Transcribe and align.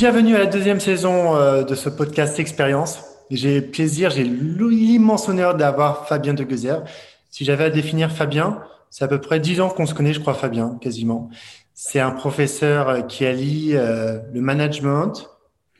Bienvenue 0.00 0.34
à 0.34 0.38
la 0.38 0.46
deuxième 0.46 0.80
saison 0.80 1.36
euh, 1.36 1.62
de 1.62 1.74
ce 1.74 1.90
podcast 1.90 2.38
Expérience. 2.38 3.04
J'ai 3.30 3.60
plaisir, 3.60 4.08
j'ai 4.08 4.24
l'immense 4.24 5.28
honneur 5.28 5.54
d'avoir 5.54 6.08
Fabien 6.08 6.32
de 6.32 6.42
Gezer. 6.48 6.82
Si 7.28 7.44
j'avais 7.44 7.64
à 7.64 7.68
définir 7.68 8.10
Fabien, 8.10 8.62
c'est 8.88 9.04
à 9.04 9.08
peu 9.08 9.20
près 9.20 9.40
dix 9.40 9.60
ans 9.60 9.68
qu'on 9.68 9.84
se 9.84 9.92
connaît, 9.92 10.14
je 10.14 10.20
crois, 10.20 10.32
Fabien, 10.32 10.78
quasiment. 10.80 11.28
C'est 11.74 12.00
un 12.00 12.12
professeur 12.12 13.08
qui 13.08 13.26
allie 13.26 13.72
euh, 13.74 14.20
le 14.32 14.40
management, 14.40 15.28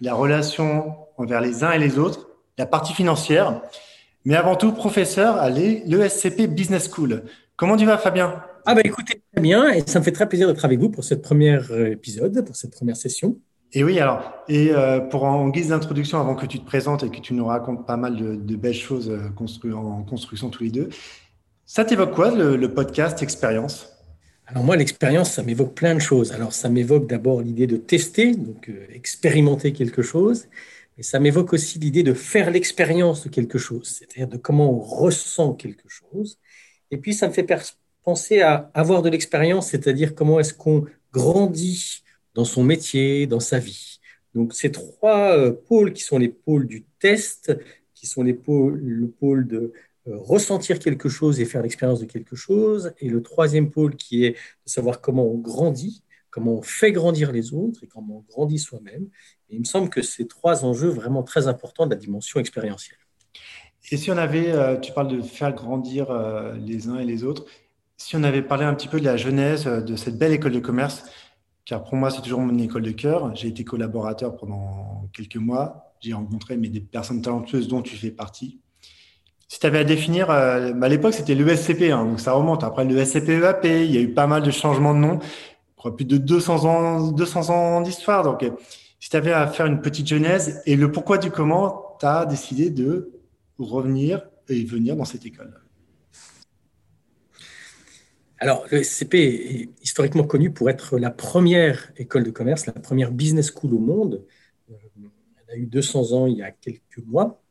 la 0.03 0.13
relation 0.13 0.97
envers 1.17 1.41
les 1.41 1.65
uns 1.65 1.71
et 1.71 1.79
les 1.79 1.99
autres, 1.99 2.29
la 2.59 2.67
partie 2.67 2.93
financière, 2.93 3.63
mais 4.27 4.37
avant 4.37 4.55
tout 4.55 4.73
professeur 4.73 5.39
à 5.39 5.49
l'ESCP 5.49 6.47
Business 6.47 6.91
School. 6.95 7.23
Comment 7.57 7.79
tu 7.79 7.87
vas, 7.87 7.97
Fabien? 7.97 8.43
Ah 8.67 8.75
bah 8.75 8.83
écoutez, 8.85 9.23
très 9.33 9.41
bien, 9.41 9.71
et 9.71 9.83
ça 9.87 9.99
me 9.99 10.05
fait 10.05 10.13
très 10.13 10.29
plaisir 10.29 10.47
d'être 10.47 10.67
avec 10.67 10.79
vous 10.79 10.91
pour 10.91 11.05
cette 11.05 11.23
première 11.23 11.73
euh, 11.73 11.93
épisode, 11.93 12.45
pour 12.45 12.55
cette 12.55 12.73
première 12.73 12.99
session. 12.99 13.39
Et 13.73 13.85
oui, 13.85 14.01
alors, 14.01 14.33
et 14.49 14.73
euh, 14.73 14.99
pour 14.99 15.23
en 15.23 15.49
guise 15.49 15.69
d'introduction, 15.69 16.19
avant 16.19 16.35
que 16.35 16.47
tu 16.47 16.59
te 16.59 16.67
présentes 16.67 17.05
et 17.05 17.11
que 17.11 17.21
tu 17.21 17.35
nous 17.35 17.47
racontes 17.47 17.87
pas 17.87 17.97
mal 17.97 18.17
de, 18.17 18.57
belles 18.57 18.75
choses 18.75 19.09
euh, 19.09 19.73
en 19.73 20.03
construction 20.03 20.51
tous 20.51 20.65
les 20.65 20.71
deux, 20.71 20.89
ça 21.67 21.85
t'évoque 21.85 22.13
quoi 22.13 22.33
le, 22.33 22.75
podcast 22.75 23.23
Expérience? 23.23 23.89
Alors 24.49 24.65
moi, 24.65 24.75
l'expérience, 24.75 25.31
ça 25.31 25.45
m'évoque 25.45 25.77
plein 25.77 25.95
de 25.95 26.01
choses. 26.01 26.33
Alors 26.33 26.53
ça 26.53 26.69
m'évoque 26.69 27.07
d'abord 27.07 27.43
l'idée 27.43 27.69
de 27.69 27.77
tester, 27.77 28.35
donc 28.35 28.69
euh, 28.69 28.87
expérimenter 28.93 29.73
quelque 29.73 30.03
chose, 30.03 30.49
mais 30.97 31.05
ça 31.05 31.21
m'évoque 31.21 31.53
aussi 31.53 31.79
l'idée 31.79 32.03
de 32.03 32.13
faire 32.13 32.51
l'expérience 32.51 33.23
de 33.23 33.29
quelque 33.29 33.59
chose, 33.59 33.87
c'est-à-dire 33.87 34.27
de 34.27 34.37
comment 34.37 34.73
on 34.73 34.81
ressent 34.81 35.55
quelque 35.55 35.89
chose. 35.89 36.41
Et 36.91 36.97
puis 36.97 37.15
ça 37.15 37.29
me 37.29 37.33
fait 37.33 37.47
penser 38.03 38.41
à 38.41 38.73
avoir 38.75 39.03
de 39.03 39.11
l'expérience, 39.11 39.69
c'est-à-dire 39.69 40.17
comment 40.17 40.41
est-ce 40.41 40.55
qu'on 40.55 40.87
grandit 41.13 42.03
dans 42.35 42.45
son 42.45 42.63
métier, 42.63 43.27
dans 43.27 43.41
sa 43.41 43.59
vie. 43.59 44.01
Donc 44.35 44.55
ces 44.55 44.71
trois 44.71 45.37
euh, 45.37 45.53
pôles 45.53 45.93
qui 45.93 46.03
sont 46.03 46.19
les 46.19 46.29
pôles 46.29 46.67
du 46.67 46.85
test, 46.99 47.57
qui 47.95 48.07
sont 48.07 48.23
les 48.23 48.35
pôles, 48.35 48.79
le 48.81 49.09
pôle 49.09 49.47
de 49.47 49.73
euh, 50.09 50.17
ressentir 50.17 50.79
quelque 50.79 51.09
chose 51.09 51.41
et 51.41 51.45
faire 51.45 51.63
l'expérience 51.63 52.01
de 52.01 52.07
quelque 52.07 52.37
chose, 52.37 52.93
et 53.01 53.09
le 53.09 53.23
troisième 53.23 53.71
pôle 53.71 53.97
qui 53.97 54.25
est 54.25 54.33
de 54.33 54.71
savoir 54.71 55.01
comment 55.01 55.27
on 55.27 55.39
grandit, 55.39 56.05
comment 56.31 56.55
on 56.55 56.63
fait 56.63 56.93
grandir 56.93 57.33
les 57.33 57.53
autres 57.53 57.83
et 57.83 57.87
comment 57.87 58.19
on 58.19 58.33
grandit 58.33 58.59
soi-même. 58.59 59.09
Et 59.49 59.57
il 59.57 59.61
me 59.61 59.65
semble 59.65 59.91
que 59.91 60.03
ces 60.03 60.27
trois 60.27 60.65
enjeux 60.65 60.89
vraiment 60.89 61.23
très 61.23 61.49
importants 61.49 61.87
de 61.87 61.91
la 61.91 62.01
dimension 62.01 62.39
expérientielle. 62.39 62.99
Et 63.91 63.97
si 63.97 64.11
on 64.11 64.17
avait, 64.17 64.53
euh, 64.53 64.77
tu 64.77 64.93
parles 64.93 65.09
de 65.09 65.21
faire 65.21 65.53
grandir 65.53 66.13
les 66.59 66.87
uns 66.87 67.01
et 67.01 67.05
les 67.05 67.25
autres, 67.25 67.47
si 67.97 68.15
on 68.17 68.23
avait 68.23 68.43
parlé 68.43 68.65
un 68.65 68.75
petit 68.75 68.89
peu 68.89 69.01
de 69.01 69.05
la 69.05 69.17
genèse 69.17 69.65
de 69.65 69.97
cette 69.97 70.17
belle 70.17 70.33
école 70.33 70.53
de 70.53 70.61
commerce, 70.61 71.05
car 71.65 71.85
pour 71.85 71.95
moi, 71.95 72.11
c'est 72.11 72.23
toujours 72.23 72.41
mon 72.41 72.59
école 72.59 72.83
de 72.83 72.91
cœur. 72.91 73.35
J'ai 73.35 73.49
été 73.49 73.65
collaborateur 73.65 74.37
pendant 74.37 75.09
quelques 75.13 75.37
mois. 75.37 75.95
J'ai 76.01 76.13
rencontré 76.13 76.57
mais, 76.57 76.69
des 76.69 76.81
personnes 76.81 77.23
talentueuses 77.23 77.69
dont 77.69 77.83
tu 77.83 77.97
fais 77.97 78.11
partie. 78.11 78.61
Si 79.49 79.59
tu 79.59 79.67
avais 79.67 79.79
à 79.79 79.85
définir, 79.85 80.31
euh, 80.31 80.73
à 80.81 80.89
l'époque, 80.89 81.13
c'était 81.13 81.35
l'ESCP, 81.35 81.91
hein, 81.91 82.05
donc 82.05 82.21
ça 82.21 82.33
remonte. 82.33 82.65
Après 82.65 82.85
l'ESCP 82.85 83.31
EAP, 83.31 83.65
il 83.65 83.91
y 83.91 83.99
a 83.99 84.01
eu 84.01 84.13
pas 84.15 84.27
mal 84.27 84.43
de 84.43 84.51
changements 84.51 84.95
de 84.95 85.01
nom. 85.01 85.19
Plus 85.97 86.05
de 86.05 86.19
200 86.19 86.65
ans, 86.67 87.11
200 87.13 87.51
ans 87.51 87.81
d'histoire. 87.81 88.23
Donc, 88.23 88.45
si 89.01 89.09
tu 89.09 89.17
avais 89.17 89.33
à 89.33 89.47
faire 89.47 89.67
une 89.67 89.81
petite 89.81 90.07
genèse 90.07 90.61
et 90.67 90.77
le 90.77 90.93
pourquoi 90.93 91.19
du 91.19 91.31
comment, 91.31 91.97
tu 91.99 92.07
as 92.07 92.27
décidé 92.27 92.71
de 92.71 93.13
revenir 93.59 94.23
et 94.49 94.65
venir 94.65 94.95
dans 94.95 95.07
cette 95.07 95.25
école. 95.25 95.59
Alors, 98.43 98.67
le 98.71 98.83
SCP 98.83 99.15
est 99.15 99.69
historiquement 99.83 100.25
connu 100.25 100.51
pour 100.51 100.71
être 100.71 100.99
la 100.99 101.11
première 101.11 101.93
école 101.99 102.25
de 102.25 102.31
commerce, 102.31 102.65
la 102.65 102.73
première 102.73 103.13
business 103.13 103.53
school 103.55 103.75
au 103.75 103.79
monde. 103.79 104.25
Euh, 104.71 104.75
elle 105.49 105.55
a 105.55 105.59
eu 105.59 105.67
200 105.67 106.13
ans 106.13 106.27
il 106.27 106.39
y 106.39 106.43
a 106.43 106.51
quelques 106.51 107.05
mois 107.05 107.43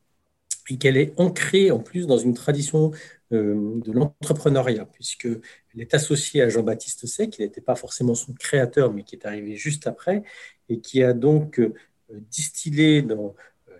et 0.71 0.77
qu'elle 0.77 0.97
est 0.97 1.13
ancrée 1.19 1.69
en 1.69 1.79
plus 1.79 2.07
dans 2.07 2.17
une 2.17 2.33
tradition 2.33 2.91
euh, 3.31 3.79
de 3.85 3.91
l'entrepreneuriat, 3.91 4.85
puisqu'elle 4.85 5.41
est 5.77 5.93
associée 5.93 6.41
à 6.41 6.49
Jean-Baptiste 6.49 7.05
Say, 7.05 7.29
qui 7.29 7.43
n'était 7.43 7.61
pas 7.61 7.75
forcément 7.75 8.15
son 8.15 8.33
créateur, 8.33 8.91
mais 8.91 9.03
qui 9.03 9.15
est 9.15 9.27
arrivé 9.27 9.55
juste 9.57 9.85
après, 9.85 10.23
et 10.69 10.79
qui 10.79 11.03
a 11.03 11.13
donc 11.13 11.59
euh, 11.59 11.73
distillé 12.09 13.03
dans 13.03 13.35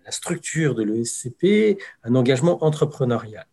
la 0.06 0.12
structure 0.12 0.76
de 0.76 0.84
l'ESCP 0.84 1.82
un 2.04 2.14
engagement 2.14 2.64
entrepreneurial. 2.64 3.48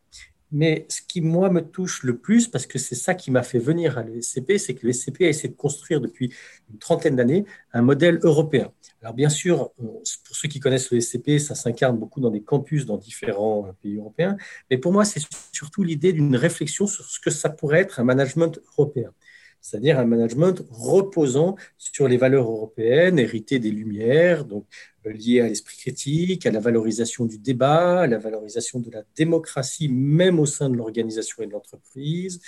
Mais 0.53 0.87
ce 0.89 1.01
qui, 1.03 1.21
moi, 1.21 1.51
me 1.51 1.61
touche 1.61 2.03
le 2.03 2.19
plus, 2.19 2.49
parce 2.49 2.67
que 2.67 2.79
c'est 2.79 2.95
ça 2.95 3.15
qui 3.15 3.31
m'a 3.31 3.43
fait 3.43 3.59
venir 3.59 3.99
à 3.99 4.03
l'ESCP, 4.03 4.59
c'est 4.59 4.75
que 4.75 4.87
l'ESCP 4.87 5.23
a 5.23 5.29
essayé 5.29 5.49
de 5.49 5.57
construire 5.57 6.01
depuis 6.01 6.33
une 6.73 6.79
trentaine 6.79 7.17
d'années 7.17 7.45
un 7.73 7.83
modèle 7.83 8.19
européen. 8.23 8.73
Alors, 9.03 9.15
bien 9.15 9.29
sûr, 9.29 9.73
pour 9.77 10.37
ceux 10.37 10.49
qui 10.49 10.61
connaissent 10.61 10.91
l'ESCP, 10.91 11.39
ça 11.39 11.55
s'incarne 11.55 11.99
beaucoup 11.99 12.21
dans 12.21 12.31
des 12.31 12.43
campus 12.43 12.87
dans 12.87 12.97
différents 12.97 13.73
pays 13.83 13.97
européens. 13.97 14.37
Mais 14.71 14.79
pour 14.79 14.93
moi, 14.93 15.05
c'est 15.05 15.21
surtout 15.53 15.83
l'idée 15.83 16.12
d'une 16.12 16.37
réflexion 16.37 16.87
sur 16.87 17.05
ce 17.05 17.21
que 17.21 17.31
ça 17.31 17.51
pourrait 17.51 17.81
être 17.81 18.01
un 18.01 18.05
management 18.05 18.61
européen 18.73 19.13
c'est-à-dire 19.61 19.99
un 19.99 20.05
management 20.05 20.62
reposant 20.71 21.56
sur 21.78 22.09
les 22.09 22.17
valeurs 22.17 22.50
européennes 22.50 23.19
héritées 23.19 23.59
des 23.59 23.71
Lumières, 23.71 24.44
donc 24.44 24.67
euh, 25.06 25.12
liées 25.12 25.41
à 25.41 25.49
l'esprit 25.49 25.77
critique, 25.77 26.47
à 26.47 26.50
la 26.50 26.61
valorisation 26.61 27.25
du 27.25 27.39
débat, 27.39 28.03
à 28.03 28.06
la 28.06 28.19
valorisation 28.19 28.81
de 28.81 28.91
la 28.91 29.03
démocratie, 29.16 29.89
même 29.89 30.39
au 30.39 30.47
sein 30.47 30.71
de 30.71 30.77
l'organisation 30.77 31.43
et 31.43 31.47
de 31.47 31.53
l'entreprise, 31.53 32.41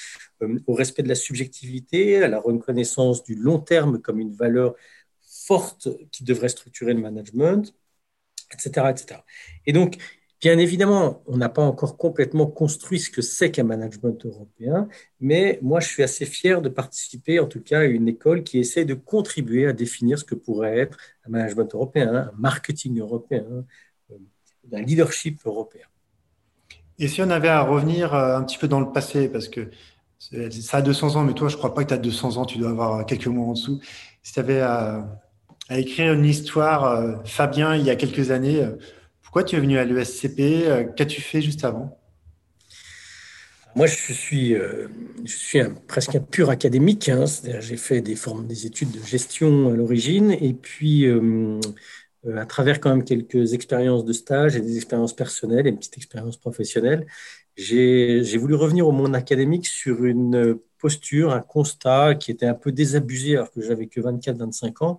euh, 0.43 0.59
au 0.67 0.75
respect 0.75 1.03
de 1.03 1.09
la 1.09 1.15
subjectivité, 1.15 2.23
à 2.23 2.29
la 2.29 2.39
reconnaissance 2.39 3.25
du 3.25 3.35
long 3.35 3.59
terme 3.59 4.01
comme 4.01 4.21
une 4.21 4.33
valeur 4.33 4.75
forte 5.21 5.89
qui 6.13 6.25
devrait 6.25 6.49
structurer 6.49 6.95
le 6.95 7.01
management, 7.01 7.75
etc. 8.53 8.91
etc. 8.91 9.21
Et 9.67 9.73
donc, 9.73 9.97
Bien 10.41 10.57
évidemment, 10.59 11.21
on 11.27 11.37
n'a 11.37 11.49
pas 11.49 11.63
encore 11.63 11.97
complètement 11.97 12.47
construit 12.47 13.01
ce 13.01 13.11
que 13.11 13.23
c'est 13.23 13.51
qu'un 13.51 13.65
management 13.65 14.25
européen, 14.25 14.89
mais 15.21 15.59
moi, 15.63 15.81
je 15.81 15.89
suis 15.89 16.05
assez 16.05 16.27
fier 16.27 16.63
de 16.63 16.69
participer, 16.69 17.41
en 17.41 17.47
tout 17.47 17.61
cas, 17.61 17.81
à 17.81 17.85
une 17.85 18.07
école 18.07 18.45
qui 18.45 18.59
essaie 18.59 18.85
de 18.85 18.95
contribuer 18.95 19.67
à 19.67 19.73
définir 19.73 20.17
ce 20.17 20.25
que 20.25 20.37
pourrait 20.37 20.79
être 20.79 20.97
un 21.27 21.31
management 21.31 21.75
européen, 21.75 22.15
un 22.15 22.33
marketing 22.39 23.01
européen, 23.01 23.45
euh, 24.13 24.17
un 24.73 24.83
leadership 24.83 25.41
européen. 25.45 25.87
Et 27.01 27.09
si 27.09 27.21
on 27.21 27.31
avait 27.31 27.49
à 27.49 27.63
revenir 27.63 28.15
euh, 28.15 28.37
un 28.37 28.45
petit 28.45 28.59
peu 28.59 28.69
dans 28.69 28.81
le 28.81 28.93
passé, 28.93 29.29
parce 29.29 29.49
que 29.49 29.69
ça 30.21 30.77
a 30.77 30.83
200 30.83 31.17
ans, 31.17 31.25
mais 31.25 31.35
toi, 31.35 31.49
je 31.49 31.55
ne 31.55 31.59
crois 31.59 31.75
pas 31.75 31.83
que 31.83 31.89
tu 31.89 31.95
as 31.95 31.99
200 31.99 32.37
ans, 32.37 32.45
tu 32.45 32.59
dois 32.59 32.71
avoir 32.71 33.05
quelques 33.07 33.27
mois 33.27 33.47
en 33.47 33.53
dessous. 33.55 33.81
Si 34.23 34.35
tu 34.35 34.39
avais 34.39 34.61
à, 34.61 35.21
écrire 35.71 36.13
une 36.13 36.25
histoire, 36.25 36.85
euh, 36.85 37.17
Fabien, 37.25 37.75
il 37.75 37.85
y 37.85 37.91
a 37.91 37.97
quelques 37.97 38.31
années, 38.31 38.65
pourquoi 39.29 39.45
tu 39.45 39.57
es 39.57 39.61
venu 39.61 39.77
à 39.77 39.85
l'ESCP 39.85 40.41
euh, 40.41 40.85
Qu'as-tu 40.85 41.21
fait 41.21 41.43
juste 41.43 41.63
avant? 41.63 42.01
Moi, 43.77 43.87
je 43.87 44.15
suis, 44.15 44.55
euh, 44.55 44.89
presque 45.87 46.15
un 46.15 46.21
pur 46.21 46.49
académique. 46.49 47.11
Hein. 47.11 47.27
J'ai 47.61 47.77
fait 47.77 48.01
des, 48.01 48.17
formes, 48.17 48.47
des 48.47 48.65
études 48.65 48.91
de 48.91 49.05
gestion 49.05 49.69
à 49.69 49.77
l'origine. 49.77 50.31
Et 50.31 50.55
puis, 50.55 51.05
euh, 51.05 51.61
à 52.35 52.47
travers 52.47 52.81
quand 52.81 52.89
même 52.89 53.05
quelques 53.05 53.53
expériences 53.53 54.07
de 54.07 54.15
stage 54.15 54.57
et 54.57 54.63
des 54.63 54.77
expériences 54.77 55.15
personnelles 55.15 55.67
et 55.67 55.71
une 55.71 55.77
petite 55.77 55.99
expérience 55.99 56.39
professionnelle, 56.39 57.07
j'ai 57.55 58.39
voulu 58.39 58.55
revenir 58.55 58.89
au 58.89 58.93
monde 58.93 59.15
académique 59.15 59.67
sur 59.67 60.07
une 60.07 60.59
posture, 60.79 61.35
un 61.35 61.43
constat 61.43 62.15
qui 62.15 62.31
était 62.31 62.47
un 62.47 62.55
peu 62.55 62.73
désabusé 62.73 63.37
alors 63.37 63.51
que 63.51 63.61
j'avais 63.61 63.89
que 63.89 64.01
24-25 64.01 64.85
ans, 64.87 64.99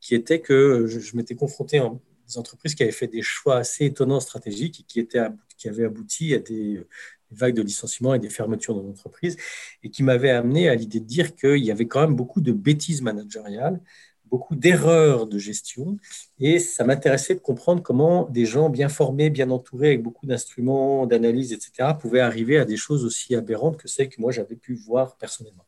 qui 0.00 0.16
était 0.16 0.40
que 0.40 0.86
je, 0.88 0.98
je 0.98 1.16
m'étais 1.16 1.36
confronté 1.36 1.78
en, 1.78 2.00
des 2.28 2.38
entreprises 2.38 2.74
qui 2.74 2.82
avaient 2.82 2.92
fait 2.92 3.08
des 3.08 3.22
choix 3.22 3.56
assez 3.56 3.86
étonnants 3.86 4.20
stratégiques 4.20 4.80
et 4.80 4.82
qui, 4.84 5.00
étaient, 5.00 5.26
qui 5.56 5.68
avaient 5.68 5.86
abouti 5.86 6.34
à 6.34 6.38
des, 6.38 6.84
vagues 7.30 7.54
de 7.54 7.62
licenciements 7.62 8.14
et 8.14 8.18
des 8.18 8.30
fermetures 8.30 8.74
dans 8.74 8.82
l'entreprise 8.82 9.36
et 9.82 9.90
qui 9.90 10.02
m'avaient 10.02 10.30
amené 10.30 10.68
à 10.68 10.74
l'idée 10.74 11.00
de 11.00 11.04
dire 11.04 11.34
qu'il 11.34 11.64
y 11.64 11.70
avait 11.70 11.86
quand 11.86 12.00
même 12.00 12.16
beaucoup 12.16 12.40
de 12.40 12.52
bêtises 12.52 13.02
managériales, 13.02 13.80
beaucoup 14.24 14.56
d'erreurs 14.56 15.26
de 15.26 15.38
gestion 15.38 15.98
et 16.38 16.58
ça 16.58 16.84
m'intéressait 16.84 17.34
de 17.34 17.40
comprendre 17.40 17.82
comment 17.82 18.28
des 18.28 18.46
gens 18.46 18.68
bien 18.68 18.88
formés, 18.88 19.30
bien 19.30 19.50
entourés, 19.50 19.88
avec 19.88 20.02
beaucoup 20.02 20.26
d'instruments, 20.26 21.06
d'analyse, 21.06 21.52
etc., 21.52 21.90
pouvaient 21.98 22.20
arriver 22.20 22.58
à 22.58 22.64
des 22.64 22.76
choses 22.76 23.04
aussi 23.04 23.34
aberrantes 23.34 23.76
que 23.76 23.88
celles 23.88 24.08
que 24.08 24.20
moi 24.20 24.32
j'avais 24.32 24.56
pu 24.56 24.74
voir 24.74 25.16
personnellement. 25.16 25.64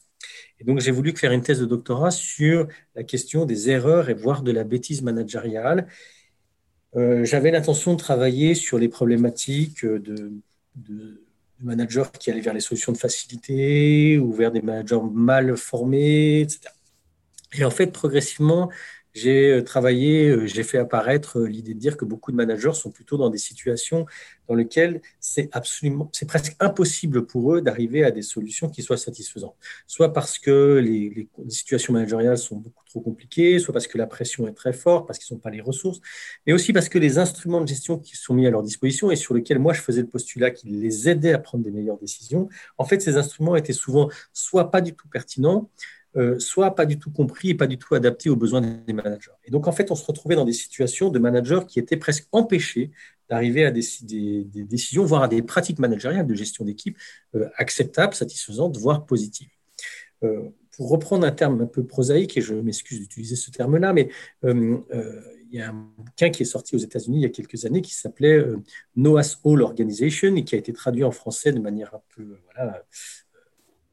Et 0.58 0.64
donc, 0.64 0.81
j'ai 0.81 0.90
voulu 0.90 1.17
faire 1.17 1.32
une 1.32 1.43
thèse 1.43 1.61
de 1.61 1.64
doctorat 1.64 2.11
sur 2.11 2.69
la 2.94 3.02
question 3.02 3.46
des 3.46 3.70
erreurs 3.70 4.11
et 4.11 4.14
voire 4.14 4.43
de 4.43 4.52
la 4.52 4.62
bêtise 4.62 5.00
managériale 5.00 5.87
j'avais 6.94 7.50
l'intention 7.50 7.92
de 7.92 7.98
travailler 7.98 8.54
sur 8.54 8.78
les 8.78 8.88
problématiques 8.88 9.84
de, 9.84 10.32
de, 10.76 11.22
managers 11.60 12.04
qui 12.19 12.31
allaient 12.31 12.40
vers 12.40 12.54
les 12.54 12.60
solutions 12.60 12.92
de 12.92 12.96
facilité 12.96 14.19
ou 14.19 14.32
vers 14.32 14.50
des 14.50 14.62
managers 14.62 15.00
mal 15.12 15.56
formés, 15.56 16.40
etc. 16.40 16.60
Et 17.54 17.64
en 17.64 17.70
fait, 17.70 17.88
progressivement, 17.88 18.70
j'ai 19.15 19.53
euh, 19.53 19.62
travaillé, 19.62 20.29
euh, 20.29 20.47
j'ai 20.47 20.62
fait 20.62 20.79
apparaître 20.79 21.39
euh, 21.41 21.47
l'idée 21.47 21.75
de 21.75 21.79
dire 21.79 21.97
que 21.97 22.05
beaucoup 22.05 22.31
de 22.31 22.37
managers 22.37 22.75
sont 22.75 22.91
plutôt 22.91 23.17
dans 23.17 23.31
des 23.31 23.39
situations 23.39 24.07
dans 24.49 24.55
lesquelles 24.55 25.01
c'est 25.21 25.49
absolument, 25.53 26.09
c'est 26.12 26.27
presque 26.27 26.57
impossible 26.61 27.27
pour 27.27 27.55
eux 27.55 27.61
d'arriver 27.61 28.05
à 28.05 28.11
des 28.11 28.23
solutions 28.23 28.69
qui 28.69 28.83
soient 28.83 28.97
satisfaisantes. 28.97 29.57
Soit 29.87 30.12
parce 30.12 30.39
que 30.39 30.81
les, 30.83 31.11
les, 31.11 31.29
situations 31.51 31.93
managériales 31.93 32.39
sont 32.39 32.57
beaucoup 32.57 32.85
trop 32.85 33.01
compliquées, 33.01 33.59
soit 33.59 33.73
parce 33.73 33.87
que 33.87 33.99
la 33.99 34.07
pression 34.07 34.49
est 34.49 34.53
très 34.53 34.73
forte, 34.73 35.07
parce 35.07 35.19
qu'ils 35.19 35.35
n'ont 35.35 35.41
pas 35.41 35.51
les 35.51 35.61
ressources, 35.61 36.01
mais 36.47 36.53
aussi 36.53 36.73
parce 36.73 36.89
que 36.89 36.99
les 36.99 37.19
instruments 37.19 37.61
de 37.61 37.69
gestion 37.69 37.99
qui 37.99 38.17
sont 38.17 38.35
mis 38.35 38.47
à 38.47 38.51
leur 38.51 38.62
disposition 38.62 39.11
et 39.11 39.17
sur 39.17 39.35
lesquels 39.35 39.59
moi 39.59 39.73
je 39.73 39.81
faisais 39.81 40.03
le 40.03 40.09
postulat 40.09 40.51
qui 40.51 40.69
les 40.69 41.09
aidait 41.09 41.33
à 41.33 41.39
prendre 41.39 41.65
des 41.65 41.71
meilleures 41.71 41.99
décisions, 41.99 42.49
en 42.79 42.85
fait 42.85 43.01
ces 43.01 43.17
instruments 43.17 43.57
étaient 43.57 43.73
souvent 43.73 44.09
soit 44.33 44.71
pas 44.71 44.81
du 44.81 44.95
tout 44.95 45.09
pertinents, 45.09 45.71
soit 46.39 46.75
pas 46.75 46.87
du 46.87 46.99
tout 46.99 47.11
compris 47.11 47.51
et 47.51 47.55
pas 47.55 47.67
du 47.67 47.79
tout 47.79 47.95
adapté 47.95 48.31
aux 48.31 48.37
besoins 48.37 48.61
des 48.61 48.93
managers. 48.93 49.31
Et 49.45 49.51
donc, 49.51 49.69
en 49.69 49.73
fait, 49.73 49.91
on 49.91 49.95
se 49.95 50.05
retrouvait 50.05 50.35
dans 50.35 50.45
des 50.45 50.53
situations 50.53 51.09
de 51.09 51.19
managers 51.19 51.61
qui 51.69 51.79
étaient 51.79 51.97
presque 51.97 52.27
empêchés 52.33 52.91
d'arriver 53.29 53.65
à 53.65 53.71
des, 53.71 53.83
décisions, 54.55 55.05
voire 55.05 55.23
à 55.23 55.29
des 55.29 55.41
pratiques 55.41 55.79
managériales 55.79 56.27
de 56.27 56.35
gestion 56.35 56.65
d'équipe 56.65 56.99
euh, 57.37 57.49
acceptables, 57.57 58.15
satisfaisantes, 58.15 58.77
voire 58.77 59.07
positives. 59.07 59.51
Euh, 60.25 60.49
pour 60.77 60.91
reprendre 60.91 61.27
un 61.27 61.31
terme 61.31 61.61
un 61.61 61.67
peu 61.67 61.85
prosaïque, 61.85 62.37
et 62.37 62.41
je 62.41 62.55
m'excuse 62.55 62.99
d'utiliser 62.99 63.37
ce 63.37 63.51
terme-là, 63.51 63.93
mais 63.93 64.09
il 64.43 64.83
y 65.53 65.61
a 65.61 65.71
un 65.71 65.93
bouquin 65.99 66.31
qui 66.31 66.43
est 66.43 66.47
sorti 66.47 66.75
aux 66.75 66.79
États-Unis 66.79 67.19
il 67.19 67.23
y 67.23 67.27
a 67.27 67.31
quelques 67.31 67.67
années 67.67 67.83
qui 67.83 67.95
s'appelait 67.95 68.43
Noah's 68.97 69.39
All 69.45 69.62
Organization 69.62 70.35
et 70.37 70.45
qui 70.45 70.55
a 70.55 70.59
été 70.59 70.73
traduit 70.73 71.05
en 71.05 71.11
français 71.11 71.53
de 71.53 71.59
manière 71.59 71.95
un 71.95 72.03
peu 72.15 72.39
voilà, 72.55 72.83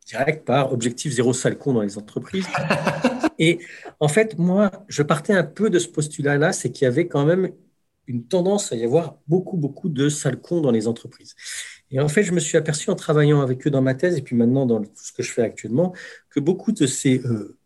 direct 0.08 0.46
par 0.46 0.72
objectif 0.72 1.14
zéro 1.14 1.34
sale 1.34 1.58
con 1.58 1.74
dans 1.74 1.82
les 1.82 1.98
entreprises. 1.98 2.48
Et 3.40 3.60
en 4.00 4.08
fait, 4.08 4.38
moi, 4.38 4.72
je 4.88 5.04
partais 5.04 5.34
un 5.34 5.44
peu 5.44 5.70
de 5.70 5.80
ce 5.80 5.88
postulat-là, 5.88 6.54
c'est 6.54 6.72
qu'il 6.72 6.86
y 6.86 6.88
avait 6.88 7.08
quand 7.08 7.26
même 7.26 7.52
une 8.08 8.24
tendance 8.26 8.72
à 8.72 8.76
y 8.76 8.86
avoir 8.86 9.18
beaucoup, 9.28 9.58
beaucoup 9.58 9.90
de 9.90 10.10
sales 10.10 10.40
cons 10.40 10.62
dans 10.62 10.72
les 10.72 10.88
entreprises. 10.88 11.36
Et 11.92 12.00
en 12.00 12.08
fait, 12.08 12.24
je 12.24 12.32
me 12.32 12.40
suis 12.40 12.58
aperçu 12.58 12.90
en 12.90 12.96
travaillant 12.96 13.42
avec 13.42 13.68
eux 13.68 13.70
dans 13.70 13.82
ma 13.82 13.94
thèse 13.94 14.18
et 14.18 14.22
puis 14.22 14.36
maintenant 14.36 14.66
dans 14.66 14.82
tout 14.82 14.90
ce 14.96 15.12
que 15.12 15.24
je 15.24 15.32
fais 15.32 15.42
actuellement, 15.42 15.94
que 16.30 16.40
beaucoup 16.40 16.72
de 16.72 16.86
ces 16.88 17.20
euh, 17.20 17.58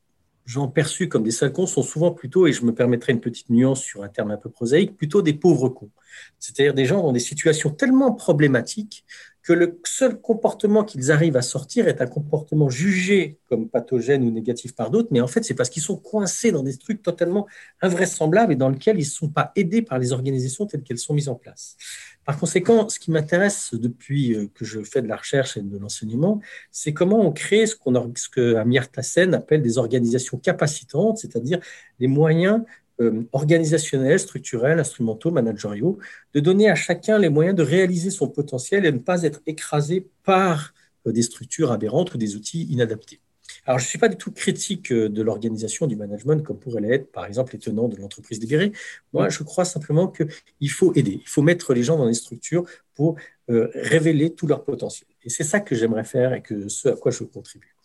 gens 0.46 0.68
perçus 0.68 1.08
comme 1.08 1.24
des 1.24 1.32
sales 1.32 1.54
cons 1.54 1.68
sont 1.68 1.84
souvent 1.84 2.12
plutôt, 2.12 2.48
et 2.48 2.54
je 2.54 2.66
me 2.66 2.74
permettrai 2.74 3.14
une 3.14 3.22
petite 3.22 3.50
nuance 3.50 3.82
sur 3.82 4.04
un 4.04 4.10
terme 4.10 4.32
un 4.32 4.38
peu 4.38 4.50
prosaïque, 4.50 4.98
plutôt 4.98 5.22
des 5.22 5.34
pauvres 5.34 5.70
cons. 5.70 5.92
C'est-à-dire 6.40 6.74
des 6.74 6.86
gens 6.86 7.02
dans 7.02 7.14
des 7.14 7.20
situations 7.20 7.70
tellement 7.70 8.12
problématiques 8.12 9.06
que 9.44 9.54
le 9.54 9.80
seul 9.84 10.22
comportement 10.22 10.84
qu'ils 10.84 11.12
arrivent 11.12 11.38
à 11.38 11.42
sortir 11.42 11.88
est 11.88 12.02
un 12.02 12.08
comportement 12.08 12.70
jugé 12.70 13.40
comme 13.50 13.70
pathogène 13.70 14.24
ou 14.24 14.32
négatif 14.32 14.76
par 14.76 14.92
d'autres, 14.92 15.10
mais 15.12 15.22
en 15.22 15.28
fait, 15.28 15.44
c'est 15.44 15.56
parce 15.56 15.70
qu'ils 15.70 15.82
sont 15.82 15.98
coincés 15.98 16.52
dans 16.52 16.64
des 16.64 16.78
trucs 16.78 17.02
totalement 17.02 17.48
invraisemblables 17.82 18.54
et 18.54 18.56
dans 18.56 18.70
lesquels 18.70 18.98
ils 18.98 19.06
ne 19.06 19.06
sont 19.06 19.30
pas 19.30 19.52
aidés 19.56 19.82
par 19.82 19.98
les 19.98 20.12
organisations 20.12 20.66
telles 20.66 20.84
qu'elles 20.84 21.00
sont 21.00 21.14
mises 21.14 21.30
en 21.30 21.36
place. 21.36 21.76
Par 22.24 22.38
conséquent, 22.38 22.88
ce 22.88 23.00
qui 23.00 23.10
m'intéresse 23.10 23.74
depuis 23.74 24.36
euh, 24.36 24.48
que 24.54 24.64
je 24.64 24.82
fais 24.84 25.02
de 25.02 25.08
la 25.08 25.16
recherche 25.16 25.58
et 25.58 25.62
de 25.62 25.78
l'enseignement, 25.78 26.40
c'est 26.70 26.94
comment 26.94 27.20
on 27.20 27.32
crée 27.32 27.66
ce, 27.66 27.76
qu'on, 27.76 28.14
ce 28.16 28.30
que 28.30 28.56
Amir 28.56 28.92
Tassen 28.92 29.34
appelle 29.34 29.64
des 29.64 29.80
organisations 29.80 30.38
capacitantes, 30.38 31.18
c'est-à-dire 31.18 31.60
les 32.00 32.08
moyens 32.08 32.62
euh, 33.02 33.28
organisationnels, 33.32 34.20
structurels, 34.20 34.80
instrumentaux, 34.80 35.32
managériaux, 35.32 35.98
de 36.36 36.40
donner 36.40 36.70
à 36.70 36.76
chacun 36.76 37.18
les 37.18 37.30
moyens 37.30 37.56
de 37.56 37.64
réaliser 37.64 38.12
son 38.12 38.28
potentiel 38.28 38.86
et 38.86 38.92
ne 38.92 39.00
pas 39.00 39.24
être 39.24 39.42
écrasé 39.48 40.08
par 40.24 40.74
euh, 41.08 41.12
des 41.12 41.24
structures 41.24 41.72
aberrantes 41.72 42.14
ou 42.14 42.18
des 42.20 42.36
outils 42.36 42.64
inadaptés. 42.66 43.20
Alors, 43.66 43.80
je 43.80 43.86
ne 43.86 43.90
suis 43.90 43.98
pas 43.98 44.08
du 44.08 44.18
tout 44.18 44.32
critique 44.32 44.92
euh, 44.92 45.10
de 45.10 45.22
l'organisation 45.24 45.88
du 45.88 45.96
management 45.96 46.44
comme 46.44 46.60
pourraient 46.60 46.82
l'être, 46.82 47.12
par 47.12 47.26
exemple, 47.26 47.54
les 47.54 47.60
tenants 47.60 47.88
de 47.88 47.96
l'entreprise 47.96 48.40
libérée. 48.40 48.72
Moi, 49.14 49.30
je 49.30 49.42
crois 49.42 49.66
simplement 49.66 50.08
qu'il 50.08 50.70
faut 50.70 50.94
aider, 50.94 51.22
il 51.22 51.28
faut 51.28 51.42
mettre 51.42 51.74
les 51.74 51.84
gens 51.84 51.98
dans 51.98 52.08
les 52.08 52.14
structures 52.14 52.66
pour 52.94 53.16
révéler 53.48 54.34
tout 54.34 54.48
leur 54.48 54.64
potentiel. 54.64 55.10
Et 55.26 55.30
c'est 55.30 55.44
ça 55.44 55.60
que 55.60 55.76
j'aimerais 55.76 56.06
faire 56.06 56.34
et 56.34 56.42
que 56.42 56.70
ce 56.70 56.88
à 56.88 56.96
quoi 56.96 57.12
je 57.12 57.26
contribue. 57.26 57.76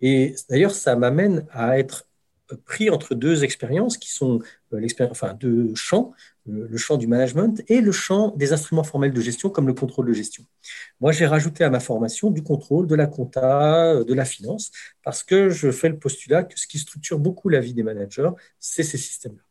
Et 0.00 0.36
d'ailleurs, 0.48 0.70
ça 0.70 0.94
m'amène 0.94 1.44
à 1.50 1.78
être 1.78 2.07
pris 2.56 2.90
entre 2.90 3.14
deux 3.14 3.44
expériences 3.44 3.98
qui 3.98 4.10
sont 4.10 4.40
euh, 4.72 4.86
enfin, 5.10 5.34
deux 5.34 5.74
champs, 5.74 6.12
le, 6.46 6.76
champ 6.76 6.96
du 6.96 7.06
management 7.06 7.62
et 7.68 7.80
le 7.80 7.92
champ 7.92 8.34
des 8.36 8.52
instruments 8.52 8.84
formels 8.84 9.12
de 9.12 9.20
gestion 9.20 9.50
comme 9.50 9.66
le 9.66 9.74
contrôle 9.74 10.06
de 10.06 10.12
gestion. 10.12 10.44
Moi, 11.00 11.12
j'ai 11.12 11.26
rajouté 11.26 11.64
à 11.64 11.70
ma 11.70 11.80
formation 11.80 12.30
du 12.30 12.42
contrôle, 12.42 12.86
de 12.86 12.94
la 12.94 13.06
compta, 13.06 14.02
de 14.02 14.14
la 14.14 14.24
finance, 14.24 14.70
parce 15.02 15.22
que 15.22 15.50
je 15.50 15.70
fais 15.70 15.88
le 15.88 15.98
postulat 15.98 16.44
que 16.44 16.58
ce 16.58 16.66
qui 16.66 16.78
structure 16.78 17.18
beaucoup 17.18 17.48
la 17.48 17.60
vie 17.60 17.74
des 17.74 17.82
managers, 17.82 18.30
c'est 18.58 18.82
ces 18.82 18.98
systèmes-là. 18.98 19.42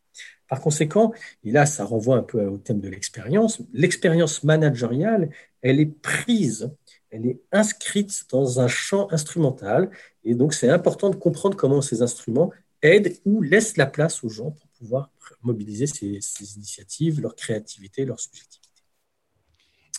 Par 0.48 0.62
conséquent, 0.62 1.14
et 1.44 1.52
là, 1.52 1.66
ça 1.66 1.84
renvoie 1.84 2.16
un 2.16 2.24
peu 2.24 2.46
au 2.46 2.58
thème 2.58 2.80
de 2.80 2.88
l'expérience, 2.88 3.60
l'expérience 3.74 4.44
managériale, 4.44 5.30
elle 5.62 5.80
est 5.82 6.02
prise, 6.02 6.72
elle 7.10 7.26
est 7.26 7.42
inscrite 7.52 8.24
dans 8.32 8.62
un 8.62 8.70
champ 8.70 9.12
instrumental, 9.12 9.90
et 10.24 10.36
donc 10.36 10.54
c'est 10.54 10.70
important 10.70 11.10
de 11.10 11.18
comprendre 11.18 11.58
comment 11.58 11.82
ces 11.82 12.02
instruments 12.02 12.52
aide 12.82 13.20
ou 13.26 13.42
laisse 13.42 13.78
la 13.78 13.86
place 13.86 14.24
aux 14.24 14.30
gens 14.30 14.52
pour 14.52 14.68
pouvoir 14.78 15.10
mobiliser 15.42 15.88
ces, 15.88 16.20
initiatives, 16.56 17.22
leur 17.22 17.36
créativité, 17.36 18.06
leur 18.06 18.20
subjectivité. 18.20 18.68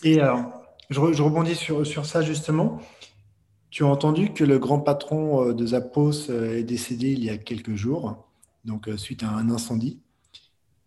Et 0.04 0.20
alors, 0.20 0.62
je, 0.90 1.00
rebondis 1.00 1.54
sur, 1.54 1.86
sur, 1.86 2.06
ça 2.06 2.22
justement. 2.22 2.80
Tu 3.70 3.84
as 3.84 3.86
entendu 3.86 4.32
que 4.32 4.44
le 4.44 4.58
grand 4.58 4.80
patron 4.80 5.48
euh, 5.48 5.54
de 5.54 5.66
Zappos 5.66 6.30
euh, 6.30 6.56
est 6.56 6.62
décédé 6.62 7.12
il 7.12 7.22
y 7.22 7.30
a 7.30 7.36
quelques 7.36 7.74
jours, 7.74 8.28
donc 8.64 8.88
euh, 8.88 8.96
suite 8.96 9.22
à 9.22 9.28
un 9.28 9.50
incendie. 9.50 10.00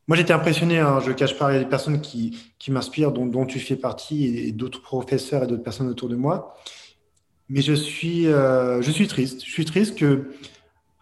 Moi, 0.07 0.17
j'étais 0.17 0.33
impressionné, 0.33 0.79
hein, 0.79 0.99
je 0.99 1.09
ne 1.09 1.13
cache 1.13 1.37
pas, 1.37 1.51
il 1.51 1.55
y 1.55 1.59
a 1.59 1.63
des 1.63 1.69
personnes 1.69 2.01
qui, 2.01 2.37
qui 2.57 2.71
m'inspirent, 2.71 3.11
dont, 3.11 3.27
dont, 3.27 3.45
tu 3.45 3.59
fais 3.59 3.75
partie, 3.75 4.25
et, 4.25 4.51
d'autres 4.51 4.81
professeurs 4.81 5.44
et 5.44 5.47
d'autres 5.47 5.63
personnes 5.63 5.87
autour 5.87 6.09
de 6.09 6.15
moi. 6.15 6.55
Mais 7.49 7.61
je 7.61 7.73
suis, 7.73 8.23
je 8.23 8.91
suis 8.91 9.07
triste. 9.07 9.45
Je 9.45 9.51
suis 9.51 9.65
triste 9.65 9.97
que 9.97 10.31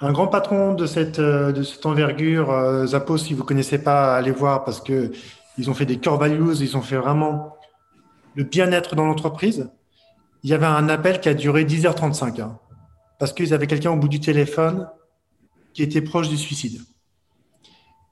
un 0.01 0.11
grand 0.11 0.27
patron 0.27 0.73
de 0.73 0.85
cette, 0.85 1.19
euh, 1.19 1.51
de 1.51 1.63
cette 1.63 1.85
envergure, 1.85 2.51
euh, 2.51 2.85
Zappos, 2.87 3.17
si 3.17 3.33
vous 3.33 3.43
ne 3.43 3.47
connaissez 3.47 3.83
pas, 3.83 4.15
allez 4.15 4.31
voir 4.31 4.63
parce 4.63 4.81
que 4.81 5.11
ils 5.57 5.69
ont 5.69 5.73
fait 5.73 5.85
des 5.85 5.97
core 5.97 6.17
values, 6.17 6.55
ils 6.61 6.77
ont 6.77 6.81
fait 6.81 6.95
vraiment 6.95 7.57
le 8.35 8.45
bien-être 8.45 8.95
dans 8.95 9.05
l'entreprise. 9.05 9.69
Il 10.43 10.49
y 10.49 10.53
avait 10.53 10.65
un 10.65 10.87
appel 10.87 11.19
qui 11.19 11.27
a 11.27 11.33
duré 11.33 11.65
10h35 11.65 12.41
hein, 12.41 12.59
parce 13.19 13.33
qu'ils 13.33 13.53
avaient 13.53 13.67
quelqu'un 13.67 13.91
au 13.91 13.97
bout 13.97 14.07
du 14.07 14.21
téléphone 14.21 14.87
qui 15.73 15.83
était 15.83 16.01
proche 16.01 16.29
du 16.29 16.37
suicide. 16.37 16.81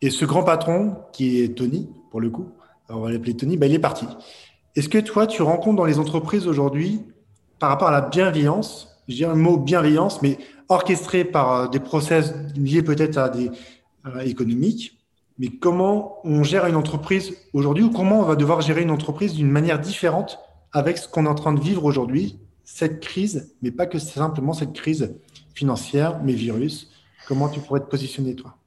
Et 0.02 0.10
ce 0.10 0.26
grand 0.26 0.44
patron, 0.44 0.98
qui 1.14 1.42
est 1.42 1.58
Tony, 1.58 1.90
pour 2.12 2.20
le 2.20 2.30
coup, 2.30 2.52
on 2.90 3.00
va 3.00 3.12
l'appeler 3.12 3.36
Tony, 3.36 3.56
ben, 3.56 3.72
il 3.72 3.76
est 3.76 3.80
parti. 3.80 4.06
Est-ce 4.76 4.90
que 4.90 4.98
toi, 4.98 5.26
tu 5.26 5.42
rencontres 5.42 5.78
dans 5.78 5.86
les 5.86 6.00
entreprises 6.00 6.48
aujourd'hui, 6.48 7.02
par 7.60 7.70
rapport 7.70 7.88
à 7.88 7.92
la 7.92 8.02
bienveillance, 8.02 8.90
je 9.08 9.16
dirais 9.16 9.34
le 9.34 9.40
mot 9.40 9.58
bienveillance, 9.58 10.22
mais 10.22 10.38
orchestré 10.70 11.24
par 11.24 11.54
euh, 11.54 11.68
des 11.68 11.80
process 11.80 12.34
liés 12.56 12.84
peut-être 12.84 13.18
à 13.18 13.30
des 13.30 13.52
économiques, 14.24 14.98
mais 15.38 15.50
comment 15.50 16.20
on 16.24 16.44
gère 16.44 16.66
une 16.66 16.76
entreprise 16.76 17.34
aujourd'hui 17.54 17.84
ou 17.84 17.90
comment 17.90 18.22
on 18.22 18.24
va 18.24 18.36
devoir 18.36 18.62
gérer 18.62 18.82
une 18.82 18.90
entreprise 18.90 19.34
d'une 19.34 19.52
manière 19.52 19.80
différente 19.80 20.40
avec 20.72 20.98
ce 20.98 21.08
qu'on 21.08 21.26
est 21.26 21.30
en 21.30 21.36
train 21.36 21.54
de 21.54 21.60
vivre 21.60 21.84
aujourd'hui, 21.84 22.40
cette 22.64 23.00
crise, 23.00 23.54
mais 23.62 23.72
pas 23.72 23.86
que 23.86 24.00
simplement 24.00 24.54
cette 24.54 24.74
crise 24.74 25.16
financière, 25.54 26.22
mais 26.24 26.34
virus? 26.34 26.90
Comment 27.28 27.50
tu 27.50 27.60
pourrais 27.60 27.82
te 27.82 27.86
positionner, 27.86 28.36
toi? 28.36 28.58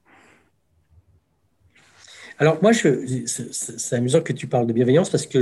Alors 2.38 2.58
moi, 2.62 2.72
c'est 2.72 3.94
amusant 3.94 4.22
que 4.22 4.32
tu 4.32 4.46
parles 4.46 4.66
de 4.66 4.72
bienveillance 4.72 5.10
parce 5.10 5.26
que 5.26 5.38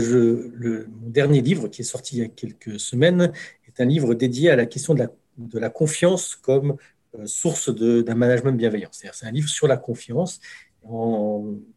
mon 0.88 1.11
dernier 1.11 1.41
livre 1.41 1.69
qui 1.69 1.83
est 1.83 1.85
sorti 1.85 2.17
il 2.17 2.19
y 2.23 2.25
a 2.25 2.29
quelques 2.29 2.81
semaines 2.81 3.33
est 3.69 3.81
un 3.81 3.85
livre 3.85 4.15
dédié 4.15 4.50
à 4.50 4.57
la 4.57 4.67
question 4.67 4.95
de 4.95 4.99
la 5.00 5.09
de 5.38 5.59
la 5.59 5.71
confiance 5.71 6.37
comme 6.37 6.76
euh, 7.14 7.26
source 7.26 7.71
d'un 7.75 8.14
management 8.14 8.52
bienveillant. 8.52 8.90
C'est 8.92 9.26
un 9.26 9.30
livre 9.30 9.49
sur 9.49 9.66
la 9.66 9.76
confiance 9.76 10.40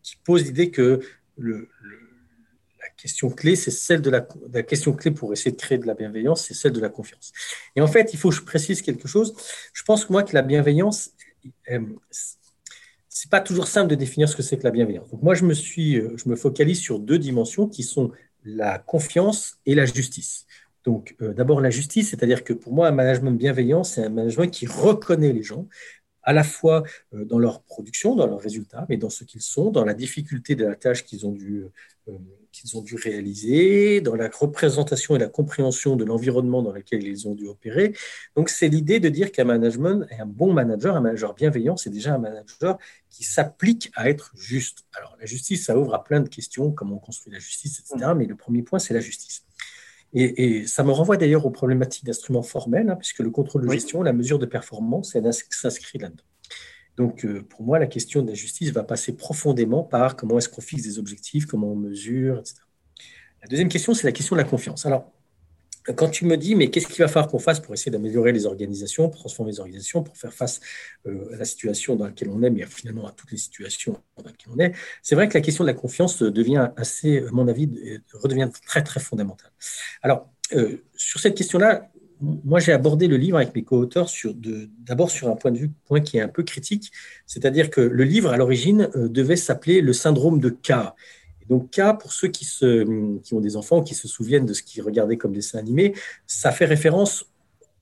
qui 0.03 0.15
pose 0.23 0.43
l'idée 0.43 0.71
que 0.71 1.01
la 1.37 2.89
question 2.97 3.29
clé, 3.29 3.55
c'est 3.55 3.71
celle 3.71 4.01
de 4.01 4.09
la, 4.09 4.21
question 4.63 4.93
clé 4.93 5.11
pour 5.11 5.33
essayer 5.33 5.51
de 5.51 5.57
créer 5.57 5.77
de 5.77 5.87
la 5.87 5.93
bienveillance, 5.93 6.45
c'est 6.45 6.53
celle 6.53 6.71
de 6.71 6.79
la 6.79 6.89
confiance. 6.89 7.31
Et 7.75 7.81
en 7.81 7.87
fait, 7.87 8.13
il 8.13 8.19
faut 8.19 8.29
que 8.29 8.35
je 8.35 8.41
précise 8.41 8.81
quelque 8.81 9.07
chose. 9.07 9.35
Je 9.73 9.83
pense 9.83 10.05
que 10.05 10.11
moi 10.11 10.23
que 10.23 10.33
la 10.33 10.41
bienveillance, 10.41 11.11
euh, 11.71 11.79
c'est 13.09 13.29
pas 13.29 13.41
toujours 13.41 13.67
simple 13.67 13.89
de 13.89 13.95
définir 13.95 14.29
ce 14.29 14.35
que 14.35 14.43
c'est 14.43 14.57
que 14.57 14.63
la 14.63 14.71
bienveillance. 14.71 15.09
Donc 15.09 15.21
moi, 15.21 15.35
je 15.35 15.45
me 15.45 15.53
suis, 15.53 15.97
euh, 15.97 16.15
je 16.17 16.29
me 16.29 16.35
focalise 16.35 16.79
sur 16.79 16.99
deux 16.99 17.19
dimensions 17.19 17.67
qui 17.67 17.83
sont 17.83 18.11
la 18.43 18.79
confiance 18.79 19.57
et 19.65 19.75
la 19.75 19.85
justice. 19.85 20.45
Donc, 20.83 21.15
euh, 21.21 21.33
d'abord, 21.33 21.61
la 21.61 21.69
justice, 21.69 22.09
c'est-à-dire 22.09 22.43
que 22.43 22.53
pour 22.53 22.73
moi, 22.73 22.87
un 22.87 22.91
management 22.91 23.31
bienveillant, 23.31 23.83
c'est 23.83 24.03
un 24.03 24.09
management 24.09 24.49
qui 24.49 24.65
reconnaît 24.65 25.33
les 25.33 25.43
gens, 25.43 25.67
à 26.23 26.33
la 26.33 26.43
fois 26.43 26.83
euh, 27.13 27.25
dans 27.25 27.39
leur 27.39 27.63
production, 27.63 28.15
dans 28.15 28.27
leurs 28.27 28.41
résultats, 28.41 28.85
mais 28.89 28.97
dans 28.97 29.09
ce 29.09 29.23
qu'ils 29.23 29.41
sont, 29.41 29.71
dans 29.71 29.85
la 29.85 29.93
difficulté 29.93 30.55
de 30.55 30.65
la 30.65 30.75
tâche 30.75 31.03
qu'ils 31.03 31.25
ont 31.25 31.31
dû 31.31 31.65
euh, 32.07 32.17
qu'ils 32.51 32.77
ont 32.77 32.81
dû 32.81 32.95
réaliser, 32.95 34.01
dans 34.01 34.15
la 34.15 34.29
représentation 34.29 35.15
et 35.15 35.19
la 35.19 35.27
compréhension 35.27 35.95
de 35.95 36.03
l'environnement 36.03 36.61
dans 36.61 36.73
lequel 36.73 37.03
ils 37.03 37.27
ont 37.27 37.33
dû 37.33 37.47
opérer. 37.47 37.95
Donc, 38.35 38.49
c'est 38.49 38.67
l'idée 38.67 38.99
de 38.99 39.09
dire 39.09 39.31
qu'un 39.31 39.45
management, 39.45 40.05
un 40.19 40.25
bon 40.25 40.51
manager, 40.51 40.95
un 40.95 41.01
manager 41.01 41.33
bienveillant, 41.33 41.77
c'est 41.77 41.89
déjà 41.89 42.13
un 42.13 42.17
manager 42.17 42.77
qui 43.09 43.23
s'applique 43.23 43.91
à 43.95 44.09
être 44.09 44.33
juste. 44.35 44.85
Alors, 44.97 45.15
la 45.19 45.25
justice, 45.25 45.65
ça 45.65 45.77
ouvre 45.77 45.93
à 45.93 46.03
plein 46.03 46.19
de 46.19 46.29
questions, 46.29 46.71
comment 46.71 46.95
on 46.95 46.99
construit 46.99 47.31
la 47.31 47.39
justice, 47.39 47.79
etc. 47.79 48.11
Mais 48.15 48.25
le 48.25 48.35
premier 48.35 48.63
point, 48.63 48.79
c'est 48.79 48.93
la 48.93 48.99
justice. 48.99 49.43
Et, 50.13 50.67
ça 50.67 50.83
me 50.83 50.91
renvoie 50.91 51.15
d'ailleurs 51.15 51.45
aux 51.45 51.51
problématiques 51.51 52.05
d'instruments 52.05 52.43
formels, 52.43 52.89
hein, 52.89 52.95
puisque 52.97 53.19
le 53.19 53.29
contrôle 53.29 53.65
de 53.65 53.71
gestion, 53.71 54.03
la 54.03 54.13
mesure 54.13 54.39
de 54.39 54.45
performance, 54.45 55.15
elle 55.15 55.29
s'inscrit 55.49 55.99
là-dedans. 55.99 56.23
Donc, 56.97 57.25
euh, 57.25 57.43
pour 57.43 57.63
moi, 57.63 57.79
la 57.79 57.87
question 57.87 58.21
de 58.21 58.27
la 58.27 58.33
justice 58.33 58.71
va 58.71 58.83
passer 58.83 59.15
profondément 59.15 59.83
par 59.83 60.17
comment 60.17 60.37
est-ce 60.37 60.49
qu'on 60.49 60.61
fixe 60.61 60.83
des 60.83 60.99
objectifs, 60.99 61.45
comment 61.45 61.71
on 61.71 61.75
mesure, 61.75 62.39
etc. 62.39 62.55
La 63.41 63.47
deuxième 63.47 63.69
question, 63.69 63.93
c'est 63.93 64.05
la 64.05 64.11
question 64.11 64.35
de 64.35 64.41
la 64.41 64.47
confiance. 64.47 64.85
Alors, 64.85 65.11
quand 65.95 66.09
tu 66.09 66.25
me 66.25 66.37
dis, 66.37 66.55
mais 66.55 66.69
qu'est-ce 66.69 66.87
qu'il 66.87 66.99
va 66.99 67.07
falloir 67.07 67.29
qu'on 67.29 67.39
fasse 67.39 67.59
pour 67.59 67.73
essayer 67.73 67.91
d'améliorer 67.91 68.31
les 68.31 68.45
organisations, 68.45 69.09
pour 69.09 69.19
transformer 69.19 69.51
les 69.51 69.59
organisations, 69.59 70.03
pour 70.03 70.17
faire 70.17 70.33
face 70.33 70.59
euh, 71.07 71.33
à 71.33 71.37
la 71.37 71.45
situation 71.45 71.95
dans 71.95 72.05
laquelle 72.05 72.29
on 72.29 72.43
est, 72.43 72.49
mais 72.49 72.65
finalement 72.65 73.07
à 73.07 73.11
toutes 73.11 73.31
les 73.31 73.37
situations 73.37 73.97
dans 74.17 74.29
lesquelles 74.29 74.53
on 74.55 74.59
est, 74.59 74.73
c'est 75.01 75.15
vrai 75.15 75.27
que 75.27 75.33
la 75.33 75.41
question 75.41 75.63
de 75.63 75.69
la 75.69 75.73
confiance 75.73 76.21
devient 76.21 76.69
assez, 76.77 77.23
mon 77.31 77.47
avis, 77.47 77.69
redevient 78.13 78.49
très, 78.65 78.83
très 78.83 78.99
fondamentale. 78.99 79.51
Alors, 80.01 80.29
euh, 80.53 80.77
sur 80.95 81.19
cette 81.19 81.35
question-là, 81.35 81.89
moi, 82.21 82.59
j'ai 82.59 82.71
abordé 82.71 83.07
le 83.07 83.17
livre 83.17 83.37
avec 83.37 83.55
mes 83.55 83.63
co-auteurs 83.63 84.09
d'abord 84.79 85.09
sur 85.09 85.29
un 85.29 85.35
point 85.35 85.51
de 85.51 85.57
vue 85.57 85.71
point 85.85 86.01
qui 86.01 86.17
est 86.17 86.21
un 86.21 86.27
peu 86.27 86.43
critique, 86.43 86.91
c'est-à-dire 87.25 87.69
que 87.69 87.81
le 87.81 88.03
livre, 88.03 88.31
à 88.31 88.37
l'origine, 88.37 88.89
euh, 88.95 89.07
devait 89.07 89.35
s'appeler 89.35 89.81
Le 89.81 89.93
syndrome 89.93 90.39
de 90.39 90.49
K. 90.49 90.93
Donc, 91.51 91.69
K, 91.71 91.97
pour 91.99 92.13
ceux 92.13 92.29
qui, 92.29 92.45
se, 92.45 93.19
qui 93.19 93.33
ont 93.33 93.41
des 93.41 93.57
enfants, 93.57 93.83
qui 93.83 93.93
se 93.93 94.07
souviennent 94.07 94.45
de 94.45 94.53
ce 94.53 94.63
qu'ils 94.63 94.81
regardaient 94.83 95.17
comme 95.17 95.33
dessin 95.33 95.59
animé, 95.59 95.93
ça 96.25 96.49
fait 96.53 96.63
référence 96.63 97.25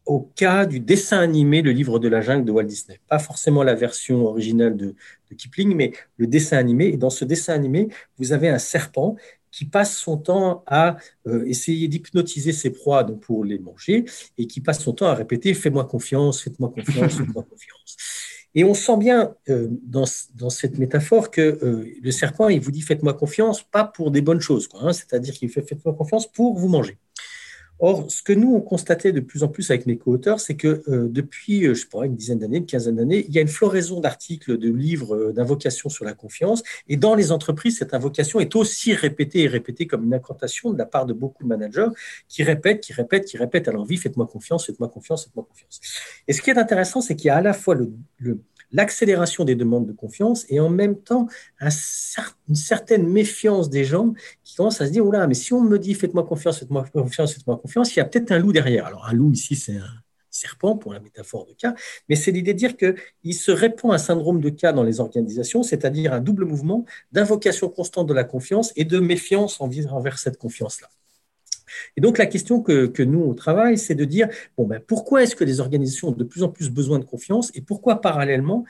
au 0.07 0.21
cas 0.21 0.65
du 0.65 0.79
dessin 0.79 1.19
animé 1.19 1.61
Le 1.61 1.69
livre 1.69 1.99
de 1.99 2.07
la 2.07 2.21
jungle 2.21 2.45
de 2.45 2.51
Walt 2.51 2.63
Disney. 2.63 2.99
Pas 3.07 3.19
forcément 3.19 3.61
la 3.61 3.75
version 3.75 4.25
originale 4.25 4.75
de, 4.75 4.95
de 5.29 5.35
Kipling, 5.35 5.75
mais 5.75 5.93
le 6.17 6.25
dessin 6.25 6.57
animé. 6.57 6.87
Et 6.87 6.97
dans 6.97 7.11
ce 7.11 7.25
dessin 7.25 7.53
animé, 7.53 7.89
vous 8.17 8.31
avez 8.33 8.49
un 8.49 8.57
serpent 8.57 9.17
qui 9.51 9.65
passe 9.65 9.95
son 9.95 10.17
temps 10.17 10.63
à 10.65 10.97
euh, 11.27 11.45
essayer 11.45 11.87
d'hypnotiser 11.87 12.53
ses 12.53 12.71
proies 12.71 13.03
donc 13.03 13.19
pour 13.19 13.45
les 13.45 13.59
manger 13.59 14.05
et 14.39 14.47
qui 14.47 14.61
passe 14.61 14.81
son 14.81 14.93
temps 14.93 15.07
à 15.07 15.13
répéter 15.13 15.53
fais-moi 15.53 15.85
confiance, 15.85 16.41
faites-moi 16.41 16.69
confiance, 16.69 17.17
faites-moi 17.17 17.43
confiance. 17.49 17.97
Et 18.55 18.63
on 18.63 18.73
sent 18.73 18.97
bien 18.97 19.35
euh, 19.49 19.67
dans, 19.83 20.05
cette 20.05 20.77
métaphore 20.79 21.29
que 21.29 21.41
euh, 21.41 21.85
le 22.01 22.11
serpent, 22.11 22.49
il 22.49 22.59
vous 22.59 22.71
dit 22.71 22.81
faites-moi 22.81 23.13
confiance, 23.13 23.63
pas 23.63 23.83
pour 23.83 24.11
des 24.11 24.21
bonnes 24.21 24.41
choses, 24.41 24.67
hein, 24.81 24.91
c'est-à-dire 24.91 25.33
qu'il 25.33 25.49
fait 25.49 25.61
faites-moi 25.61 25.93
confiance 25.93 26.31
pour 26.31 26.57
vous 26.57 26.67
manger. 26.67 26.97
Or, 27.81 28.11
ce 28.11 28.21
que 28.21 28.33
nous, 28.33 28.53
on 28.53 28.61
constatait 28.61 29.13
de 29.13 29.21
plus 29.21 29.43
en 29.43 29.47
plus 29.47 29.71
avec 29.71 29.85
mes 29.85 29.97
co-auteurs, 29.97 30.41
c'est 30.41 30.55
que 30.55 30.83
euh, 30.89 31.07
depuis, 31.09 31.65
euh, 31.65 31.73
je 31.73 31.81
sais 31.81 31.87
une 32.05 32.15
dizaine 32.15 32.39
d'années, 32.39 32.57
une 32.57 32.65
quinzaine 32.65 32.97
d'années, 32.97 33.25
il 33.27 33.33
y 33.33 33.39
a 33.39 33.41
une 33.41 33.47
floraison 33.47 34.01
d'articles, 34.01 34.57
de 34.57 34.69
livres, 34.69 35.15
euh, 35.15 35.31
d'invocations 35.31 35.89
sur 35.89 36.03
la 36.03 36.13
confiance. 36.13 36.61
Et 36.89 36.97
dans 36.97 37.15
les 37.15 37.31
entreprises, 37.31 37.77
cette 37.77 37.93
invocation 37.93 38.41
est 38.41 38.55
aussi 38.55 38.93
répétée 38.93 39.43
et 39.43 39.47
répétée 39.47 39.87
comme 39.87 40.03
une 40.03 40.13
incantation 40.13 40.71
de 40.71 40.77
la 40.77 40.85
part 40.85 41.05
de 41.05 41.13
beaucoup 41.13 41.43
de 41.43 41.47
managers 41.47 41.87
qui 42.27 42.43
répètent, 42.43 42.81
qui 42.81 42.91
répètent, 42.91 43.25
qui 43.25 43.37
répètent 43.37 43.69
à 43.69 43.71
leur 43.71 43.85
vie, 43.85 43.97
faites-moi 43.97 44.27
confiance, 44.27 44.65
faites-moi 44.65 44.89
confiance, 44.89 45.23
faites-moi 45.25 45.45
confiance. 45.49 45.79
Et 46.27 46.33
ce 46.33 46.41
qui 46.41 46.49
est 46.49 46.57
intéressant, 46.57 46.99
c'est 46.99 47.15
qu'il 47.15 47.27
y 47.27 47.31
a 47.31 47.37
à 47.37 47.41
la 47.41 47.53
fois 47.53 47.75
le 47.75 48.39
l'accélération 48.71 49.45
des 49.45 49.55
demandes 49.55 49.87
de 49.87 49.93
confiance 49.93 50.45
et 50.49 50.59
en 50.59 50.69
même 50.69 50.95
temps 50.99 51.27
une 51.61 52.55
certaine 52.55 53.07
méfiance 53.07 53.69
des 53.69 53.85
gens 53.85 54.13
qui 54.43 54.55
commencent 54.55 54.81
à 54.81 54.87
se 54.87 54.91
dire, 54.91 55.05
oula, 55.05 55.27
mais 55.27 55.33
si 55.33 55.53
on 55.53 55.61
me 55.61 55.77
dit 55.79 55.93
faites-moi 55.93 56.23
confiance, 56.23 56.59
faites-moi 56.59 56.85
confiance, 56.91 57.33
faites-moi 57.33 57.57
confiance, 57.57 57.95
il 57.95 57.99
y 57.99 58.01
a 58.01 58.05
peut-être 58.05 58.31
un 58.31 58.39
loup 58.39 58.53
derrière. 58.53 58.85
Alors 58.85 59.07
un 59.07 59.13
loup 59.13 59.31
ici, 59.31 59.55
c'est 59.55 59.77
un 59.77 59.93
serpent 60.31 60.77
pour 60.77 60.93
la 60.93 60.99
métaphore 60.99 61.45
de 61.47 61.53
cas, 61.53 61.73
mais 62.07 62.15
c'est 62.15 62.31
l'idée 62.31 62.53
de 62.53 62.59
dire 62.59 62.77
qu'il 62.77 63.33
se 63.33 63.51
répand 63.51 63.91
un 63.91 63.97
syndrome 63.97 64.39
de 64.41 64.49
cas 64.49 64.71
dans 64.71 64.83
les 64.83 64.99
organisations, 64.99 65.63
c'est-à-dire 65.63 66.13
un 66.13 66.19
double 66.19 66.45
mouvement 66.45 66.85
d'invocation 67.11 67.67
constante 67.67 68.07
de 68.07 68.13
la 68.13 68.23
confiance 68.23 68.71
et 68.75 68.85
de 68.85 68.99
méfiance 68.99 69.59
envers 69.59 70.19
cette 70.19 70.37
confiance-là. 70.37 70.87
Et 71.97 72.01
donc 72.01 72.17
la 72.17 72.25
question 72.25 72.61
que, 72.61 73.03
nous, 73.03 73.21
on 73.21 73.33
travaille, 73.33 73.77
c'est 73.77 73.95
de 73.95 74.05
dire, 74.05 74.27
bon, 74.57 74.65
ben, 74.67 74.79
pourquoi 74.85 75.23
est-ce 75.23 75.35
que 75.35 75.43
les 75.43 75.59
organisations 75.59 76.09
ont 76.09 76.11
de 76.11 76.23
plus 76.23 76.43
en 76.43 76.49
plus 76.49 76.69
besoin 76.69 76.99
de 76.99 77.05
confiance 77.05 77.51
et 77.55 77.61
pourquoi 77.61 78.01
parallèlement 78.01 78.65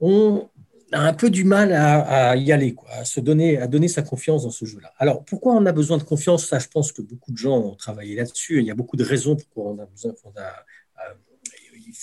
on 0.00 0.48
a 0.92 1.00
un 1.00 1.12
peu 1.14 1.30
du 1.30 1.44
mal 1.44 1.72
à, 1.72 2.36
y 2.36 2.52
aller, 2.52 2.74
quoi, 2.74 2.88
à 2.90 3.04
se 3.04 3.20
donner, 3.20 3.58
à 3.58 3.66
donner 3.66 3.88
sa 3.88 4.02
confiance 4.02 4.44
dans 4.44 4.50
ce 4.50 4.64
jeu-là? 4.64 4.92
Alors, 4.98 5.24
pourquoi 5.24 5.54
on 5.54 5.66
a 5.66 5.72
besoin 5.72 5.98
de 5.98 6.02
confiance? 6.02 6.46
Ça, 6.46 6.58
je 6.58 6.68
pense 6.68 6.92
que 6.92 7.02
beaucoup 7.02 7.32
de 7.32 7.36
gens 7.36 7.58
ont 7.58 7.74
travaillé 7.74 8.14
là-dessus. 8.14 8.60
Il 8.60 8.66
y 8.66 8.70
a 8.70 8.74
beaucoup 8.74 8.96
de 8.96 9.04
raisons 9.04 9.36
pourquoi 9.36 9.72
on 9.72 9.78
a 9.78 9.86
besoin. 9.86 10.12
Euh, 10.12 10.42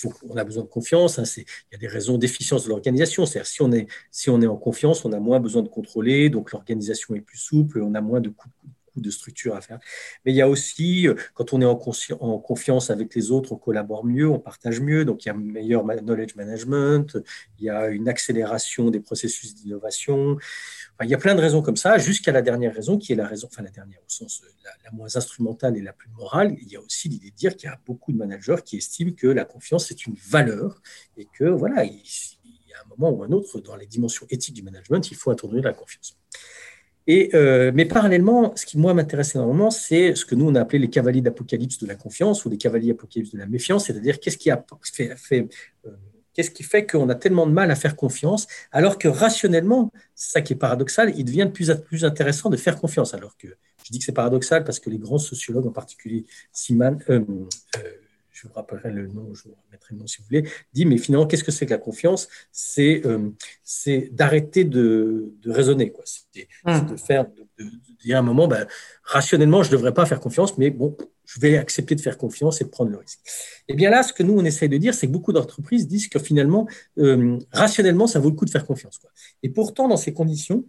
de 0.04 0.60
confiance. 0.62 1.18
Hein, 1.18 1.24
il 1.36 1.44
y 1.72 1.74
a 1.74 1.78
des 1.78 1.86
raisons 1.86 2.18
d'efficience 2.18 2.64
de 2.64 2.70
l'organisation. 2.70 3.26
C'est-à-dire, 3.26 3.46
si 3.46 3.62
on, 3.62 3.72
est, 3.72 3.86
si 4.10 4.30
on 4.30 4.40
est 4.40 4.46
en 4.46 4.56
confiance, 4.56 5.04
on 5.04 5.12
a 5.12 5.20
moins 5.20 5.40
besoin 5.40 5.62
de 5.62 5.68
contrôler, 5.68 6.30
donc 6.30 6.52
l'organisation 6.52 7.14
est 7.14 7.20
plus 7.20 7.38
souple, 7.38 7.82
on 7.82 7.94
a 7.94 8.00
moins 8.00 8.20
de 8.20 8.28
coups 8.28 8.54
de 8.96 9.10
structures 9.10 9.54
à 9.54 9.60
faire. 9.60 9.78
Mais 10.24 10.32
il 10.32 10.36
y 10.36 10.42
a 10.42 10.48
aussi, 10.48 11.08
euh, 11.08 11.14
quand 11.34 11.52
on 11.52 11.60
est 11.60 11.64
en, 11.64 11.76
confiance 11.76 12.90
avec 12.90 13.14
les 13.14 13.30
autres, 13.30 13.52
on 13.52 13.56
collabore 13.56 14.04
mieux, 14.04 14.28
on 14.28 14.38
partage 14.38 14.80
mieux, 14.80 15.04
donc 15.04 15.24
il 15.24 15.28
y 15.28 15.30
a 15.30 15.34
un 15.34 15.38
meilleur 15.38 15.84
knowledge 15.84 16.34
management, 16.36 17.16
il 17.58 17.64
y 17.64 17.70
a 17.70 17.88
une 17.88 18.08
accélération 18.08 18.90
des 18.90 19.00
processus 19.00 19.54
d'innovation. 19.54 20.36
il 21.02 21.08
y 21.08 21.14
a 21.14 21.18
plein 21.18 21.34
de 21.34 21.40
raisons 21.40 21.62
comme 21.62 21.76
ça, 21.76 21.98
jusqu'à 21.98 22.32
la 22.32 22.42
dernière 22.42 22.74
raison, 22.74 22.98
qui 22.98 23.12
est 23.12 23.16
la 23.16 23.26
raison, 23.26 23.48
enfin 23.50 23.62
la 23.62 23.70
dernière 23.70 24.00
au 24.00 24.08
sens 24.08 24.42
euh, 24.44 24.68
la, 24.84 24.90
moins 24.92 25.16
instrumentale 25.16 25.76
et 25.76 25.82
la 25.82 25.92
plus 25.92 26.10
morale. 26.10 26.56
Il 26.60 26.68
y 26.68 26.76
a 26.76 26.80
aussi 26.80 27.08
l'idée 27.08 27.30
de 27.30 27.36
dire 27.36 27.56
qu'il 27.56 27.68
y 27.68 27.72
a 27.72 27.80
beaucoup 27.86 28.12
de 28.12 28.18
managers 28.18 28.56
qui 28.64 28.76
estiment 28.76 29.12
que 29.12 29.26
la 29.26 29.44
confiance 29.44 29.90
est 29.90 30.06
une 30.06 30.14
valeur 30.14 30.80
et 31.16 31.26
que 31.32 31.44
voilà, 31.44 31.84
il, 31.84 32.02
il 32.44 32.70
y 32.70 32.74
a 32.74 32.80
un 32.80 32.88
moment 32.96 33.10
ou 33.10 33.22
un 33.24 33.32
autre 33.32 33.60
dans 33.60 33.76
les 33.76 33.86
dimensions 33.86 34.26
éthiques 34.30 34.54
du 34.54 34.62
management, 34.62 35.10
il 35.10 35.16
faut 35.16 35.30
introduire 35.30 35.64
la 35.64 35.72
confiance. 35.72 36.16
Et, 37.06 37.30
euh, 37.34 37.70
mais 37.74 37.84
parallèlement, 37.84 38.52
ce 38.56 38.64
qui 38.64 38.78
moi 38.78 38.94
m'intéresse 38.94 39.34
énormément, 39.34 39.70
c'est 39.70 40.14
ce 40.14 40.24
que 40.24 40.34
nous 40.34 40.48
on 40.48 40.54
a 40.54 40.60
appelé 40.60 40.78
les 40.78 40.88
cavaliers 40.88 41.20
d'apocalypse 41.20 41.78
de 41.78 41.86
la 41.86 41.96
confiance 41.96 42.44
ou 42.44 42.50
les 42.50 42.56
cavaliers 42.56 42.92
d'apocalypse 42.92 43.32
de 43.32 43.38
la 43.38 43.46
méfiance, 43.46 43.86
c'est-à-dire 43.86 44.18
qu'est-ce 44.20 44.38
qui 44.38 44.50
a 44.50 44.64
fait, 45.16 45.48
euh, 45.86 45.90
qu'est-ce 46.32 46.50
qui 46.50 46.62
fait 46.62 46.86
qu'on 46.86 47.08
a 47.10 47.14
tellement 47.14 47.46
de 47.46 47.52
mal 47.52 47.70
à 47.70 47.74
faire 47.74 47.94
confiance, 47.94 48.46
alors 48.72 48.98
que 48.98 49.08
rationnellement, 49.08 49.92
ça 50.14 50.40
qui 50.40 50.54
est 50.54 50.56
paradoxal, 50.56 51.12
il 51.16 51.24
devient 51.24 51.44
de 51.46 51.52
plus 51.52 51.70
en 51.70 51.76
plus 51.76 52.04
intéressant 52.06 52.48
de 52.48 52.56
faire 52.56 52.80
confiance. 52.80 53.12
Alors 53.12 53.36
que 53.36 53.48
je 53.84 53.90
dis 53.90 53.98
que 53.98 54.04
c'est 54.04 54.12
paradoxal 54.12 54.64
parce 54.64 54.80
que 54.80 54.88
les 54.88 54.98
grands 54.98 55.18
sociologues, 55.18 55.66
en 55.66 55.72
particulier 55.72 56.24
Siman, 56.52 56.98
euh, 57.10 57.20
je 58.34 58.48
vous 58.48 58.54
rappellerai 58.54 58.90
le 58.90 59.06
nom, 59.06 59.32
je 59.32 59.44
vous 59.44 59.56
remettrai 59.66 59.94
le 59.94 60.00
nom 60.00 60.06
si 60.06 60.18
vous 60.18 60.24
voulez, 60.24 60.48
dit, 60.72 60.84
mais 60.84 60.98
finalement, 60.98 61.26
qu'est-ce 61.26 61.44
que 61.44 61.52
c'est 61.52 61.66
que 61.66 61.70
la 61.70 61.78
confiance? 61.78 62.28
C'est 62.50 63.02
euh, 63.06 63.30
d'arrêter 64.10 64.64
de, 64.64 65.32
de, 65.40 65.50
raisonner. 65.52 65.92
C'est 66.04 66.48
mmh. 66.64 66.86
de 66.90 66.96
faire, 66.96 67.26
de, 67.26 67.64
dire 68.02 68.16
à 68.16 68.18
un 68.18 68.22
moment, 68.22 68.48
ben, 68.48 68.66
rationnellement, 69.04 69.62
je 69.62 69.70
ne 69.70 69.76
devrais 69.76 69.94
pas 69.94 70.04
faire 70.04 70.18
confiance, 70.18 70.58
mais 70.58 70.70
bon, 70.70 70.96
je 71.24 71.38
vais 71.38 71.56
accepter 71.56 71.94
de 71.94 72.00
faire 72.00 72.18
confiance 72.18 72.60
et 72.60 72.64
de 72.64 72.70
prendre 72.70 72.90
le 72.90 72.98
risque. 72.98 73.20
Et 73.68 73.72
eh 73.72 73.74
bien 73.74 73.88
là, 73.88 74.02
ce 74.02 74.12
que 74.12 74.24
nous, 74.24 74.36
on 74.36 74.44
essaye 74.44 74.68
de 74.68 74.78
dire, 74.78 74.94
c'est 74.94 75.06
que 75.06 75.12
beaucoup 75.12 75.32
d'entreprises 75.32 75.86
disent 75.86 76.08
que 76.08 76.18
finalement, 76.18 76.66
euh, 76.98 77.38
rationnellement, 77.52 78.08
ça 78.08 78.18
vaut 78.18 78.30
le 78.30 78.36
coup 78.36 78.44
de 78.44 78.50
faire 78.50 78.66
confiance. 78.66 78.98
Quoi. 78.98 79.10
Et 79.44 79.48
pourtant, 79.48 79.86
dans 79.86 79.96
ces 79.96 80.12
conditions, 80.12 80.64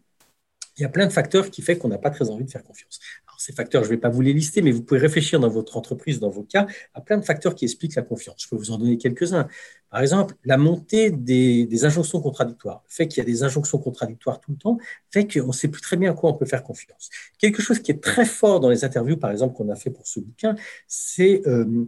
il 0.78 0.82
y 0.82 0.86
a 0.86 0.90
plein 0.90 1.08
de 1.08 1.14
facteurs 1.14 1.50
qui 1.50 1.62
font 1.62 1.76
qu'on 1.76 1.88
n'a 1.88 1.98
pas 1.98 2.10
très 2.10 2.30
envie 2.30 2.44
de 2.44 2.52
faire 2.52 2.64
confiance 2.64 3.00
ces 3.40 3.54
facteurs, 3.54 3.84
je 3.84 3.90
ne 3.90 3.96
vais 3.96 4.00
pas 4.00 4.10
vous 4.10 4.22
les 4.22 4.34
lister, 4.34 4.62
mais 4.62 4.72
vous 4.72 4.82
pouvez 4.82 5.00
réfléchir 5.00 5.40
dans 5.40 5.50
votre 5.50 5.78
entreprise, 5.78 6.20
dans 6.20 6.30
vos 6.30 6.44
cas, 6.44 6.68
à 6.94 7.02
plein 7.02 7.18
de 7.18 7.26
facteurs 7.26 7.56
qui 7.56 7.66
expliquent 7.66 7.96
la 7.96 8.02
confiance. 8.02 8.38
Je 8.44 8.50
peux 8.50 8.56
vous 8.56 8.72
en 8.72 8.78
donner 8.78 8.98
quelques-uns. 8.98 9.48
Par 9.90 10.02
exemple, 10.02 10.36
la 10.44 10.58
montée 10.58 11.12
des, 11.12 11.86
injonctions 11.86 12.20
contradictoires. 12.22 12.84
Le 12.88 12.94
fait 12.94 13.08
qu'il 13.08 13.20
y 13.20 13.22
a 13.22 13.26
des 13.26 13.44
injonctions 13.44 13.78
contradictoires 13.78 14.40
tout 14.40 14.52
le 14.52 14.58
temps 14.58 14.78
fait 15.12 15.28
qu'on 15.28 15.48
ne 15.48 15.54
sait 15.54 15.68
plus 15.68 15.82
très 15.82 15.98
bien 15.98 16.12
à 16.12 16.14
quoi 16.14 16.32
on 16.32 16.34
peut 16.34 16.46
faire 16.46 16.64
confiance. 16.64 17.10
Quelque 17.38 17.62
chose 17.62 17.80
qui 17.80 17.92
est 17.92 18.02
très 18.02 18.26
fort 18.26 18.60
dans 18.60 18.70
les 18.70 18.84
interviews, 18.84 19.18
par 19.18 19.32
exemple, 19.32 19.56
qu'on 19.56 19.70
a 19.70 19.76
fait 19.76 19.90
pour 19.90 20.08
ce 20.08 20.20
bouquin, 20.20 20.56
c'est 20.88 21.42
euh, 21.48 21.86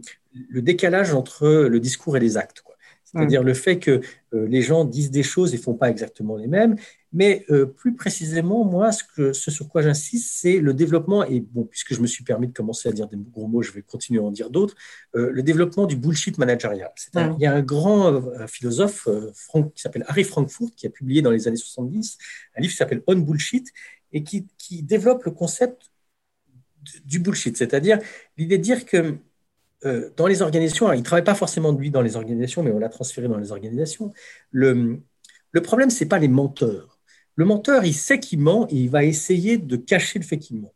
le 0.48 0.62
décalage 0.62 1.12
entre 1.12 1.46
le 1.46 1.80
discours 1.80 2.16
et 2.16 2.20
les 2.20 2.36
actes. 2.36 2.62
C'est-à-dire 3.10 3.42
le 3.42 3.54
fait 3.54 3.78
que 3.78 4.02
euh, 4.34 4.46
les 4.46 4.60
gens 4.60 4.84
disent 4.84 5.10
des 5.10 5.22
choses 5.22 5.54
et 5.54 5.56
font 5.56 5.74
pas 5.74 5.88
exactement 5.88 6.36
les 6.36 6.46
mêmes. 6.46 6.76
Mais 7.12 7.44
euh, 7.50 7.66
plus 7.66 7.94
précisément, 7.94 8.64
moi, 8.64 8.92
ce, 8.92 9.02
que, 9.02 9.32
ce 9.32 9.50
sur 9.50 9.68
quoi 9.68 9.82
j'insiste, 9.82 10.30
c'est 10.40 10.58
le 10.58 10.74
développement, 10.74 11.24
et 11.24 11.40
bon, 11.40 11.64
puisque 11.64 11.94
je 11.94 12.00
me 12.00 12.06
suis 12.06 12.24
permis 12.24 12.48
de 12.48 12.52
commencer 12.52 12.88
à 12.88 12.92
dire 12.92 13.08
des 13.08 13.16
gros 13.16 13.46
mots, 13.46 13.62
je 13.62 13.72
vais 13.72 13.82
continuer 13.82 14.20
à 14.20 14.24
en 14.24 14.30
dire 14.30 14.50
d'autres, 14.50 14.74
euh, 15.16 15.30
le 15.30 15.42
développement 15.42 15.86
du 15.86 15.96
bullshit 15.96 16.36
managérial. 16.38 16.90
Il 17.14 17.42
y 17.42 17.46
a 17.46 17.54
un 17.54 17.62
grand 17.62 18.20
philosophe 18.46 19.08
Frank, 19.34 19.72
qui 19.74 19.82
s'appelle 19.82 20.04
Harry 20.08 20.24
Frankfurt, 20.24 20.74
qui 20.76 20.86
a 20.86 20.90
publié 20.90 21.22
dans 21.22 21.30
les 21.30 21.48
années 21.48 21.56
70 21.56 22.18
un 22.56 22.60
livre 22.60 22.72
qui 22.72 22.76
s'appelle 22.76 23.02
On 23.06 23.16
Bullshit, 23.16 23.72
et 24.12 24.22
qui, 24.22 24.46
qui 24.58 24.82
développe 24.82 25.24
le 25.24 25.32
concept 25.32 25.90
du 27.04 27.18
bullshit, 27.18 27.56
c'est-à-dire 27.56 27.98
l'idée 28.36 28.58
de 28.58 28.62
dire 28.62 28.86
que 28.86 29.18
euh, 29.84 30.10
dans 30.16 30.26
les 30.26 30.42
organisations, 30.42 30.92
il 30.92 30.98
ne 30.98 31.04
travaille 31.04 31.24
pas 31.24 31.34
forcément 31.34 31.72
de 31.72 31.78
lui 31.78 31.90
dans 31.90 32.02
les 32.02 32.16
organisations, 32.16 32.62
mais 32.62 32.70
on 32.70 32.78
l'a 32.78 32.88
transféré 32.88 33.28
dans 33.28 33.36
les 33.36 33.52
organisations. 33.52 34.12
Le, 34.50 35.00
le 35.52 35.62
problème, 35.62 35.90
ce 35.90 36.02
n'est 36.02 36.08
pas 36.08 36.18
les 36.18 36.28
menteurs. 36.28 36.97
Le 37.38 37.44
menteur, 37.44 37.84
il 37.84 37.94
sait 37.94 38.18
qu'il 38.18 38.40
ment 38.40 38.66
et 38.68 38.74
il 38.74 38.90
va 38.90 39.04
essayer 39.04 39.58
de 39.58 39.76
cacher 39.76 40.18
le 40.18 40.24
fait 40.24 40.38
qu'il 40.38 40.60
ment. 40.60 40.74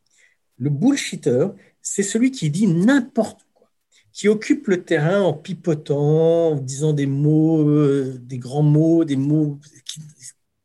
Le 0.58 0.70
bullshitter, 0.70 1.48
c'est 1.80 2.04
celui 2.04 2.30
qui 2.30 2.50
dit 2.50 2.68
n'importe 2.68 3.44
quoi, 3.52 3.68
qui 4.12 4.28
occupe 4.28 4.68
le 4.68 4.84
terrain 4.84 5.22
en 5.22 5.32
pipotant, 5.32 6.52
en 6.52 6.54
disant 6.54 6.92
des 6.92 7.06
mots, 7.06 7.68
euh, 7.68 8.16
des 8.22 8.38
grands 8.38 8.62
mots, 8.62 9.04
des 9.04 9.16
mots 9.16 9.58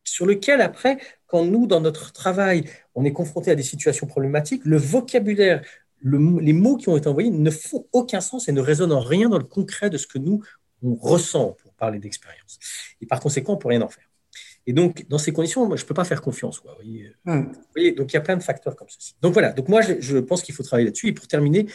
sur 0.04 0.28
lesquels 0.28 0.62
après, 0.62 1.00
quand 1.26 1.44
nous, 1.46 1.66
dans 1.66 1.82
notre 1.82 2.12
travail, 2.12 2.66
on 2.94 3.04
est 3.04 3.12
confronté 3.12 3.50
à 3.50 3.56
des 3.56 3.64
situations 3.64 4.06
problématiques, 4.06 4.66
le 4.66 4.78
vocabulaire, 4.78 5.64
les 6.04 6.54
mots 6.54 6.78
qui 6.78 6.90
ont 6.90 6.98
été 6.98 7.08
envoyés 7.08 7.32
ne 7.32 7.50
font 7.50 7.88
aucun 7.92 8.22
sens 8.22 8.48
et 8.48 8.52
ne 8.52 8.62
résonnent 8.62 8.94
en 8.94 9.02
rien 9.02 9.30
dans 9.30 9.40
le 9.40 9.46
concret 9.46 9.90
de 9.90 9.98
ce 9.98 10.06
que 10.06 10.20
nous, 10.20 10.44
on 10.84 10.94
ressent 10.94 11.58
pour 11.60 11.74
parler 11.74 11.98
d'expérience. 11.98 12.60
Et 13.02 13.08
par 13.08 13.20
conséquent, 13.20 13.54
on 13.54 13.56
ne 13.56 13.62
peut 13.62 13.70
rien 13.70 13.82
en 13.82 13.90
faire. 13.90 14.07
Et 14.68 14.74
donc, 14.74 15.08
dans 15.08 15.18
ces 15.18 15.32
conditions, 15.32 15.66
moi, 15.66 15.78
je 15.78 15.84
ne 15.84 15.88
peux 15.88 15.94
pas 15.94 16.04
faire 16.04 16.22
confiance. 16.22 16.60
Quoi, 16.60 16.78
hmm. 17.24 17.42
vous, 17.42 17.54
voyez, 17.74 17.94
donc, 17.94 18.12
il 18.12 18.16
y 18.16 18.18
a 18.18 18.22
plein 18.22 18.36
de 18.36 18.44
facteurs 18.44 18.76
comme 18.76 18.90
ceci. 18.90 19.16
Donc, 19.22 19.32
voilà. 19.32 19.54
Donc, 19.54 19.70
moi, 19.70 19.82
je, 19.82 20.18
pense 20.18 20.44
qu'il 20.44 20.54
faut 20.54 20.64
travailler 20.64 20.86
là-dessus. 20.86 21.08
Et 21.08 21.14
pour 21.14 21.26
terminer, 21.26 21.68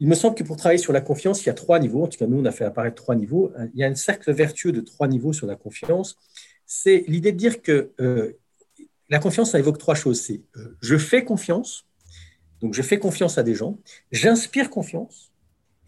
il 0.00 0.08
me 0.08 0.14
semble 0.14 0.34
que 0.34 0.42
pour 0.42 0.56
travailler 0.56 0.78
sur 0.78 0.94
la 0.94 1.02
confiance, 1.02 1.44
il 1.44 1.46
y 1.48 1.50
a 1.50 1.54
trois 1.54 1.78
niveaux. 1.78 2.04
En 2.04 2.08
tout 2.08 2.18
cas, 2.18 2.26
nous, 2.26 2.40
on 2.40 2.44
a 2.46 2.52
fait 2.52 2.64
apparaître 2.64 2.96
trois 2.96 3.14
niveaux. 3.14 3.52
Il 3.74 3.80
y 3.80 3.84
a 3.84 3.86
un 3.86 3.94
cercle 3.94 4.32
vertueux 4.32 4.72
de 4.72 4.80
trois 4.80 5.08
niveaux 5.08 5.34
sur 5.34 5.46
la 5.46 5.56
confiance. 5.56 6.16
C'est 6.64 7.04
l'idée 7.06 7.32
de 7.32 7.36
dire 7.36 7.60
que 7.60 7.92
euh, 8.00 8.32
la 9.10 9.18
confiance, 9.18 9.50
ça 9.50 9.58
évoque 9.58 9.78
trois 9.78 9.94
choses. 9.94 10.20
C'est 10.20 10.40
euh, 10.56 10.76
je 10.80 10.96
fais 10.96 11.22
confiance, 11.22 11.86
donc 12.60 12.72
je 12.72 12.82
fais 12.82 12.98
confiance 12.98 13.36
à 13.36 13.42
des 13.42 13.54
gens, 13.54 13.78
j'inspire 14.10 14.70
confiance 14.70 15.32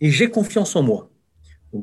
et 0.01 0.11
j'ai 0.11 0.31
confiance 0.31 0.77
en 0.77 0.83
moi 0.83 1.11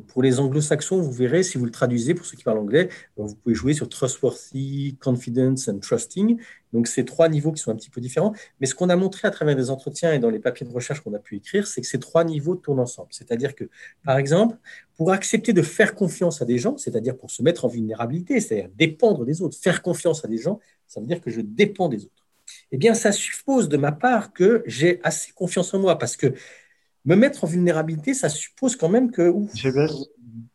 pour 0.08 0.24
les 0.24 0.40
anglo-saxons, 0.40 1.00
vous 1.00 1.12
verrez, 1.12 1.44
si 1.44 1.58
vous 1.58 1.66
le 1.66 1.72
traduisez, 1.72 2.14
pour 2.14 2.26
ceux 2.26 2.38
qui 2.38 2.44
parlent 2.44 2.58
anglais, 2.58 2.90
euh, 3.20 3.24
vous 3.24 3.36
pouvez 3.36 3.56
jouer 3.56 3.74
sur 3.74 3.88
trustworthy, 3.88 4.98
confidence 5.00 5.68
and 5.68 5.80
trusting. 5.80 6.40
Donc, 6.74 6.88
c'est 6.88 7.06
trois 7.06 7.30
niveaux 7.30 7.52
qui 7.52 7.62
sont 7.62 7.72
un 7.72 7.76
petit 7.76 7.90
peu 7.90 8.02
différents. 8.02 8.34
Mais 8.60 8.68
ce 8.68 8.76
qu'on 8.76 8.90
a 8.90 8.96
montré 8.96 9.28
à 9.28 9.32
travers 9.32 9.56
des 9.56 9.70
entretiens 9.70 10.12
et 10.14 10.20
dans 10.20 10.30
les 10.30 10.40
papiers 10.40 10.66
de 10.66 10.72
recherche 10.72 11.02
qu'on 11.02 11.14
a 11.14 11.20
pu 11.20 11.36
écrire, 11.38 11.68
c'est 11.68 11.82
que 11.82 11.88
ces 11.88 12.00
trois 12.00 12.24
niveaux 12.24 12.56
tournent 12.56 12.80
ensemble. 12.80 13.10
C'est-à-dire 13.12 13.56
que, 13.56 13.66
par 14.04 14.18
exemple, 14.18 14.58
pour 14.98 15.12
accepter 15.12 15.54
de 15.54 15.62
faire 15.62 15.94
confiance 15.94 16.42
à 16.42 16.46
des 16.46 16.58
gens, 16.58 16.78
c'est-à-dire 16.78 17.16
pour 17.16 17.30
se 17.32 17.44
mettre 17.44 17.66
en 17.66 17.68
vulnérabilité, 17.68 18.40
c'est-à-dire 18.40 18.70
dépendre 18.76 19.26
des 19.26 19.42
autres, 19.42 19.58
faire 19.58 19.82
confiance 19.82 20.26
à 20.26 20.28
des 20.28 20.38
gens, 20.38 20.60
ça 20.88 21.00
veut 21.00 21.08
dire 21.08 21.22
que 21.22 21.30
je 21.30 21.42
dépends 21.42 21.90
des 21.90 22.06
autres. 22.06 22.26
Eh 22.72 22.78
bien, 22.78 22.94
ça 22.94 23.12
suppose 23.12 23.70
de 23.70 23.78
ma 23.78 23.92
part 23.92 24.34
que 24.34 24.64
j'ai 24.66 25.00
assez 25.04 25.32
confiance 25.32 25.74
en 25.74 25.80
moi 25.80 25.98
parce 25.98 26.16
que 26.16 26.34
me 27.06 27.16
mettre 27.16 27.44
en 27.44 27.48
vulnérabilité, 27.48 28.14
ça 28.14 28.30
suppose 28.30 28.76
quand 28.76 28.90
même 28.90 29.12
que 29.12 29.34
je 29.54 29.70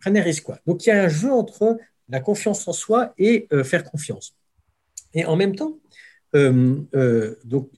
prenez 0.01 0.21
risque. 0.21 0.45
Quoi. 0.45 0.59
Donc, 0.67 0.85
il 0.85 0.89
y 0.89 0.93
a 0.93 1.03
un 1.03 1.09
jeu 1.09 1.33
entre 1.33 1.79
la 2.09 2.21
confiance 2.21 2.67
en 2.67 2.73
soi 2.73 3.15
et 3.19 3.47
euh, 3.53 3.65
faire 3.65 3.85
confiance. 3.85 4.37
Et 5.15 5.25
en 5.25 5.37
même 5.37 5.55
temps, 5.55 5.79
euh, 6.35 6.81
euh, 6.95 7.37
donc, 7.45 7.71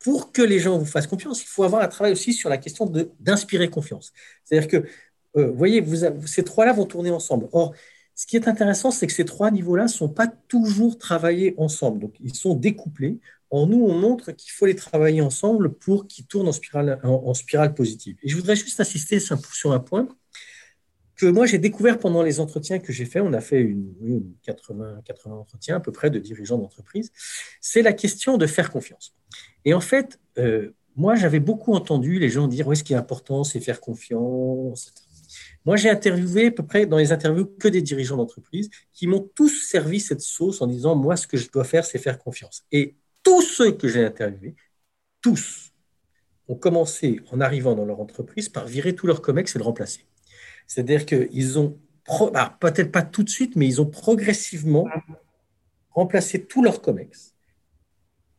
pour 0.00 0.32
que 0.32 0.42
les 0.42 0.58
gens 0.58 0.78
vous 0.78 0.86
fassent 0.86 1.06
confiance, 1.06 1.42
il 1.42 1.46
faut 1.46 1.62
avoir 1.62 1.82
un 1.82 1.88
travail 1.88 2.12
aussi 2.12 2.32
sur 2.32 2.48
la 2.48 2.58
question 2.58 2.92
d'inspirer 3.20 3.70
confiance. 3.70 4.12
C'est-à-dire 4.44 4.68
que, 4.68 4.88
vous 5.34 5.54
voyez, 5.54 5.80
vous 5.80 6.26
ces 6.26 6.42
trois-là 6.42 6.72
vont 6.72 6.86
tourner 6.86 7.10
ensemble. 7.10 7.48
Or, 7.52 7.72
ce 8.16 8.26
qui 8.26 8.36
est 8.36 8.48
intéressant, 8.48 8.90
c'est 8.90 9.06
que 9.06 9.12
ces 9.12 9.24
trois 9.24 9.50
niveaux-là 9.50 9.84
ne 9.84 9.88
sont 9.88 10.08
pas 10.08 10.26
toujours 10.26 10.98
travaillés 10.98 11.54
ensemble. 11.56 12.00
Donc, 12.00 12.14
ils 12.20 12.34
sont 12.34 12.54
découplés. 12.54 13.20
En 13.50 13.66
nous, 13.66 13.84
on 13.84 13.94
montre 13.94 14.32
qu'il 14.32 14.52
faut 14.52 14.66
les 14.66 14.76
travailler 14.76 15.20
ensemble 15.20 15.74
pour 15.74 16.06
qu'ils 16.06 16.26
tournent 16.26 16.48
en 16.48 16.52
spirale, 16.52 17.74
positive. 17.74 18.16
Et 18.22 18.28
je 18.28 18.36
voudrais 18.36 18.56
juste 18.56 18.80
insister 18.80 19.18
sur 19.18 19.72
un 19.72 19.80
point 19.80 20.08
que 21.20 21.26
moi, 21.26 21.44
j'ai 21.44 21.58
découvert 21.58 21.98
pendant 21.98 22.22
les 22.22 22.40
entretiens 22.40 22.78
que 22.78 22.92
j'ai 22.92 23.04
fait. 23.04 23.20
On 23.20 23.34
a 23.34 23.42
fait 23.42 23.60
une, 23.60 24.32
80, 24.42 25.02
80 25.04 25.34
entretiens 25.34 25.76
à 25.76 25.80
peu 25.80 25.92
près 25.92 26.08
de 26.08 26.18
dirigeants 26.18 26.56
d'entreprise. 26.56 27.12
C'est 27.60 27.82
la 27.82 27.92
question 27.92 28.38
de 28.38 28.46
faire 28.46 28.70
confiance. 28.70 29.14
Et 29.66 29.74
en 29.74 29.82
fait, 29.82 30.18
euh, 30.38 30.70
moi, 30.96 31.16
j'avais 31.16 31.40
beaucoup 31.40 31.74
entendu 31.74 32.18
les 32.18 32.30
gens 32.30 32.48
dire 32.48 32.68
oui, 32.68 32.76
ce 32.76 32.84
qui 32.84 32.94
est 32.94 32.96
important, 32.96 33.44
c'est 33.44 33.60
faire 33.60 33.80
confiance. 33.80 34.94
Moi, 35.66 35.76
j'ai 35.76 35.90
interviewé 35.90 36.46
à 36.46 36.50
peu 36.52 36.64
près 36.64 36.86
dans 36.86 36.96
les 36.96 37.12
interviews 37.12 37.46
que 37.58 37.68
des 37.68 37.82
dirigeants 37.82 38.16
d'entreprise 38.16 38.70
qui 38.94 39.06
m'ont 39.06 39.28
tous 39.34 39.50
servi 39.68 40.00
cette 40.00 40.22
sauce 40.22 40.62
en 40.62 40.66
disant 40.66 40.94
moi, 40.94 41.16
ce 41.16 41.26
que 41.26 41.36
je 41.36 41.50
dois 41.50 41.64
faire, 41.64 41.84
c'est 41.84 41.98
faire 41.98 42.18
confiance. 42.18 42.64
Et 42.72 42.96
tous 43.22 43.42
ceux 43.42 43.72
que 43.72 43.88
j'ai 43.88 44.04
interviewés, 44.04 44.56
tous, 45.20 45.72
ont 46.48 46.56
commencé 46.56 47.20
en 47.30 47.40
arrivant 47.40 47.74
dans 47.74 47.84
leur 47.84 48.00
entreprise 48.00 48.48
par 48.48 48.66
virer 48.66 48.94
tous 48.94 49.06
leurs 49.06 49.22
COMEX 49.22 49.54
et 49.54 49.58
le 49.58 49.64
remplacer. 49.64 50.06
C'est-à-dire 50.66 51.06
qu'ils 51.06 51.58
ont, 51.58 51.78
bah, 52.32 52.56
peut-être 52.60 52.90
pas 52.90 53.02
tout 53.02 53.22
de 53.22 53.28
suite, 53.28 53.56
mais 53.56 53.66
ils 53.66 53.80
ont 53.80 53.86
progressivement 53.86 54.88
remplacé 55.90 56.44
tous 56.44 56.62
leurs 56.62 56.82
COMEX. 56.82 57.34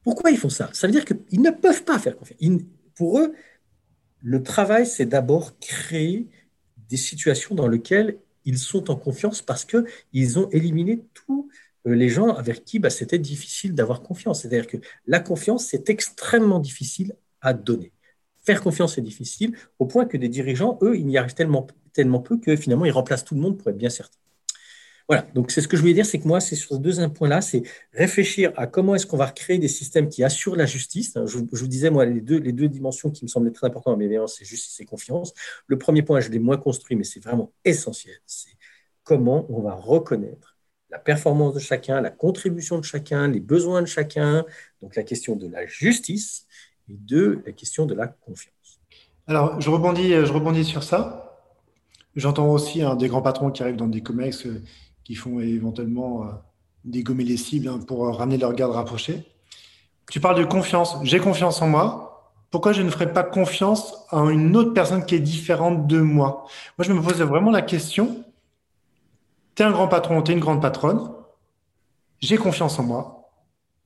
Pourquoi 0.04 0.32
ils 0.32 0.38
font 0.38 0.50
ça? 0.50 0.70
Ça 0.74 0.88
veut 0.88 0.94
dire 0.94 1.06
qu'ils 1.06 1.42
ne 1.42 1.52
peuvent 1.52 1.84
pas 1.84 2.00
faire 2.00 2.18
confiance. 2.18 2.40
pour 2.96 3.20
eux, 3.20 3.34
le 4.22 4.44
travail, 4.44 4.86
c'est 4.86 5.06
d'abord 5.06 5.58
créer 5.60 6.28
des 6.90 6.98
situations 6.98 7.56
dans 7.56 7.68
lesquelles 7.68 8.18
ils 8.46 8.58
sont 8.58 8.92
en 8.92 8.96
confiance 8.96 9.42
parce 9.42 9.66
qu'ils 9.66 10.40
ont 10.40 10.50
éliminé 10.50 11.04
tout 11.14 11.50
les 11.86 12.10
gens 12.10 12.30
avec 12.30 12.66
qui 12.66 12.80
bah, 12.80 12.90
c'était 12.90 13.20
difficile 13.20 13.74
d'avoir 13.74 14.02
confiance. 14.02 14.42
C'est-à-dire 14.42 14.68
que 14.68 14.78
la 15.08 15.20
confiance, 15.20 15.66
c'est 15.66 15.90
extrêmement 15.90 16.60
difficile 16.60 17.16
à 17.42 17.54
donner. 17.54 17.92
Faire 18.44 18.62
confiance, 18.62 18.96
c'est 18.96 19.02
difficile, 19.02 19.56
au 19.80 19.86
point 19.86 20.06
que 20.06 20.18
des 20.18 20.30
dirigeants, 20.30 20.80
eux, 20.82 20.98
ils 20.98 21.06
n'y 21.06 21.18
arrivent 21.18 21.36
tellement, 21.36 21.68
tellement 21.94 22.20
peu 22.20 22.38
que 22.38 22.56
finalement, 22.56 22.86
ils 22.86 22.92
remplacent 22.92 23.26
tout 23.26 23.36
le 23.36 23.42
monde 23.42 23.58
pour 23.58 23.70
être 23.70 23.78
bien 23.78 23.90
certains. 23.90 24.18
Voilà, 25.08 25.28
donc 25.34 25.52
c'est 25.52 25.62
ce 25.62 25.68
que 25.68 25.76
je 25.76 25.82
voulais 25.82 25.94
dire, 25.94 26.06
c'est 26.06 26.20
que 26.20 26.28
moi, 26.28 26.40
c'est 26.40 26.56
sur 26.56 26.76
ces 26.76 26.82
deux 26.82 27.10
points-là, 27.10 27.42
c'est 27.42 27.64
réfléchir 27.92 28.54
à 28.56 28.66
comment 28.66 28.96
est-ce 28.96 29.06
qu'on 29.06 29.18
va 29.18 29.30
créer 29.30 29.58
des 29.58 29.68
systèmes 29.68 30.08
qui 30.08 30.24
assurent 30.24 30.56
la 30.56 30.66
justice. 30.66 31.18
Je, 31.26 31.38
vous 31.38 31.68
disais, 31.68 31.90
moi, 31.90 32.06
les 32.06 32.22
deux, 32.22 32.38
les 32.38 32.54
deux 32.54 32.70
dimensions 32.70 33.12
qui 33.12 33.26
me 33.26 33.28
semblaient 33.28 33.52
très 33.52 33.68
importantes 33.68 34.00
dans 34.00 34.08
mes 34.08 34.28
c'est 34.28 34.46
justice 34.46 34.80
et 34.80 34.86
confiance. 34.86 35.34
Le 35.68 35.78
premier 35.78 36.02
point, 36.02 36.22
je 36.22 36.30
l'ai 36.30 36.40
moins 36.40 36.58
construit, 36.58 36.96
mais 36.96 37.04
c'est 37.04 37.20
vraiment 37.20 37.52
essentiel, 37.66 38.16
c'est 38.26 38.52
comment 39.04 39.46
on 39.50 39.62
va 39.62 39.74
reconnaître 39.74 40.51
la 40.92 41.00
performance 41.00 41.54
de 41.54 41.60
chacun, 41.60 42.02
la 42.02 42.10
contribution 42.12 42.78
de 42.78 42.84
chacun, 42.84 43.28
les 43.28 43.40
besoins 43.40 43.82
de 43.82 43.88
chacun, 43.88 44.46
donc 44.82 44.96
la 44.96 45.04
question 45.04 45.36
de 45.36 45.48
la 45.48 45.66
justice 45.66 46.48
et 46.90 46.98
de 46.98 47.42
la 47.46 47.52
question 47.54 47.86
de 47.86 47.94
la 47.94 48.08
confiance. 48.08 48.80
Alors, 49.28 49.62
je 49.62 49.70
rebondis, 49.70 50.10
je 50.10 50.34
rebondis 50.34 50.66
sur 50.66 50.84
ça. 50.84 51.32
J'entends 52.16 52.50
aussi 52.50 52.82
des 52.98 53.08
grands 53.08 53.22
patrons 53.22 53.52
qui 53.52 53.64
arrivent 53.64 53.78
dans 53.78 53.88
des 53.88 54.02
COMEX 54.02 54.46
euh, 54.46 54.62
qui 55.04 55.16
font 55.16 55.40
éventuellement 55.40 56.24
euh, 56.24 56.32
dégommer 56.84 57.24
les 57.24 57.38
cibles 57.38 57.70
hein, 57.70 57.80
pour 57.88 58.06
euh, 58.06 58.12
ramener 58.12 58.38
leur 58.38 58.54
garde 58.54 58.74
rapprochée. 58.74 59.24
Tu 60.10 60.20
parles 60.20 60.38
de 60.38 60.44
confiance. 60.44 60.98
J'ai 61.04 61.20
confiance 61.20 61.62
en 61.62 61.68
moi. 61.68 62.34
Pourquoi 62.50 62.74
je 62.74 62.82
ne 62.82 62.90
ferais 62.90 63.14
pas 63.14 63.24
confiance 63.24 63.96
à 64.10 64.20
une 64.24 64.58
autre 64.58 64.74
personne 64.74 65.06
qui 65.06 65.16
est 65.16 65.20
différente 65.20 65.88
de 65.88 66.02
moi? 66.02 66.46
Moi, 66.78 66.86
je 66.86 66.92
me 66.92 67.02
pose 67.02 67.22
vraiment 67.22 67.52
la 67.52 67.62
question 67.62 68.26
tu 69.56 69.64
es 69.64 69.66
un 69.66 69.72
grand 69.72 69.88
patron, 69.88 70.22
tu 70.22 70.32
es 70.32 70.34
une 70.34 70.40
grande 70.40 70.62
patronne, 70.62 71.12
j'ai 72.20 72.38
confiance 72.38 72.78
en 72.80 72.84
moi, 72.84 73.22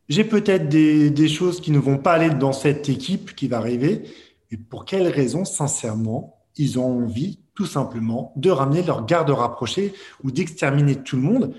j'ai 0.07 0.23
peut-être 0.23 0.69
des, 0.69 1.27
choses 1.27 1.61
qui 1.61 1.71
ne 1.71 1.79
vont 1.79 1.97
pas 1.97 2.13
aller 2.13 2.29
dans 2.29 2.53
cette 2.53 2.89
équipe 2.89 3.35
qui 3.35 3.47
va 3.47 3.57
arriver, 3.57 4.03
mais 4.51 4.57
pour 4.57 4.85
quelles 4.85 5.07
raisons, 5.07 5.45
sincèrement, 5.45 6.37
ils 6.57 6.77
ont 6.79 7.03
envie 7.03 7.39
tout 7.55 7.65
simplement 7.65 8.33
de 8.35 8.49
ramener 8.49 8.83
leur 8.83 9.05
garde 9.05 9.29
rapprochée 9.29 9.93
ou 10.23 10.31
d'exterminer 10.31 10.95
tout 10.95 11.15
le 11.15 11.23
monde, 11.23 11.55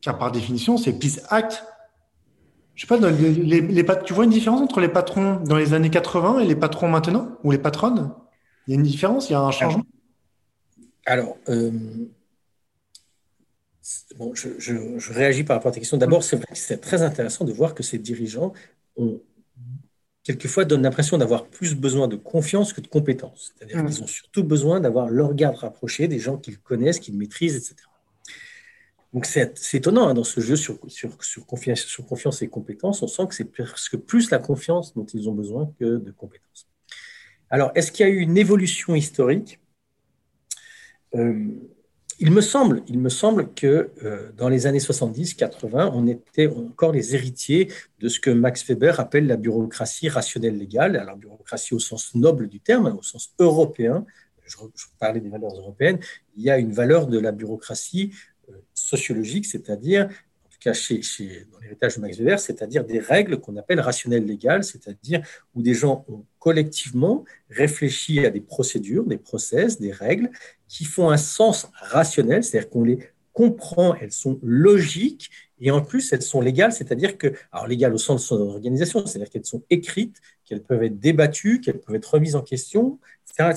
car 0.00 0.18
par 0.18 0.30
définition, 0.30 0.76
c'est 0.76 0.98
peace 0.98 1.20
act. 1.28 1.64
Je 2.74 2.86
sais 2.86 3.84
pas, 3.84 3.96
tu 3.96 4.12
vois 4.12 4.24
une 4.24 4.30
différence 4.30 4.60
entre 4.60 4.80
les 4.80 4.88
patrons 4.88 5.40
dans 5.44 5.56
les 5.56 5.74
années 5.74 5.90
80 5.90 6.40
et 6.40 6.46
les 6.46 6.56
patrons 6.56 6.88
maintenant, 6.88 7.36
ou 7.42 7.50
les 7.50 7.58
patronnes? 7.58 8.12
Il 8.66 8.70
y 8.70 8.74
a 8.74 8.76
une 8.76 8.86
différence, 8.86 9.28
il 9.28 9.32
y 9.32 9.36
a 9.36 9.40
un 9.40 9.50
changement? 9.50 9.82
Alors, 11.04 11.36
euh, 11.48 11.70
bon, 14.16 14.34
je, 14.34 15.12
réagis 15.12 15.44
par 15.44 15.56
rapport 15.56 15.70
à 15.70 15.74
ta 15.74 15.80
question. 15.80 15.96
D'abord, 15.96 16.22
c'est 16.22 16.36
vrai 16.36 16.46
que 16.50 16.58
c'est 16.58 16.78
très 16.78 17.02
intéressant 17.02 17.44
de 17.44 17.52
voir 17.52 17.74
que 17.74 17.82
ces 17.82 17.98
dirigeants 17.98 18.52
ont 18.96 19.20
quelquefois 20.22 20.64
donnent 20.64 20.82
l'impression 20.82 21.18
d'avoir 21.18 21.46
plus 21.46 21.74
besoin 21.74 22.06
de 22.06 22.16
confiance 22.16 22.72
que 22.72 22.80
de 22.80 22.86
compétences. 22.86 23.52
C'est-à-dire 23.56 23.82
mmh. 23.82 23.86
qu'ils 23.86 24.02
ont 24.04 24.06
surtout 24.06 24.44
besoin 24.44 24.80
d'avoir 24.80 25.08
leur 25.08 25.34
garde 25.34 25.56
rapproché, 25.56 26.06
des 26.06 26.20
gens 26.20 26.36
qu'ils 26.36 26.58
connaissent, 26.58 27.00
qu'ils 27.00 27.16
maîtrisent, 27.16 27.56
etc. 27.56 27.76
Donc 29.12 29.26
c'est 29.26 29.74
étonnant 29.74 30.08
hein, 30.08 30.14
dans 30.14 30.24
ce 30.24 30.40
jeu 30.40 30.56
sur, 30.56 30.78
sur, 30.88 31.22
sur, 31.22 31.44
confiance, 31.44 31.80
sur 31.80 32.06
confiance 32.06 32.40
et 32.40 32.48
compétences, 32.48 33.02
on 33.02 33.08
sent 33.08 33.26
que 33.28 33.34
c'est 33.34 33.44
presque 33.44 33.96
plus 33.98 34.30
la 34.30 34.38
confiance 34.38 34.94
dont 34.94 35.04
ils 35.04 35.28
ont 35.28 35.34
besoin 35.34 35.70
que 35.78 35.96
de 35.98 36.10
compétences. 36.12 36.66
Alors, 37.50 37.70
est-ce 37.74 37.92
qu'il 37.92 38.06
y 38.06 38.08
a 38.08 38.12
eu 38.12 38.20
une 38.20 38.38
évolution 38.38 38.94
historique? 38.94 39.60
Euh, 41.14 41.50
il 42.22 42.30
me 42.30 42.40
semble, 42.40 42.84
il 42.86 43.00
me 43.00 43.08
semble 43.08 43.52
que 43.52 43.90
euh, 44.04 44.30
dans 44.36 44.48
les 44.48 44.68
années 44.68 44.78
70-80, 44.78 45.90
on 45.92 46.06
était 46.06 46.46
encore 46.46 46.92
les 46.92 47.16
héritiers 47.16 47.68
de 47.98 48.08
ce 48.08 48.20
que 48.20 48.30
Max 48.30 48.64
Weber 48.64 49.00
appelle 49.00 49.26
la 49.26 49.36
bureaucratie 49.36 50.08
rationnelle 50.08 50.56
légale, 50.56 50.96
alors 50.96 51.16
bureaucratie 51.16 51.74
au 51.74 51.80
sens 51.80 52.14
noble 52.14 52.48
du 52.48 52.60
terme, 52.60 52.96
au 52.96 53.02
sens 53.02 53.34
européen. 53.40 54.06
Je, 54.46 54.56
parlais 55.00 55.20
des 55.20 55.30
valeurs 55.30 55.56
européennes. 55.56 55.98
Il 56.36 56.44
y 56.44 56.50
a 56.50 56.58
une 56.58 56.72
valeur 56.72 57.08
de 57.08 57.18
la 57.18 57.32
bureaucratie 57.32 58.12
euh, 58.48 58.52
sociologique, 58.72 59.44
c'est-à-dire 59.44 60.08
cas 60.62 60.72
chez, 60.72 61.02
chez, 61.02 61.46
dans 61.50 61.58
l'héritage 61.58 61.96
de 61.96 62.00
Max 62.00 62.18
Weber, 62.18 62.38
c'est-à-dire 62.38 62.84
des 62.84 63.00
règles 63.00 63.40
qu'on 63.40 63.56
appelle 63.56 63.80
rationnelles 63.80 64.24
légales, 64.24 64.64
c'est-à-dire 64.64 65.22
où 65.54 65.62
des 65.62 65.74
gens 65.74 66.04
ont 66.08 66.24
collectivement 66.42 67.24
réfléchi 67.50 68.26
à 68.26 68.30
des 68.30 68.40
procédures, 68.40 69.04
des 69.04 69.16
process, 69.16 69.78
des 69.78 69.92
règles 69.92 70.28
qui 70.66 70.84
font 70.84 71.08
un 71.08 71.16
sens 71.16 71.68
rationnel, 71.72 72.42
c'est-à-dire 72.42 72.68
qu'on 72.68 72.82
les 72.82 72.98
comprend, 73.32 73.94
elles 73.94 74.10
sont 74.10 74.40
logiques 74.42 75.30
et 75.60 75.70
en 75.70 75.82
plus 75.82 76.12
elles 76.12 76.22
sont 76.22 76.40
légales, 76.40 76.72
c'est-à-dire 76.72 77.16
que, 77.16 77.28
alors 77.52 77.68
légales 77.68 77.94
au 77.94 77.98
sens 77.98 78.22
de 78.22 78.26
son 78.26 78.40
organisation, 78.40 79.06
c'est-à-dire 79.06 79.30
qu'elles 79.30 79.44
sont 79.44 79.62
écrites, 79.70 80.16
qu'elles 80.44 80.64
peuvent 80.64 80.82
être 80.82 80.98
débattues, 80.98 81.60
qu'elles 81.60 81.78
peuvent 81.78 81.94
être 81.94 82.14
remises 82.14 82.34
en 82.34 82.42
question, 82.42 82.98
etc. 83.24 83.54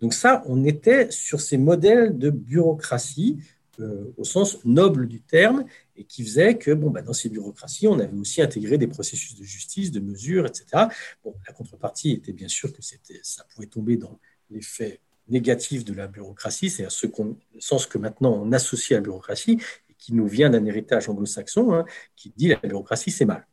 Donc 0.00 0.14
ça, 0.14 0.42
on 0.46 0.64
était 0.64 1.10
sur 1.10 1.42
ces 1.42 1.58
modèles 1.58 2.16
de 2.16 2.30
bureaucratie 2.30 3.36
euh, 3.80 4.12
au 4.16 4.24
sens 4.24 4.64
noble 4.64 5.08
du 5.08 5.20
terme 5.20 5.64
et 5.96 6.04
qui 6.04 6.24
faisait 6.24 6.56
que 6.58 6.72
bon, 6.72 6.90
bah, 6.90 7.02
dans 7.02 7.12
ces 7.12 7.28
bureaucraties, 7.28 7.88
on 7.88 7.98
avait 7.98 8.16
aussi 8.16 8.42
intégré 8.42 8.78
des 8.78 8.86
processus 8.86 9.34
de 9.36 9.44
justice, 9.44 9.90
de 9.90 10.00
mesures, 10.00 10.46
etc. 10.46 10.84
Bon, 11.24 11.34
la 11.46 11.52
contrepartie 11.52 12.12
était 12.12 12.32
bien 12.32 12.48
sûr 12.48 12.72
que 12.72 12.80
ça 12.82 13.44
pouvait 13.54 13.66
tomber 13.66 13.96
dans 13.96 14.18
l'effet 14.50 15.00
négatif 15.28 15.84
de 15.84 15.92
la 15.92 16.06
bureaucratie, 16.06 16.70
c'est-à-dire 16.70 16.92
ce 16.92 17.06
le 17.06 17.60
sens 17.60 17.86
que 17.86 17.98
maintenant 17.98 18.32
on 18.32 18.52
associe 18.52 18.96
à 18.96 19.00
la 19.00 19.02
bureaucratie, 19.02 19.58
et 19.90 19.94
qui 19.98 20.14
nous 20.14 20.26
vient 20.26 20.50
d'un 20.50 20.64
héritage 20.64 21.08
anglo-saxon, 21.08 21.74
hein, 21.74 21.84
qui 22.14 22.32
dit 22.36 22.48
la 22.48 22.56
bureaucratie 22.56 23.10
c'est 23.10 23.24
mal. 23.24 23.46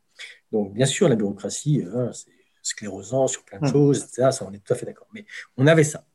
Donc 0.52 0.74
bien 0.74 0.86
sûr, 0.86 1.10
la 1.10 1.16
bureaucratie, 1.16 1.82
euh, 1.82 2.12
c'est 2.14 2.32
sclérosant 2.62 3.28
sur 3.28 3.44
plein 3.44 3.60
de 3.60 3.66
mmh. 3.66 3.72
choses, 3.72 4.04
etc. 4.04 4.30
Ça, 4.32 4.48
on 4.48 4.54
est 4.54 4.64
tout 4.64 4.74
à 4.74 4.76
fait 4.76 4.86
d'accord. 4.86 5.08
Mais 5.14 5.26
on 5.58 5.68
avait 5.68 5.84
ça. 5.84 6.06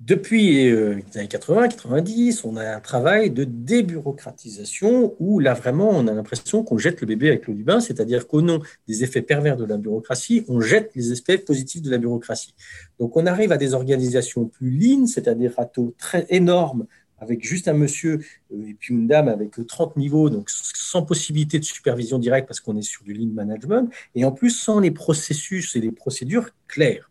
Depuis 0.00 0.68
euh, 0.68 0.94
les 0.94 1.18
années 1.18 1.28
80, 1.28 1.68
90, 1.70 2.44
on 2.44 2.56
a 2.56 2.76
un 2.76 2.78
travail 2.78 3.32
de 3.32 3.42
débureaucratisation 3.42 5.16
où 5.18 5.40
là 5.40 5.54
vraiment 5.54 5.90
on 5.90 6.06
a 6.06 6.12
l'impression 6.12 6.62
qu'on 6.62 6.78
jette 6.78 7.00
le 7.00 7.08
bébé 7.08 7.28
avec 7.28 7.48
l'eau 7.48 7.54
du 7.54 7.64
bain, 7.64 7.80
c'est-à-dire 7.80 8.28
qu'au 8.28 8.40
nom 8.40 8.60
des 8.86 9.02
effets 9.02 9.22
pervers 9.22 9.56
de 9.56 9.64
la 9.64 9.76
bureaucratie, 9.76 10.44
on 10.46 10.60
jette 10.60 10.92
les 10.94 11.10
effets 11.10 11.36
positifs 11.36 11.82
de 11.82 11.90
la 11.90 11.98
bureaucratie. 11.98 12.54
Donc 13.00 13.16
on 13.16 13.26
arrive 13.26 13.50
à 13.50 13.56
des 13.56 13.74
organisations 13.74 14.46
plus 14.46 14.70
lean, 14.70 15.06
c'est-à-dire 15.06 15.54
râteaux 15.56 15.92
très 15.98 16.26
énormes 16.30 16.86
avec 17.18 17.44
juste 17.44 17.66
un 17.66 17.72
monsieur 17.72 18.20
euh, 18.52 18.68
et 18.68 18.74
puis 18.74 18.94
une 18.94 19.08
dame 19.08 19.26
avec 19.26 19.56
30 19.66 19.96
niveaux, 19.96 20.30
donc 20.30 20.48
sans 20.48 21.02
possibilité 21.02 21.58
de 21.58 21.64
supervision 21.64 22.20
directe 22.20 22.46
parce 22.46 22.60
qu'on 22.60 22.76
est 22.76 22.82
sur 22.82 23.02
du 23.02 23.14
lean 23.14 23.32
management, 23.32 23.92
et 24.14 24.24
en 24.24 24.30
plus 24.30 24.50
sans 24.50 24.78
les 24.78 24.92
processus 24.92 25.74
et 25.74 25.80
les 25.80 25.90
procédures 25.90 26.50
claires. 26.68 27.10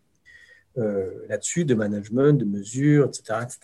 Euh, 0.78 1.26
là-dessus, 1.28 1.64
de 1.64 1.74
management, 1.74 2.32
de 2.34 2.44
mesures, 2.44 3.06
etc., 3.06 3.40
etc. 3.42 3.60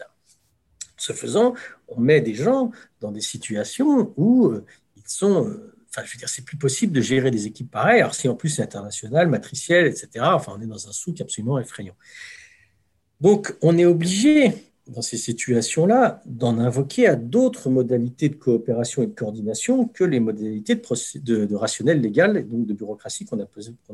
Ce 0.97 1.13
faisant, 1.13 1.55
on 1.89 2.01
met 2.01 2.21
des 2.21 2.35
gens 2.35 2.73
dans 3.01 3.13
des 3.13 3.21
situations 3.21 4.13
où 4.17 4.49
euh, 4.49 4.65
ils 4.97 5.03
sont 5.07 5.47
euh, 5.47 5.75
enfin, 5.91 6.05
je 6.05 6.13
veux 6.13 6.19
dire, 6.19 6.29
c'est 6.29 6.45
plus 6.45 6.57
possible 6.57 6.93
de 6.93 7.01
gérer 7.01 7.31
des 7.31 7.47
équipes 7.47 7.71
pareilles. 7.71 8.01
Alors, 8.01 8.15
si 8.15 8.29
en 8.29 8.35
plus 8.35 8.49
c'est 8.49 8.63
international, 8.63 9.29
matriciel, 9.29 9.87
etc., 9.87 10.09
enfin, 10.23 10.57
on 10.57 10.61
est 10.61 10.67
dans 10.67 10.89
un 10.89 10.93
souk 10.93 11.21
absolument 11.21 11.59
effrayant. 11.61 11.95
Donc, 13.21 13.55
on 13.63 13.79
est 13.79 13.87
obligé 13.87 14.74
dans 14.87 15.03
ces 15.03 15.17
situations-là, 15.17 16.21
d'en 16.27 16.59
invoquer 16.59 17.07
à 17.07 17.17
d'autres 17.17 17.71
modalités 17.71 18.29
de 18.29 18.35
coopération 18.35 19.03
et 19.03 19.07
de 19.07 19.15
coordination 19.15 19.87
que 19.87 20.05
les 20.05 20.21
modalités 20.21 20.75
de, 20.75 21.45
de, 21.47 21.55
rationnel 21.55 22.01
légal 22.01 22.37
et 22.37 22.43
donc 22.43 22.67
de 22.67 22.75
bureaucratie 22.75 23.25
qu'on 23.25 23.39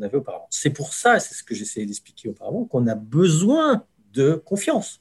avait 0.03 0.17
auparavant. 0.17 0.49
C'est 0.51 0.71
pour 0.71 0.93
ça, 0.93 1.21
c'est 1.21 1.35
ce 1.35 1.45
que 1.45 1.55
j'essayais 1.55 1.87
d'expliquer 1.87 2.29
auparavant, 2.29 2.65
qu'on 2.65 2.87
a 2.89 2.97
besoin 2.97 3.85
de 4.13 4.35
confiance. 4.35 5.01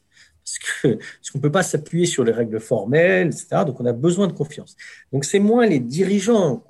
Parce 0.84 1.30
qu'on 1.32 1.38
ne 1.38 1.42
peut 1.42 1.52
pas 1.52 1.64
s'appuyer 1.64 2.06
sur 2.06 2.24
les 2.24 2.32
règles 2.32 2.60
formelles, 2.60 3.28
etc. 3.28 3.64
Donc 3.66 3.80
on 3.80 3.86
a 3.86 3.94
besoin 3.94 4.28
de 4.28 4.34
confiance. 4.34 4.76
Donc 5.12 5.26
c'est 5.26 5.40
moins 5.40 5.66
les 5.66 5.80
dirigeants, 5.80 6.64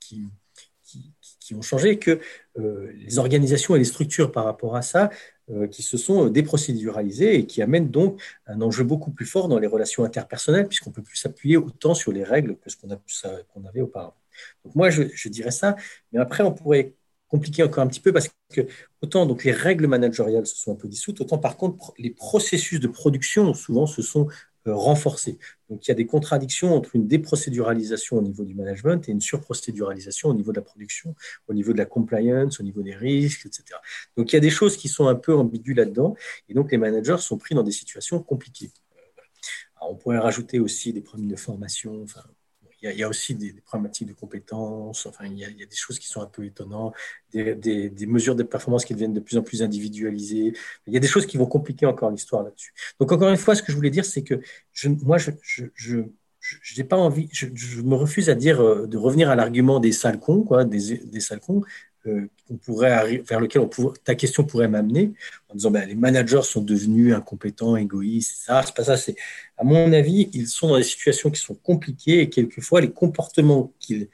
qui, 0.00 0.28
ont 1.54 1.62
changé 1.62 1.98
que 1.98 2.18
euh, 2.58 2.90
les 2.96 3.18
organisations 3.18 3.76
et 3.76 3.78
les 3.78 3.84
structures 3.84 4.32
par 4.32 4.44
rapport 4.46 4.74
à 4.74 4.80
ça 4.80 5.10
qui 5.70 5.82
se 5.82 5.96
sont 5.96 6.28
déprocéduralisées 6.28 7.36
et 7.36 7.46
qui 7.46 7.62
amènent 7.62 7.90
donc 7.90 8.22
un 8.46 8.60
enjeu 8.62 8.84
beaucoup 8.84 9.10
plus 9.10 9.26
fort 9.26 9.48
dans 9.48 9.58
les 9.58 9.66
relations 9.66 10.04
interpersonnelles, 10.04 10.68
puisqu'on 10.68 10.92
peut 10.92 11.02
plus 11.02 11.16
s'appuyer 11.16 11.56
autant 11.56 11.94
sur 11.94 12.12
les 12.12 12.24
règles 12.24 12.56
que 12.56 12.70
ce 12.70 12.76
qu'on 12.76 13.64
avait 13.64 13.80
auparavant. 13.80 14.14
Donc 14.64 14.74
moi, 14.74 14.90
je, 14.90 15.02
je, 15.14 15.28
dirais 15.28 15.50
ça, 15.50 15.76
mais 16.12 16.20
après, 16.20 16.42
on 16.42 16.52
pourrait 16.52 16.94
compliquer 17.32 17.62
encore 17.62 17.82
un 17.82 17.86
petit 17.86 18.00
peu 18.00 18.12
parce 18.12 18.28
que 18.52 18.60
autant 19.00 19.24
donc 19.24 19.42
les 19.44 19.52
règles 19.52 19.86
managériales 19.86 20.46
se 20.46 20.54
sont 20.54 20.72
un 20.72 20.74
peu 20.76 20.86
dissoutes, 20.86 21.22
autant 21.22 21.38
par 21.38 21.56
contre 21.56 21.94
les 21.98 22.10
processus 22.10 22.78
de 22.78 22.88
production 22.88 23.54
souvent 23.54 23.86
se 23.86 24.02
sont 24.02 24.28
euh, 24.66 24.74
renforcés. 24.74 25.38
Donc 25.68 25.86
il 25.86 25.90
y 25.90 25.92
a 25.92 25.94
des 25.94 26.06
contradictions 26.06 26.74
entre 26.74 26.94
une 26.94 27.06
déprocéduralisation 27.08 28.18
au 28.18 28.22
niveau 28.22 28.44
du 28.44 28.54
management 28.54 29.08
et 29.08 29.12
une 29.12 29.20
surprocéduralisation 29.20 30.28
au 30.28 30.34
niveau 30.34 30.52
de 30.52 30.56
la 30.56 30.62
production, 30.62 31.14
au 31.48 31.54
niveau 31.54 31.72
de 31.72 31.78
la 31.78 31.86
compliance, 31.86 32.60
au 32.60 32.62
niveau 32.62 32.82
des 32.82 32.94
risques, 32.94 33.46
etc. 33.46 33.64
Donc 34.16 34.32
il 34.32 34.36
y 34.36 34.38
a 34.38 34.40
des 34.40 34.50
choses 34.50 34.76
qui 34.76 34.88
sont 34.88 35.08
un 35.08 35.14
peu 35.14 35.34
ambiguës 35.34 35.76
là-dedans 35.76 36.14
et 36.48 36.54
donc 36.54 36.70
les 36.70 36.78
managers 36.78 37.18
sont 37.18 37.38
pris 37.38 37.54
dans 37.54 37.62
des 37.62 37.72
situations 37.72 38.22
compliquées. 38.22 38.70
on 39.80 39.96
pourrait 39.96 40.18
rajouter 40.18 40.60
aussi 40.60 40.92
des 40.92 41.00
problèmes 41.00 41.28
de 41.28 41.36
formation, 41.36 42.06
il 42.82 42.98
y, 42.98 43.02
a, 43.04 43.08
aussi 43.08 43.34
des, 43.34 43.52
problématiques 43.52 44.08
de 44.08 44.12
compétences, 44.12 45.06
enfin, 45.06 45.26
il 45.26 45.38
y, 45.38 45.44
a, 45.44 45.48
des 45.48 45.76
choses 45.76 45.98
qui 45.98 46.08
sont 46.08 46.20
un 46.20 46.26
peu 46.26 46.44
étonnantes, 46.44 46.94
des, 47.32 48.06
mesures 48.06 48.34
de 48.34 48.42
performance 48.42 48.84
qui 48.84 48.92
deviennent 48.92 49.14
de 49.14 49.20
plus 49.20 49.36
en 49.36 49.42
plus 49.42 49.62
individualisées. 49.62 50.52
Il 50.86 50.92
y 50.92 50.96
a 50.96 51.00
des 51.00 51.06
choses 51.06 51.26
qui 51.26 51.36
vont 51.36 51.46
compliquer 51.46 51.86
encore 51.86 52.10
l'histoire 52.10 52.42
là-dessus. 52.42 52.72
Donc, 52.98 53.12
encore 53.12 53.28
une 53.28 53.36
fois, 53.36 53.54
ce 53.54 53.62
que 53.62 53.70
je 53.70 53.76
voulais 53.76 53.90
dire, 53.90 54.04
c'est 54.04 54.22
que 54.22 54.40
moi, 55.04 55.18
je, 55.18 56.02
n'ai 56.76 56.84
pas 56.84 56.96
envie, 56.96 57.28
je, 57.32 57.80
me 57.82 57.94
refuse 57.94 58.28
à 58.28 58.34
dire 58.34 58.60
euh, 58.60 58.86
de 58.86 58.96
revenir 58.96 59.30
à 59.30 59.36
l'argument 59.36 59.78
des 59.78 59.92
salcons, 59.92 60.42
quoi, 60.42 60.64
des, 60.64 60.98
des 60.98 61.20
salcons, 61.20 61.62
euh, 62.06 62.28
pourrait 62.64 63.22
vers 63.26 63.40
lequel 63.40 63.62
on 63.62 63.92
ta 64.04 64.14
question 64.14 64.44
pourrait 64.44 64.68
m'amener 64.68 65.12
en 65.48 65.54
disant 65.54 65.70
ben, 65.70 65.88
les 65.88 65.94
managers 65.94 66.42
sont 66.42 66.62
devenus 66.62 67.14
incompétents, 67.14 67.76
égoïstes, 67.76 68.44
ça, 68.44 68.62
c'est 68.64 68.74
pas 68.74 68.84
ça. 68.84 68.96
C'est 68.96 69.16
à 69.56 69.64
mon 69.64 69.92
avis, 69.92 70.28
ils 70.32 70.48
sont 70.48 70.68
dans 70.68 70.76
des 70.76 70.82
situations 70.82 71.30
qui 71.30 71.40
sont 71.40 71.54
compliquées 71.54 72.20
et 72.20 72.30
quelquefois 72.30 72.80
les 72.80 72.90
comportements 72.90 73.72
qu'ils 73.78 74.08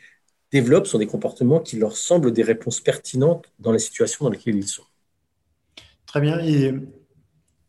développent 0.53 0.87
sont 0.87 0.99
des 0.99 1.07
comportements 1.07 1.61
qui 1.61 1.77
leur 1.77 1.97
semblent 1.97 2.33
des 2.33 2.43
réponses 2.43 2.81
pertinentes 2.81 3.47
dans 3.59 3.73
les 3.73 3.79
situations 3.79 4.25
dans 4.25 4.31
lesquelles 4.31 4.57
ils 4.57 4.69
sont. 4.69 4.85
Très 6.07 6.21
bien. 6.21 6.39
Et 6.41 6.75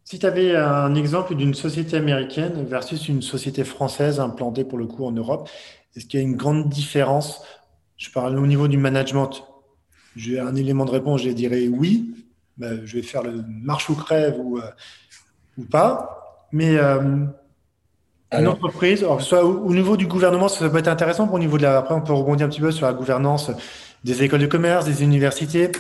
si 0.06 0.18
tu 0.18 0.26
avais 0.26 0.56
un 0.56 0.96
exemple 0.96 1.36
d'une 1.36 1.54
société 1.54 1.98
américaine 1.98 2.66
versus 2.66 3.08
une 3.08 3.22
société 3.22 3.64
française 3.64 4.20
implantée 4.20 4.64
pour 4.64 4.78
le 4.78 4.88
coup 4.88 5.06
en 5.06 5.12
Europe, 5.12 5.50
est-ce 5.96 6.06
qu'il 6.06 6.20
y 6.20 6.24
a 6.24 6.26
une 6.26 6.36
grande 6.36 6.70
différence? 6.70 7.42
Je 7.98 8.10
parle 8.10 8.40
au 8.40 8.48
niveau 8.48 8.68
du 8.68 8.78
management 8.78 9.44
j'ai 10.16 10.40
un 10.40 10.56
élément 10.56 10.86
de 10.86 10.92
réponse, 10.92 11.24
je 11.24 11.30
dirais 11.30 11.68
oui, 11.68 12.14
ben, 12.58 12.82
je 12.86 12.98
vais 12.98 13.04
faire 13.04 13.24
le 13.24 13.44
marche 13.48 13.90
ou 13.90 13.96
crève 13.96 14.36
ou, 14.38 14.58
euh, 14.58 14.64
ou 15.58 15.64
pas. 15.64 16.48
Mais 16.52 16.78
euh, 16.78 17.26
une 18.32 18.48
entreprise, 18.48 19.06
soit 19.20 19.46
au, 19.46 19.74
niveau 19.74 19.98
du 19.98 20.08
gouvernement, 20.08 20.48
ça 20.48 20.70
peut 20.70 20.78
être 20.78 20.88
intéressant. 20.88 21.26
Pour 21.26 21.36
au 21.36 21.40
niveau 21.40 21.58
de 21.58 21.64
la, 21.64 21.78
après, 21.78 21.96
on 21.96 22.02
peut 22.02 22.14
rebondir 22.14 22.46
un 22.46 22.50
petit 22.50 22.60
peu 22.60 22.72
sur 22.72 22.86
la 22.86 22.94
gouvernance 22.94 23.52
des 24.04 24.24
écoles 24.24 24.42
de 24.42 24.48
commerce, 24.48 24.86
des 24.86 25.04
universités. 25.04 25.72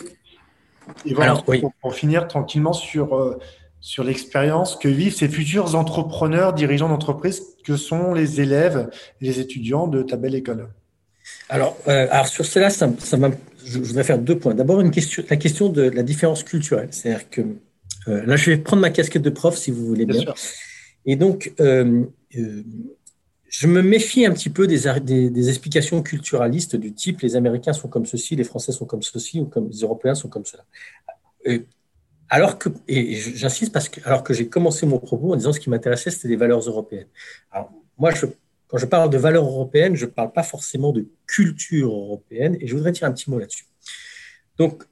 Et 1.05 1.13
voilà, 1.13 1.41
pour, 1.81 1.93
finir 1.93 2.27
tranquillement 2.27 2.73
sur, 2.73 3.15
euh, 3.15 3.37
sur 3.81 4.03
l'expérience 4.03 4.75
que 4.75 4.87
vivent 4.87 5.13
ces 5.13 5.27
futurs 5.27 5.75
entrepreneurs, 5.75 6.53
dirigeants 6.53 6.89
d'entreprise, 6.89 7.43
que 7.63 7.77
sont 7.77 8.13
les 8.13 8.41
élèves 8.41 8.89
et 9.21 9.25
les 9.25 9.39
étudiants 9.39 9.87
de 9.87 10.01
ta 10.01 10.17
belle 10.17 10.35
école. 10.35 10.69
Alors, 11.49 11.77
alors 11.85 12.27
sur 12.27 12.45
cela, 12.45 12.69
ça, 12.69 12.89
ça 12.97 13.17
je, 13.63 13.80
voudrais 13.80 14.04
faire 14.04 14.19
deux 14.19 14.38
points. 14.38 14.54
D'abord, 14.54 14.84
question, 14.91 15.24
la 15.30 15.38
question 15.38 15.69
de 15.69 15.84
la 15.84 16.04
différence 16.04 16.43
culturelle. 16.43 16.89
C'est-à-dire 16.91 17.30
que 17.30 17.41
euh, 18.08 18.26
là, 18.26 18.36
je 18.36 18.52
vais 18.52 18.58
prendre 18.58 18.82
ma 18.82 18.89
casquette 18.89 19.22
de 19.22 19.30
prof, 19.30 19.58
si 19.58 19.72
vous 19.72 19.86
voulez 19.86 20.06
bien. 20.06 20.34
Et 21.06 21.15
donc, 21.15 21.54
euh, 21.60 22.04
euh, 22.38 22.63
je 23.48 23.67
me 23.67 23.82
méfie 23.82 24.26
un 24.26 24.34
petit 24.34 24.50
peu 24.50 24.67
des, 24.67 25.30
des, 25.30 25.50
explications 25.50 26.02
culturalistes 26.04 26.76
du 26.76 26.93
type 26.93 27.22
les 27.22 27.36
Américains 27.36 27.74
sont 27.74 27.88
comme 27.88 28.06
ceci, 28.06 28.36
les 28.36 28.43
Français 28.43 28.72
sont 28.72 28.86
comme 28.86 29.02
ceci, 29.02 29.39
ou 29.39 29.45
comme 29.45 29.69
les 29.69 29.80
Européens 29.80 30.15
sont 30.15 30.30
comme 30.30 30.45
cela. 30.45 30.63
alors 32.30 32.60
que, 32.60 32.69
et 32.88 33.15
j'insiste 33.15 33.74
parce 33.74 33.89
que, 33.89 34.02
alors 34.06 34.24
que 34.24 34.34
j'ai 34.34 34.48
commencé 34.48 34.86
mon 34.86 35.00
propos 35.00 35.34
en 35.34 35.36
disant 35.36 35.52
ce 35.52 35.60
qui 35.60 35.69
m'intéressait, 35.69 36.12
c'était 36.12 36.28
les 36.28 36.36
valeurs 36.36 36.60
européennes. 36.60 37.08
Alors, 37.52 37.72
moi, 37.98 38.12
je 38.12 38.28
quand 38.69 38.77
je 38.77 38.86
parle 38.86 39.10
de 39.10 39.17
valeurs 39.17 39.45
européennes, 39.45 39.95
je 39.95 40.05
ne 40.05 40.12
parle 40.12 40.32
pas 40.32 40.43
forcément 40.43 40.93
de 40.93 41.08
culture 41.25 41.91
européenne, 41.91 42.55
et 42.62 42.67
je 42.67 42.75
voudrais 42.75 42.91
dire 42.91 43.03
un 43.03 43.12
petit 43.12 43.29
mot 43.29 43.39
là-dessus. 43.39 43.65
Donc, 44.58 44.84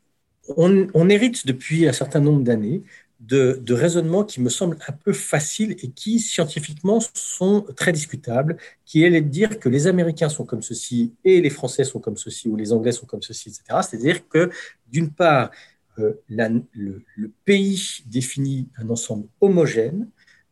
on, 0.56 1.10
hérite 1.10 1.46
depuis 1.46 1.88
un 1.88 1.94
certain 1.94 2.20
nombre 2.20 2.44
d'années 2.44 2.82
de, 3.20 3.74
raisonnements 3.74 4.24
qui 4.24 4.42
me 4.42 4.50
semblent 4.50 4.78
un 4.88 4.94
peu 4.94 5.14
faciles 5.14 5.76
et 5.84 5.90
qui 5.90 6.20
scientifiquement 6.20 7.00
sont 7.14 7.66
très 7.76 7.92
discutables, 7.92 8.58
qui 8.86 9.04
est 9.04 9.12
de 9.12 9.20
dire 9.20 9.60
que 9.60 9.70
les 9.70 9.88
Américains 9.88 10.30
sont 10.30 10.46
comme 10.46 10.62
ceci 10.62 11.14
et 11.24 11.42
les 11.42 11.50
Français 11.50 11.84
sont 11.84 12.00
comme 12.00 12.18
ceci 12.18 12.48
ou 12.48 12.56
les 12.56 12.72
Anglais 12.72 12.92
sont 12.92 13.06
comme 13.06 13.22
ceci, 13.22 13.50
etc. 13.50 13.80
C'est-à-dire 13.88 14.28
que 14.30 14.50
d'une 14.88 15.12
part, 15.12 15.52
euh, 16.00 16.14
le, 16.30 17.04
pays 17.46 18.04
définit 18.06 18.70
un 18.78 18.90
ensemble 18.90 19.28
homogène 19.42 20.08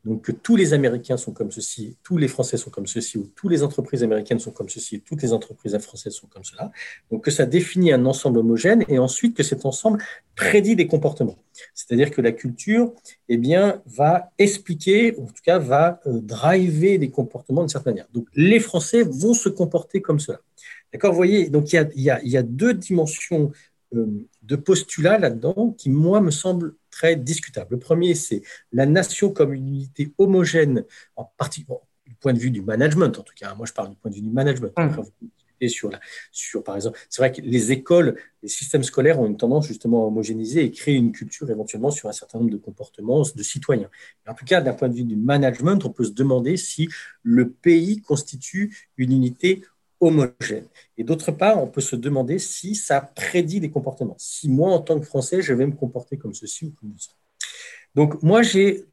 donc 0.06 0.22
que 0.22 0.32
tous 0.32 0.56
les 0.56 0.74
Américains 0.74 1.18
sont 1.18 1.34
comme 1.34 1.52
ceci, 1.52 1.98
tous 2.04 2.18
les 2.18 2.28
Français 2.28 2.58
sont 2.58 2.70
comme 2.70 2.86
ceci, 2.86 3.18
ou 3.18 3.28
toutes 3.36 3.52
les 3.52 3.64
entreprises 3.64 4.04
américaines 4.04 4.38
sont 4.40 4.52
comme 4.52 4.70
ceci, 4.70 5.02
toutes 5.02 5.24
les 5.24 5.34
entreprises 5.34 5.76
françaises 5.80 6.14
sont 6.14 6.28
comme 6.28 6.44
cela. 6.44 6.72
Donc 7.12 7.24
que 7.24 7.32
ça 7.32 7.48
définit 7.48 7.92
un 7.92 8.06
ensemble 8.06 8.38
homogène 8.38 8.86
et 8.88 9.00
ensuite 9.00 9.36
que 9.36 9.42
cet 9.42 9.66
ensemble 9.66 10.04
prédit 10.36 10.76
des 10.76 10.86
comportements. 10.86 11.38
C'est-à-dire 11.74 12.12
que 12.12 12.22
la 12.22 12.32
culture, 12.32 12.94
eh 13.30 13.38
bien, 13.38 13.82
va 13.88 14.32
expliquer, 14.38 15.16
ou 15.18 15.24
en 15.24 15.28
tout 15.28 15.44
cas 15.44 15.58
va 15.58 16.00
euh, 16.06 16.20
driver 16.22 17.00
des 17.00 17.10
comportements 17.10 17.62
d'une 17.62 17.70
certaine 17.70 17.94
manière. 17.94 18.08
Donc 18.14 18.28
les 18.36 18.60
Français 18.60 19.02
vont 19.02 19.34
se 19.34 19.50
comporter 19.50 20.02
comme 20.02 20.20
cela. 20.20 20.40
D'accord 20.94 21.12
Vous 21.12 21.18
voyez, 21.18 21.50
donc 21.50 21.74
il 21.74 21.78
y 21.96 22.10
a, 22.10 22.24
y 22.24 22.38
a, 22.38 22.44
deux 22.44 22.76
dimensions 22.76 23.52
euh, 23.96 24.06
de 24.44 24.56
postulats 24.56 25.18
là-dedans 25.18 25.74
qui, 25.78 25.90
moi, 25.90 26.22
me 26.22 26.32
semblent 26.32 26.76
très 26.96 27.18
discutable. 27.18 27.68
Le 27.72 27.80
premier, 27.80 28.16
c'est 28.16 28.42
la 28.72 28.86
nation 28.86 29.30
comme 29.30 29.54
une 29.54 29.68
unité 29.68 30.14
homogène, 30.18 30.86
en 31.18 31.26
partie 31.26 31.66
du 32.06 32.16
point 32.16 32.32
de 32.32 32.40
vue 32.40 32.52
du 32.52 32.62
management, 32.62 33.20
en 33.20 33.22
tout 33.22 33.34
cas. 33.36 33.54
Moi, 33.54 33.66
je 33.66 33.74
parle 33.74 33.90
du 33.90 33.98
point 33.98 34.10
de 34.10 34.16
vue 34.16 34.22
du 34.22 34.30
management. 34.30 34.72
Et 35.62 35.68
sur, 35.70 35.90
la, 35.90 36.00
sur, 36.32 36.64
par 36.64 36.76
exemple, 36.76 36.98
c'est 37.10 37.22
vrai 37.22 37.32
que 37.32 37.42
les 37.42 37.72
écoles, 37.72 38.18
les 38.44 38.50
systèmes 38.50 38.84
scolaires 38.84 39.20
ont 39.20 39.26
une 39.26 39.38
tendance 39.38 39.68
justement 39.68 40.04
à 40.04 40.08
homogénéiser 40.08 40.64
et 40.64 40.72
créer 40.72 40.96
une 40.96 41.12
culture 41.12 41.50
éventuellement 41.50 41.92
sur 41.92 42.10
un 42.10 42.14
certain 42.14 42.40
nombre 42.40 42.52
de 42.52 42.58
comportements 42.58 43.24
de 43.24 43.44
citoyens. 43.44 43.90
en 44.28 44.34
tout 44.34 44.46
cas, 44.46 44.62
d'un 44.62 44.74
point 44.74 44.90
de 44.90 44.96
vue 44.96 45.04
du 45.04 45.16
management, 45.16 45.84
on 45.86 45.90
peut 45.90 46.04
se 46.06 46.12
demander 46.12 46.56
si 46.58 46.90
le 47.24 47.50
pays 47.50 48.02
constitue 48.02 48.90
une 48.98 49.12
unité 49.12 49.64
homogène. 50.00 50.66
Et 50.98 51.04
d'autre 51.04 51.32
part, 51.32 51.62
on 51.62 51.68
peut 51.68 51.82
se 51.82 51.96
demander 51.96 52.40
si 52.40 52.76
ça 52.76 53.02
prédit 53.02 53.60
des 53.60 53.70
comportements. 53.72 54.16
Si 54.18 54.50
moi, 54.50 54.72
en 54.72 54.80
tant 54.80 55.00
que 55.00 55.06
Français, 55.06 55.42
je 55.42 55.54
vais 55.54 55.66
me 55.66 55.74
comporter 55.74 56.18
comme 56.18 56.34
ceci 56.34 56.66
ou 56.66 56.72
comme 56.72 56.94
ça. 56.98 57.12
Donc, 57.96 58.22
moi, 58.24 58.42
j'ai 58.42 58.86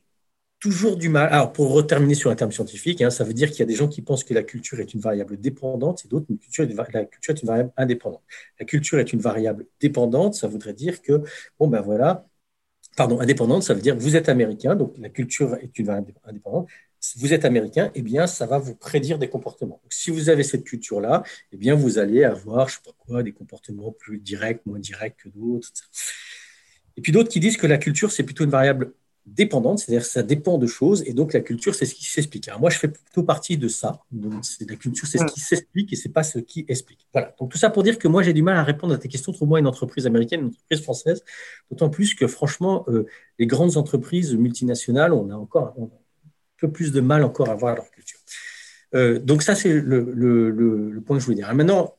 toujours 0.63 0.97
du 0.97 1.09
mal. 1.09 1.29
Alors, 1.33 1.53
pour 1.53 1.73
reterminer 1.73 2.15
sur 2.15 2.31
un 2.31 2.37
terme 2.37 2.53
scientifique, 2.53 3.03
hein, 3.03 3.11
ça 3.11 3.25
veut 3.25 3.35
dire 3.35 3.51
qu'il 3.51 3.61
y 3.61 3.63
a 3.63 3.67
des 3.67 3.75
gens 3.75 3.89
qui 3.89 4.01
pensent 4.01 4.23
que 4.23 4.33
la 4.33 4.45
culture 4.45 4.79
est 4.79 4.95
une 4.95 5.01
variable 5.01 5.37
dépendante 5.41 6.05
et 6.05 6.09
d'autres, 6.09 6.27
la 6.31 6.37
culture 6.37 6.65
est 6.65 7.43
une 7.43 7.49
variable 7.49 7.73
indépendante. 7.77 8.23
La 8.61 8.65
culture 8.65 9.01
est 9.01 9.13
une 9.13 9.21
variable 9.21 9.67
dépendante, 9.81 10.35
ça 10.35 10.47
voudrait 10.47 10.73
dire 10.73 11.03
que, 11.03 11.21
bon, 11.59 11.67
ben 11.67 11.81
voilà, 11.81 12.27
pardon, 12.97 13.21
indépendante, 13.21 13.65
ça 13.65 13.75
veut 13.75 13.81
dire 13.81 13.97
que 13.97 14.03
vous 14.03 14.15
êtes 14.15 14.29
américain, 14.29 14.77
donc 14.77 14.97
la 14.99 15.09
culture 15.09 15.57
est 15.57 15.77
une 15.79 15.87
variable 15.87 16.15
indépendante 16.25 16.69
vous 17.17 17.33
êtes 17.33 17.45
américain, 17.45 17.91
eh 17.95 18.03
bien, 18.03 18.27
ça 18.27 18.47
va 18.47 18.59
vous 18.59 18.75
prédire 18.75 19.19
des 19.19 19.29
comportements. 19.29 19.81
si 19.91 20.11
vous 20.11 20.29
avez 20.29 20.43
cette 20.43 20.65
culture-là, 20.65 21.23
eh 21.53 21.57
bien, 21.57 21.75
vous 21.75 21.99
allez 21.99 22.25
avoir, 22.25 22.69
je 22.69 22.77
sais 22.77 22.83
pas 22.85 22.93
quoi, 22.99 23.23
des 23.23 23.33
comportements 23.33 23.93
plus 23.93 24.19
directs, 24.19 24.65
moins 24.67 24.79
directs 24.79 25.17
que 25.25 25.29
d'autres. 25.29 25.71
Et 26.97 27.01
puis 27.01 27.13
d'autres 27.13 27.29
qui 27.29 27.41
disent 27.41 27.57
que 27.57 27.67
la 27.67 27.79
culture, 27.79 28.13
c'est 28.13 28.23
plutôt 28.23 28.45
une 28.45 28.51
variable 28.51 28.93
dépendante, 29.25 29.79
c'est-à-dire 29.79 30.03
que 30.03 30.11
ça 30.11 30.23
dépend 30.23 30.59
de 30.59 30.67
choses, 30.67 31.05
et 31.07 31.13
donc 31.13 31.33
la 31.33 31.41
culture, 31.41 31.75
c'est 31.75 31.87
ce 31.87 31.95
qui 31.95 32.05
s'explique. 32.05 32.51
moi, 32.59 32.71
je 32.71 32.79
fais 32.79 32.89
plutôt 32.89 33.23
partie 33.23 33.57
de 33.57 33.69
ça. 33.69 34.01
Donc, 34.11 34.43
la 34.69 34.77
culture, 34.77 35.07
c'est 35.07 35.19
ce 35.19 35.25
qui 35.27 35.41
s'explique 35.41 35.93
et 35.93 35.97
c'est 35.97 36.09
pas 36.09 36.25
ce 36.25 36.41
qui 36.41 36.65
explique. 36.69 37.07
Voilà. 37.13 37.35
Donc 37.39 37.53
tout 37.53 37.59
ça 37.59 37.71
pour 37.71 37.85
dire 37.85 37.99
que 37.99 38.09
moi, 38.09 38.23
j'ai 38.23 38.33
du 38.33 38.43
mal 38.43 38.57
à 38.57 38.65
répondre 38.65 38.95
à 38.95 38.99
tes 38.99 39.09
questions. 39.09 39.33
Trouve-moi 39.33 39.61
une 39.61 39.67
entreprise 39.69 40.07
américaine, 40.07 40.41
une 40.41 40.47
entreprise 40.47 40.83
française, 40.83 41.23
d'autant 41.71 41.89
plus 41.89 42.15
que 42.15 42.27
franchement, 42.27 42.85
euh, 42.89 43.07
les 43.39 43.47
grandes 43.47 43.77
entreprises 43.77 44.35
multinationales, 44.35 45.13
on 45.13 45.31
a 45.31 45.35
encore, 45.35 45.77
plus 46.67 46.93
de 46.93 47.01
mal 47.01 47.25
encore 47.25 47.51
à 47.51 47.55
voir 47.55 47.75
leur 47.75 47.91
culture. 47.91 48.19
Euh, 48.95 49.19
donc 49.19 49.43
ça, 49.43 49.55
c'est 49.55 49.73
le, 49.73 51.03
point 51.05 51.17
que 51.17 51.21
je 51.21 51.27
voulais 51.27 51.37
dire. 51.37 51.53
maintenant, 51.55 51.95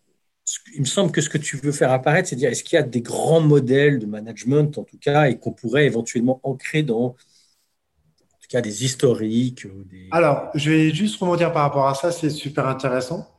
il 0.76 0.82
me 0.82 0.86
semble 0.86 1.12
que 1.12 1.22
ce 1.22 1.30
que 1.30 1.38
tu 1.38 1.58
veux 1.58 1.72
faire 1.72 1.92
apparaître, 1.92 2.30
c'est 2.30 2.36
dire 2.36 2.50
est-ce 2.50 2.64
qu'il 2.64 2.76
y 2.76 2.80
a 2.80 2.84
des 2.84 3.02
grands 3.02 3.42
modèles 3.42 4.00
de 4.00 4.06
management, 4.06 4.78
en 4.78 4.84
tout 4.84 4.98
cas, 4.98 5.30
et 5.30 5.40
qu'on 5.40 5.52
pourrait 5.52 5.86
éventuellement 5.86 6.40
ancrer 6.44 6.84
dans, 6.84 7.06
en 7.06 7.14
tout 7.14 8.48
cas, 8.50 8.62
des 8.62 8.84
historiques 8.84 9.66
Alors, 10.12 10.50
je 10.54 10.70
vais 10.70 10.94
juste 10.94 11.20
rebondir 11.20 11.52
par 11.54 11.64
rapport 11.64 11.88
à 11.88 11.96
ça, 11.96 12.12
c'est 12.12 12.30
super 12.30 12.68
intéressant. 12.68 13.30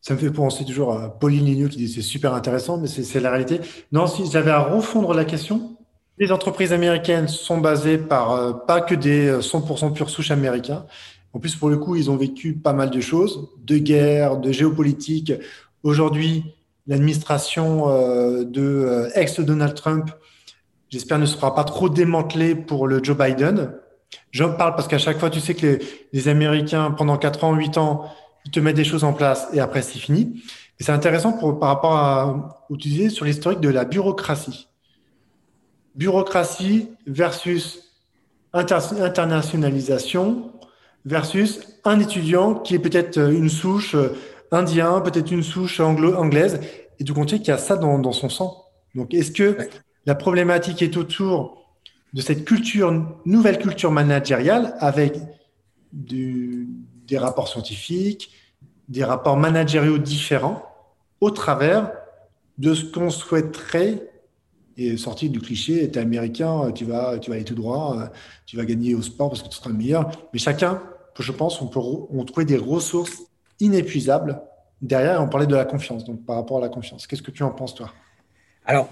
Ça 0.00 0.12
me 0.12 0.18
fait 0.18 0.30
penser 0.30 0.66
toujours 0.66 0.92
à 0.92 1.18
Pauline 1.18 1.46
Lignot 1.46 1.68
qui 1.68 1.78
dit 1.78 1.88
c'est 1.88 2.02
super 2.02 2.34
intéressant, 2.34 2.76
mais 2.76 2.88
c'est 2.88 3.20
la 3.20 3.30
réalité. 3.30 3.60
Non, 3.90 4.06
si 4.06 4.30
j'avais 4.30 4.50
à 4.50 4.60
refondre 4.60 5.14
la 5.14 5.24
question, 5.24 5.73
les 6.18 6.32
entreprises 6.32 6.72
américaines 6.72 7.28
sont 7.28 7.58
basées 7.58 7.98
par 7.98 8.32
euh, 8.32 8.52
pas 8.52 8.80
que 8.80 8.94
des 8.94 9.32
100% 9.32 9.86
euh, 9.86 9.90
pure 9.90 10.10
souche 10.10 10.30
américains. 10.30 10.86
En 11.32 11.40
plus, 11.40 11.56
pour 11.56 11.68
le 11.68 11.76
coup, 11.76 11.96
ils 11.96 12.10
ont 12.10 12.16
vécu 12.16 12.54
pas 12.54 12.72
mal 12.72 12.90
de 12.90 13.00
choses, 13.00 13.48
de 13.64 13.76
guerre, 13.78 14.36
de 14.36 14.52
géopolitique. 14.52 15.32
Aujourd'hui, 15.82 16.54
l'administration 16.86 17.88
euh, 17.88 18.44
de 18.44 19.08
ex-Donald 19.14 19.74
Trump, 19.74 20.10
j'espère, 20.90 21.18
ne 21.18 21.26
sera 21.26 21.54
pas 21.54 21.64
trop 21.64 21.88
démantelée 21.88 22.54
pour 22.54 22.86
le 22.86 23.02
Joe 23.02 23.16
Biden. 23.16 23.72
J'en 24.30 24.52
parle 24.52 24.76
parce 24.76 24.86
qu'à 24.86 24.98
chaque 24.98 25.18
fois, 25.18 25.30
tu 25.30 25.40
sais 25.40 25.54
que 25.54 25.80
les, 26.12 26.28
Américains, 26.28 26.92
pendant 26.92 27.16
4 27.18 27.42
ans, 27.42 27.54
8 27.54 27.78
ans, 27.78 28.04
ils 28.44 28.52
te 28.52 28.60
mettent 28.60 28.76
des 28.76 28.84
choses 28.84 29.02
en 29.02 29.12
place 29.12 29.48
et 29.52 29.58
après, 29.58 29.82
c'est 29.82 29.98
fini. 29.98 30.40
Et 30.78 30.84
c'est 30.84 30.92
intéressant 30.92 31.32
pour, 31.32 31.58
par 31.58 31.70
rapport 31.70 31.96
à, 31.96 32.64
où 32.70 32.76
tu 32.76 32.88
disais 32.88 33.08
sur 33.08 33.24
l'historique 33.24 33.60
de 33.60 33.68
la 33.68 33.84
bureaucratie 33.84 34.68
bureaucratie 35.94 36.88
versus 37.06 37.92
internationalisation 38.52 40.52
versus 41.04 41.60
un 41.84 42.00
étudiant 42.00 42.54
qui 42.54 42.74
est 42.74 42.78
peut-être 42.78 43.18
une 43.18 43.48
souche 43.48 43.94
euh, 43.94 44.16
indien, 44.50 45.00
peut-être 45.00 45.30
une 45.30 45.42
souche 45.42 45.80
anglaise, 45.80 46.60
et 46.98 47.04
du 47.04 47.12
compter 47.12 47.38
qu'il 47.38 47.48
y 47.48 47.50
a 47.50 47.58
ça 47.58 47.76
dans, 47.76 48.12
son 48.12 48.28
sang. 48.28 48.64
Donc, 48.94 49.12
est-ce 49.12 49.32
que 49.32 49.56
la 50.06 50.14
problématique 50.14 50.80
est 50.82 50.96
autour 50.96 51.58
de 52.12 52.20
cette 52.20 52.44
culture, 52.44 52.92
nouvelle 53.24 53.58
culture 53.58 53.90
managériale 53.90 54.76
avec 54.78 55.18
des 55.92 57.18
rapports 57.18 57.48
scientifiques, 57.48 58.30
des 58.88 59.02
rapports 59.02 59.36
managériaux 59.36 59.98
différents 59.98 60.62
au 61.20 61.30
travers 61.30 61.90
de 62.58 62.74
ce 62.74 62.84
qu'on 62.84 63.10
souhaiterait 63.10 64.13
et 64.76 64.96
sorti 64.96 65.30
du 65.30 65.40
cliché, 65.40 65.90
tu 65.90 65.98
es 65.98 66.02
américain, 66.02 66.72
tu 66.72 66.84
vas, 66.84 67.18
tu 67.18 67.30
vas 67.30 67.36
aller 67.36 67.44
tout 67.44 67.54
droit, 67.54 67.98
euh, 67.98 68.06
tu 68.46 68.56
vas 68.56 68.64
gagner 68.64 68.94
au 68.94 69.02
sport 69.02 69.30
parce 69.30 69.42
que 69.42 69.48
tu 69.48 69.56
seras 69.56 69.70
le 69.70 69.76
meilleur. 69.76 70.10
Mais 70.32 70.38
chacun, 70.38 70.82
je 71.18 71.32
pense, 71.32 71.60
on 71.60 71.66
peut 71.66 71.80
on 71.80 72.24
trouver 72.24 72.44
des 72.44 72.56
ressources 72.56 73.22
inépuisables 73.60 74.40
derrière. 74.82 75.22
On 75.22 75.28
parlait 75.28 75.46
de 75.46 75.54
la 75.54 75.64
confiance, 75.64 76.04
donc 76.04 76.24
par 76.24 76.36
rapport 76.36 76.58
à 76.58 76.60
la 76.60 76.68
confiance. 76.68 77.06
Qu'est-ce 77.06 77.22
que 77.22 77.30
tu 77.30 77.42
en 77.42 77.50
penses, 77.50 77.74
toi? 77.74 77.92
Alors, 78.64 78.88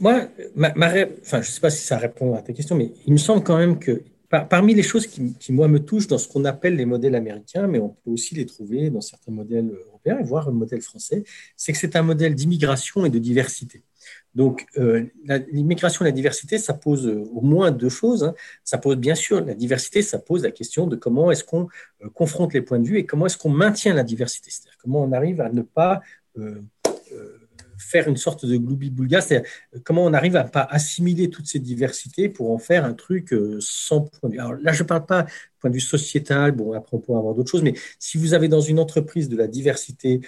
moi, 0.00 0.28
ma, 0.54 0.72
je 0.94 1.36
ne 1.36 1.42
sais 1.42 1.60
pas 1.60 1.70
si 1.70 1.84
ça 1.86 1.98
répond 1.98 2.34
à 2.34 2.42
ta 2.42 2.52
question, 2.52 2.76
mais 2.76 2.92
il 3.06 3.12
me 3.12 3.18
semble 3.18 3.42
quand 3.42 3.56
même 3.56 3.78
que 3.78 4.02
parmi 4.28 4.74
les 4.74 4.82
choses 4.82 5.06
qui, 5.06 5.34
qui, 5.34 5.52
moi, 5.52 5.68
me 5.68 5.78
touchent 5.78 6.08
dans 6.08 6.18
ce 6.18 6.28
qu'on 6.28 6.44
appelle 6.44 6.76
les 6.76 6.86
modèles 6.86 7.14
américains, 7.14 7.66
mais 7.66 7.78
on 7.78 7.90
peut 7.90 8.10
aussi 8.10 8.34
les 8.34 8.46
trouver 8.46 8.90
dans 8.90 9.00
certains 9.00 9.30
modèles 9.30 9.70
européens, 9.86 10.18
voire 10.22 10.48
le 10.48 10.56
modèle 10.56 10.80
français, 10.80 11.22
c'est 11.56 11.72
que 11.72 11.78
c'est 11.78 11.94
un 11.96 12.02
modèle 12.02 12.34
d'immigration 12.34 13.04
et 13.06 13.10
de 13.10 13.18
diversité. 13.18 13.82
Donc, 14.34 14.66
euh, 14.78 15.04
l'immigration 15.52 16.04
et 16.04 16.08
la 16.08 16.12
diversité, 16.12 16.58
ça 16.58 16.74
pose 16.74 17.06
euh, 17.06 17.24
au 17.32 17.40
moins 17.40 17.70
deux 17.70 17.88
choses. 17.88 18.24
Hein. 18.24 18.34
Ça 18.64 18.78
pose 18.78 18.96
bien 18.96 19.14
sûr 19.14 19.44
la 19.44 19.54
diversité, 19.54 20.02
ça 20.02 20.18
pose 20.18 20.42
la 20.42 20.50
question 20.50 20.86
de 20.86 20.96
comment 20.96 21.30
est-ce 21.30 21.44
qu'on 21.44 21.68
euh, 22.02 22.08
confronte 22.12 22.52
les 22.52 22.60
points 22.60 22.80
de 22.80 22.86
vue 22.86 22.98
et 22.98 23.06
comment 23.06 23.26
est-ce 23.26 23.38
qu'on 23.38 23.50
maintient 23.50 23.94
la 23.94 24.02
diversité. 24.02 24.50
C'est-à-dire 24.50 24.78
comment 24.78 25.02
on 25.02 25.12
arrive 25.12 25.40
à 25.40 25.50
ne 25.50 25.62
pas 25.62 26.00
faire 27.78 28.08
une 28.08 28.16
sorte 28.16 28.44
de 28.44 28.56
gloubi-boulga, 28.56 29.20
c'est-à-dire 29.20 29.48
comment 29.84 30.04
on 30.04 30.12
arrive 30.14 30.34
à 30.34 30.42
pas 30.42 30.66
assimiler 30.68 31.30
toutes 31.30 31.46
ces 31.46 31.60
diversités 31.60 32.28
pour 32.28 32.50
en 32.50 32.58
faire 32.58 32.84
un 32.84 32.94
truc 32.94 33.32
sans 33.60 34.00
point 34.00 34.30
de 34.30 34.34
vue. 34.34 34.40
Alors 34.40 34.54
là, 34.54 34.72
je 34.72 34.82
ne 34.82 34.88
parle 34.88 35.06
pas 35.06 35.22
du 35.22 35.30
point 35.60 35.70
de 35.70 35.74
vue 35.74 35.80
sociétal, 35.80 36.52
bon, 36.52 36.72
après 36.72 36.96
on 36.96 37.00
pourra 37.00 37.20
avoir 37.20 37.34
d'autres 37.34 37.50
choses, 37.50 37.62
mais 37.62 37.74
si 38.00 38.18
vous 38.18 38.34
avez 38.34 38.48
dans 38.48 38.60
une 38.60 38.80
entreprise 38.80 39.28
de 39.28 39.36
la 39.36 39.46
diversité 39.46 40.22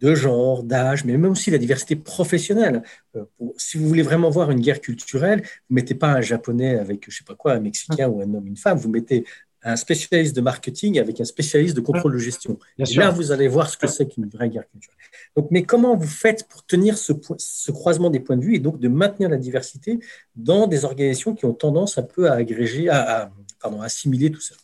de 0.00 0.14
genre, 0.14 0.62
d'âge, 0.62 1.04
mais 1.04 1.16
même 1.16 1.30
aussi 1.30 1.50
la 1.50 1.58
diversité 1.58 1.96
professionnelle. 1.96 2.82
Euh, 3.16 3.24
si 3.56 3.78
vous 3.78 3.86
voulez 3.88 4.02
vraiment 4.02 4.30
voir 4.30 4.50
une 4.50 4.60
guerre 4.60 4.80
culturelle, 4.80 5.42
vous 5.42 5.74
mettez 5.74 5.94
pas 5.94 6.08
un 6.08 6.20
japonais 6.20 6.78
avec, 6.78 7.04
je 7.08 7.16
sais 7.16 7.24
pas 7.24 7.34
quoi, 7.34 7.52
un 7.52 7.60
mexicain 7.60 8.08
ou 8.08 8.20
un 8.20 8.34
homme, 8.34 8.46
une 8.46 8.56
femme, 8.56 8.78
vous 8.78 8.90
mettez 8.90 9.24
un 9.64 9.76
spécialiste 9.76 10.36
de 10.36 10.42
marketing 10.42 10.98
avec 10.98 11.20
un 11.20 11.24
spécialiste 11.24 11.74
de 11.74 11.80
contrôle 11.80 12.12
de 12.12 12.18
gestion. 12.18 12.58
Et 12.78 12.84
là, 12.94 13.10
vous 13.10 13.32
allez 13.32 13.48
voir 13.48 13.70
ce 13.70 13.78
que 13.78 13.86
c'est 13.86 14.06
qu'une 14.06 14.28
vraie 14.28 14.50
guerre 14.50 14.68
culturelle. 14.68 14.98
Donc, 15.36 15.48
mais 15.50 15.62
comment 15.62 15.96
vous 15.96 16.06
faites 16.06 16.46
pour 16.48 16.64
tenir 16.66 16.98
ce, 16.98 17.12
ce, 17.38 17.72
croisement 17.72 18.10
des 18.10 18.20
points 18.20 18.36
de 18.36 18.44
vue 18.44 18.56
et 18.56 18.58
donc 18.58 18.78
de 18.78 18.88
maintenir 18.88 19.30
la 19.30 19.38
diversité 19.38 19.98
dans 20.36 20.66
des 20.66 20.84
organisations 20.84 21.34
qui 21.34 21.46
ont 21.46 21.54
tendance 21.54 21.96
un 21.96 22.02
peu 22.02 22.30
à 22.30 22.34
agréger, 22.34 22.90
à, 22.90 23.32
pardon, 23.58 23.80
à 23.80 23.86
assimiler 23.86 24.30
tout 24.30 24.40
ça? 24.40 24.54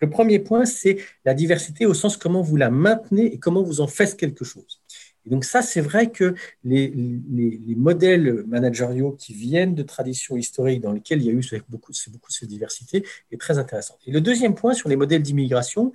Le 0.00 0.10
premier 0.10 0.38
point, 0.38 0.64
c'est 0.64 0.98
la 1.24 1.34
diversité 1.34 1.86
au 1.86 1.94
sens 1.94 2.16
comment 2.16 2.42
vous 2.42 2.56
la 2.56 2.70
maintenez 2.70 3.26
et 3.26 3.38
comment 3.38 3.62
vous 3.62 3.80
en 3.80 3.86
faites 3.86 4.16
quelque 4.16 4.44
chose. 4.44 4.80
Et 5.26 5.30
donc 5.30 5.44
ça, 5.44 5.60
c'est 5.60 5.80
vrai 5.80 6.10
que 6.10 6.34
les, 6.62 6.88
les, 6.88 7.74
modèles 7.74 8.44
managériaux 8.46 9.12
qui 9.12 9.34
viennent 9.34 9.74
de 9.74 9.82
traditions 9.82 10.36
historiques 10.36 10.80
dans 10.80 10.92
lesquelles 10.92 11.20
il 11.20 11.26
y 11.26 11.30
a 11.30 11.32
eu 11.32 11.62
beaucoup, 11.68 11.92
beaucoup 12.10 12.30
de 12.30 12.34
cette 12.34 12.48
diversité 12.48 13.04
est 13.32 13.40
très 13.40 13.58
intéressant. 13.58 13.96
Et 14.06 14.12
le 14.12 14.20
deuxième 14.20 14.54
point 14.54 14.72
sur 14.72 14.88
les 14.88 14.94
modèles 14.94 15.22
d'immigration, 15.22 15.92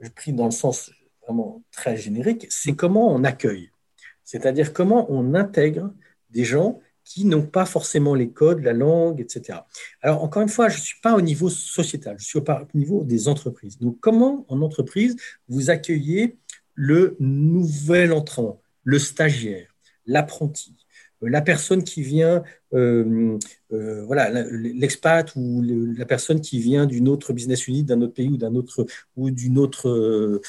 je 0.00 0.10
pris 0.10 0.34
dans 0.34 0.44
le 0.44 0.50
sens 0.50 0.90
vraiment 1.22 1.62
très 1.72 1.96
générique, 1.96 2.46
c'est 2.50 2.74
comment 2.74 3.08
on 3.08 3.24
accueille. 3.24 3.70
C'est-à-dire 4.22 4.72
comment 4.74 5.06
on 5.10 5.34
intègre 5.34 5.92
des 6.30 6.44
gens 6.44 6.80
qui 7.04 7.24
n'ont 7.24 7.46
pas 7.46 7.66
forcément 7.66 8.14
les 8.14 8.30
codes, 8.30 8.60
la 8.62 8.72
langue, 8.72 9.20
etc. 9.20 9.60
Alors, 10.00 10.22
encore 10.22 10.42
une 10.42 10.48
fois, 10.48 10.68
je 10.68 10.78
ne 10.78 10.82
suis 10.82 11.00
pas 11.00 11.14
au 11.14 11.20
niveau 11.20 11.50
sociétal, 11.50 12.16
je 12.18 12.24
suis 12.24 12.38
au 12.38 12.44
niveau 12.74 13.04
des 13.04 13.28
entreprises. 13.28 13.78
Donc, 13.78 13.98
comment 14.00 14.44
en 14.48 14.62
entreprise 14.62 15.16
vous 15.48 15.70
accueillez 15.70 16.38
le 16.74 17.16
nouvel 17.20 18.12
entrant, 18.12 18.60
le 18.82 18.98
stagiaire, 18.98 19.74
l'apprenti, 20.06 20.74
la 21.28 21.40
personne 21.40 21.84
qui 21.84 22.02
vient, 22.02 22.42
euh, 22.72 23.38
euh, 23.72 24.04
voilà, 24.04 24.30
l'expat 24.50 25.30
ou 25.36 25.62
la 25.62 26.06
personne 26.06 26.40
qui 26.40 26.58
vient 26.58 26.86
d'une 26.86 27.08
autre 27.08 27.32
business 27.32 27.66
unit, 27.68 27.84
d'un 27.84 28.00
autre 28.02 28.14
pays 28.14 28.28
ou 28.28 28.36
d'un 28.36 28.54
autre 28.54 28.86
ou 29.16 29.30
d'une 29.30 29.58
autre, 29.58 30.40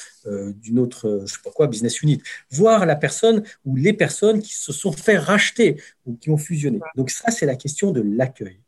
d'une 0.61 0.79
autre, 0.79 1.21
je 1.25 1.33
sais 1.33 1.39
pas 1.43 1.51
quoi, 1.51 1.67
business 1.67 2.01
unit, 2.01 2.21
voir 2.51 2.85
la 2.85 2.95
personne 2.95 3.43
ou 3.65 3.75
les 3.75 3.93
personnes 3.93 4.41
qui 4.41 4.53
se 4.53 4.73
sont 4.73 4.91
fait 4.91 5.17
racheter 5.17 5.81
ou 6.05 6.15
qui 6.15 6.29
ont 6.29 6.37
fusionné. 6.37 6.79
Donc 6.95 7.09
ça, 7.09 7.31
c'est 7.31 7.45
la 7.45 7.55
question 7.55 7.91
de 7.91 8.01
l'accueil. 8.01 8.59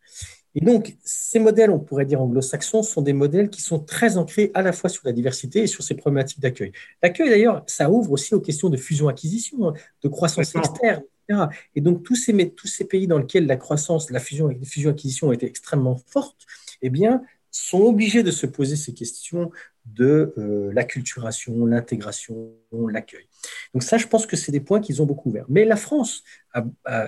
Et 0.60 0.65
donc, 0.65 0.98
ces 1.04 1.38
modèles, 1.38 1.70
on 1.70 1.78
pourrait 1.78 2.06
dire 2.06 2.20
anglo-saxons, 2.20 2.82
sont 2.82 3.04
des 3.04 3.13
modèles 3.13 3.52
qui 3.52 3.62
sont 3.62 3.78
très 3.78 4.17
ancrés 4.17 4.50
à 4.56 4.63
la 4.63 4.74
fois 4.74 4.89
sur 4.89 5.04
la 5.06 5.12
diversité 5.12 5.60
et 5.60 5.67
sur 5.67 5.84
ces 5.84 5.93
problématiques 5.93 6.39
d'accueil. 6.39 6.72
L'accueil, 7.04 7.30
d'ailleurs, 7.30 7.63
ça 7.67 7.91
ouvre 7.91 8.12
aussi 8.12 8.34
aux 8.34 8.41
questions 8.41 8.70
de 8.70 8.76
fusion-acquisition, 8.76 9.70
hein, 9.70 9.74
de 10.02 10.08
croissance 10.08 10.56
externe, 10.56 11.04
etc. 11.30 11.46
Et 11.76 11.82
donc, 11.82 12.02
tous 12.02 12.15
ces, 12.15 12.50
tous 12.50 12.65
ces 12.65 12.86
pays 12.86 13.06
dans 13.06 13.20
lesquels 13.20 13.46
la 13.46 13.56
croissance, 13.56 14.10
la 14.10 14.20
fusion-acquisition 14.20 15.28
ont 15.28 15.32
été 15.32 15.46
extrêmement 15.46 15.96
forte, 16.08 16.48
eh 16.82 16.89
bien, 16.89 17.22
sont 17.52 17.82
obligés 17.82 18.24
de 18.24 18.32
se 18.32 18.48
poser 18.48 18.78
ces 18.78 18.96
questions 18.96 19.52
de 19.93 20.34
euh, 20.38 20.71
l'acculturation, 20.73 21.65
l'intégration, 21.65 22.52
l'accueil. 22.71 23.28
Donc 23.73 23.84
ça, 23.84 23.97
je 23.97 24.08
pense 24.08 24.26
que 24.26 24.36
c'est 24.36 24.52
des 24.52 24.60
points 24.60 24.82
qu'ils 24.82 25.02
ont 25.02 25.06
beaucoup 25.06 25.30
ouverts. 25.30 25.45
Mais 25.50 25.65
la 25.65 25.76
France, 25.76 26.23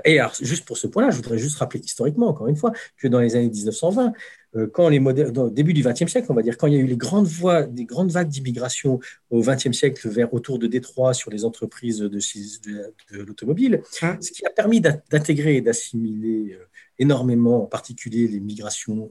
et 0.05 0.19
juste 0.41 0.65
pour 0.65 0.77
ce 0.77 0.85
point-là, 0.87 1.09
je 1.09 1.15
voudrais 1.15 1.39
juste 1.39 1.57
rappeler 1.57 1.79
historiquement, 1.79 2.27
encore 2.27 2.47
une 2.47 2.55
fois, 2.55 2.71
que 2.97 3.07
dans 3.07 3.19
les 3.19 3.35
années 3.35 3.49
1920, 3.49 4.13
euh, 4.55 4.67
quand 4.67 4.89
les 4.89 4.99
modèles, 4.99 5.37
au 5.37 5.49
début 5.49 5.73
du 5.73 5.83
XXe 5.83 6.07
siècle, 6.07 6.27
on 6.29 6.33
va 6.33 6.41
dire, 6.41 6.57
quand 6.57 6.67
il 6.67 6.73
y 6.73 6.77
a 6.77 6.79
eu 6.79 6.87
les 6.87 6.97
grandes, 6.97 7.27
voies, 7.27 7.63
des 7.63 7.85
grandes 7.85 8.11
vagues 8.11 8.29
d'immigration 8.29 8.99
au 9.29 9.41
XXe 9.41 9.73
siècle 9.73 10.09
vers 10.09 10.33
autour 10.33 10.57
de 10.57 10.65
Détroit 10.65 11.13
sur 11.13 11.29
les 11.29 11.45
entreprises 11.45 11.99
de, 11.99 12.09
de, 12.09 13.21
l'automobile, 13.21 13.81
hein? 14.01 14.17
ce 14.21 14.31
qui 14.31 14.45
a 14.45 14.49
permis 14.49 14.81
d'intégrer 14.81 15.57
et 15.57 15.61
d'assimiler 15.61 16.53
euh, 16.53 16.65
énormément, 16.97 17.63
en 17.63 17.67
particulier 17.67 18.27
les 18.27 18.39
migrations 18.39 19.09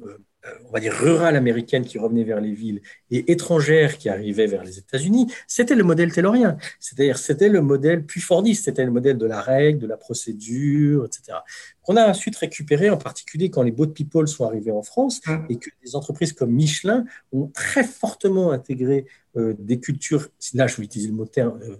on 0.68 0.72
va 0.72 0.80
dire, 0.80 0.92
rurales 0.92 1.36
américaines 1.36 1.84
qui 1.84 1.98
revenaient 1.98 2.24
vers 2.24 2.40
les 2.40 2.52
villes 2.52 2.80
et 3.10 3.32
étrangères 3.32 3.98
qui 3.98 4.08
arrivaient 4.08 4.46
vers 4.46 4.64
les 4.64 4.78
États-Unis, 4.78 5.32
c'était 5.46 5.74
le 5.74 5.84
modèle 5.84 6.12
taylorien. 6.12 6.56
C'est-à-dire, 6.80 7.18
c'était 7.18 7.48
le 7.48 7.60
modèle 7.60 8.04
plus 8.04 8.20
fordiste, 8.20 8.64
c'était 8.64 8.84
le 8.84 8.90
modèle 8.90 9.18
de 9.18 9.26
la 9.26 9.40
règle, 9.40 9.80
de 9.80 9.86
la 9.86 9.96
procédure, 9.96 11.06
etc. 11.06 11.38
Qu'on 11.82 11.96
a 11.96 12.06
ensuite 12.06 12.36
récupéré, 12.36 12.90
en 12.90 12.98
particulier 12.98 13.50
quand 13.50 13.62
les 13.62 13.72
boat 13.72 13.88
people 13.88 14.28
sont 14.28 14.44
arrivés 14.44 14.72
en 14.72 14.82
France 14.82 15.20
mmh. 15.26 15.36
et 15.48 15.56
que 15.56 15.70
des 15.84 15.96
entreprises 15.96 16.32
comme 16.32 16.50
Michelin 16.50 17.04
ont 17.32 17.48
très 17.48 17.84
fortement 17.84 18.52
intégré 18.52 19.06
euh, 19.36 19.54
des 19.58 19.80
cultures, 19.80 20.28
là 20.54 20.66
je 20.66 20.76
vais 20.76 20.84
utiliser 20.84 21.10
le 21.10 21.16
mot 21.16 21.26
terme, 21.26 21.60
euh, 21.62 21.76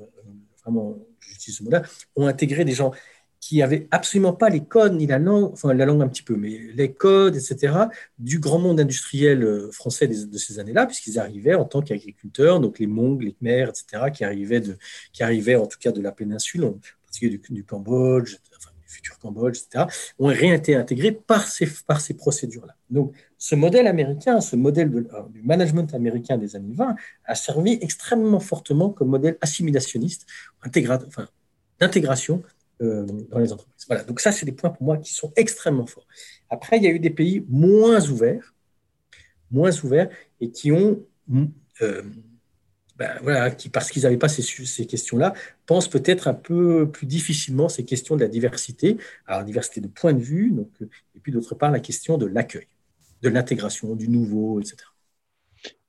vraiment, 0.63 0.99
j'utilise 1.21 1.59
ce 1.59 1.65
mot-là, 1.65 1.83
ont 2.17 2.27
intégré 2.27 2.65
des 2.65 2.73
gens 2.73 2.93
qui 3.41 3.59
n'avaient 3.59 3.87
absolument 3.91 4.33
pas 4.33 4.49
les 4.49 4.65
codes 4.65 4.95
ni 4.95 5.07
la 5.07 5.19
langue, 5.19 5.53
enfin 5.53 5.73
la 5.73 5.87
langue 5.87 6.03
un 6.03 6.09
petit 6.09 6.23
peu, 6.23 6.37
mais 6.37 6.59
les 6.75 6.93
codes, 6.93 7.37
etc., 7.37 7.75
du 8.19 8.39
grand 8.41 8.59
monde 8.59 8.81
industriel 8.81 9.43
euh, 9.43 9.71
français 9.71 10.09
de, 10.09 10.39
ces 10.39 10.59
années-là, 10.59 10.87
puisqu'ils 10.87 11.19
arrivaient 11.19 11.55
en 11.55 11.65
tant 11.65 11.83
qu'agriculteurs, 11.83 12.61
donc 12.61 12.79
les 12.79 12.87
Mongs, 12.87 13.21
les 13.21 13.33
Khmers, 13.33 13.69
etc., 13.71 14.11
qui 14.13 14.25
arrivaient, 14.25 14.61
de, 14.61 14.77
qui 15.13 15.23
arrivaient 15.23 15.57
en 15.57 15.67
tout 15.67 15.79
cas 15.79 15.93
de 15.93 16.01
la 16.01 16.13
péninsule, 16.13 16.65
en 16.65 16.79
particulier 17.05 17.41
du, 17.51 17.65
Cambodge, 17.65 18.33
du 18.33 18.39
futur 18.87 19.19
Cambodge, 19.19 19.59
etc., 19.59 19.85
ont 20.19 20.31
été 20.31 20.75
intégrés 20.75 21.13
par 21.13 21.47
ces, 21.47 21.69
par 21.87 22.01
ces 22.01 22.15
procédures-là. 22.15 22.75
Donc 22.91 23.15
ce 23.39 23.55
modèle 23.55 23.87
américain, 23.87 24.41
ce 24.41 24.57
modèle 24.57 24.91
euh, 24.95 25.23
du 25.31 25.43
management 25.43 25.95
américain 25.95 26.39
des 26.39 26.57
années 26.57 26.75
20 26.75 26.97
a 27.25 27.35
servi 27.35 27.79
extrêmement 27.81 28.41
fortement 28.41 28.91
comme 28.91 29.09
modèle 29.09 29.39
assimilationniste, 29.41 30.27
d'intégration 31.81 32.43
euh, 32.81 33.05
dans 33.31 33.41
les 33.41 33.53
entreprises. 33.53 33.87
Voilà, 33.89 34.05
donc 34.05 34.21
ça, 34.21 34.31
c'est 34.31 34.47
des 34.47 34.53
points 34.53 34.71
pour 34.71 34.85
moi 34.85 34.99
qui 34.99 35.13
sont 35.13 35.33
extrêmement 35.35 35.87
forts. 35.87 36.07
Après, 36.49 36.77
il 36.77 36.85
y 36.85 36.87
a 36.87 36.91
eu 36.91 37.01
des 37.01 37.11
pays 37.11 37.45
moins 37.49 38.09
ouverts, 38.09 38.55
moins 39.51 39.73
ouverts, 39.83 40.09
et 40.41 40.51
qui 40.51 40.71
ont, 40.71 41.05
euh, 41.83 42.03
ben, 42.97 43.19
voilà, 43.23 43.51
qui, 43.51 43.69
parce 43.69 43.91
qu'ils 43.91 44.03
n'avaient 44.03 44.17
pas 44.17 44.29
ces, 44.29 44.87
questions-là, 44.87 45.35
pensent 45.67 45.89
peut-être 45.89 46.29
un 46.29 46.35
peu 46.35 46.89
plus 46.89 47.07
difficilement 47.07 47.69
ces 47.69 47.85
questions 47.85 48.15
de 48.15 48.21
la 48.21 48.29
diversité, 48.29 48.97
alors 49.27 49.43
diversité 49.43 49.81
de 49.81 49.89
points 49.89 50.13
de 50.13 50.23
vue, 50.23 50.53
donc, 50.53 50.71
euh, 50.81 50.89
et 51.17 51.21
puis 51.21 51.33
d'autre 51.33 51.57
part 51.57 51.73
la 51.73 51.81
question 51.81 52.17
de 52.17 52.27
l'accueil, 52.27 52.69
de 53.23 53.29
l'intégration, 53.29 53.97
du 53.97 54.09
nouveau, 54.09 54.61
etc. 54.61 54.77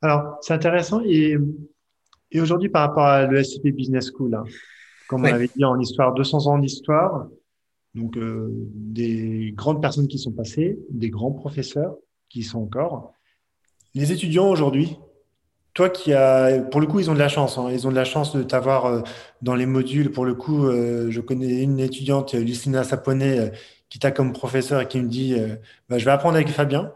Alors, 0.02 0.39
c'est 0.41 0.54
intéressant. 0.54 1.02
Et, 1.06 1.38
et 2.32 2.41
aujourd'hui, 2.41 2.69
par 2.69 2.88
rapport 2.88 3.06
à 3.06 3.28
l'ESCP 3.28 3.67
Business 3.75 4.12
School, 4.12 4.34
hein, 4.34 4.43
comme 5.09 5.23
on 5.23 5.33
avait 5.33 5.49
dit 5.53 5.65
en 5.65 5.79
histoire, 5.79 6.13
200 6.13 6.45
ans 6.45 6.59
d'histoire, 6.59 7.27
donc 7.95 8.15
euh, 8.15 8.47
des 8.75 9.51
grandes 9.55 9.81
personnes 9.81 10.07
qui 10.07 10.19
sont 10.19 10.31
passées, 10.31 10.77
des 10.91 11.09
grands 11.09 11.31
professeurs 11.31 11.95
qui 12.29 12.43
sont 12.43 12.59
encore. 12.59 13.13
Les 13.95 14.11
étudiants 14.11 14.47
aujourd'hui, 14.47 14.99
toi 15.73 15.89
qui 15.89 16.13
as, 16.13 16.61
pour 16.69 16.79
le 16.79 16.85
coup, 16.85 16.99
ils 16.99 17.09
ont 17.09 17.15
de 17.15 17.19
la 17.19 17.27
chance. 17.27 17.57
Hein. 17.57 17.69
ils 17.71 17.87
ont 17.87 17.89
de 17.89 17.95
la 17.95 18.05
chance 18.05 18.35
de 18.35 18.43
t'avoir 18.43 18.85
euh, 18.85 19.01
dans 19.41 19.55
les 19.55 19.65
modules. 19.65 20.11
Pour 20.11 20.25
le 20.25 20.35
coup, 20.35 20.67
euh, 20.67 21.09
je 21.09 21.21
connais 21.21 21.63
une 21.63 21.79
étudiante, 21.79 22.35
Lucina 22.35 22.83
Saponet, 22.83 23.51
qui 23.89 23.97
t'a 23.97 24.11
comme 24.11 24.31
professeur 24.31 24.79
et 24.79 24.87
qui 24.87 25.01
me 25.01 25.07
dit 25.07 25.35
bah, 25.89 25.97
Je 25.97 26.05
vais 26.05 26.11
apprendre 26.11 26.35
avec 26.35 26.49
Fabien. 26.49 26.93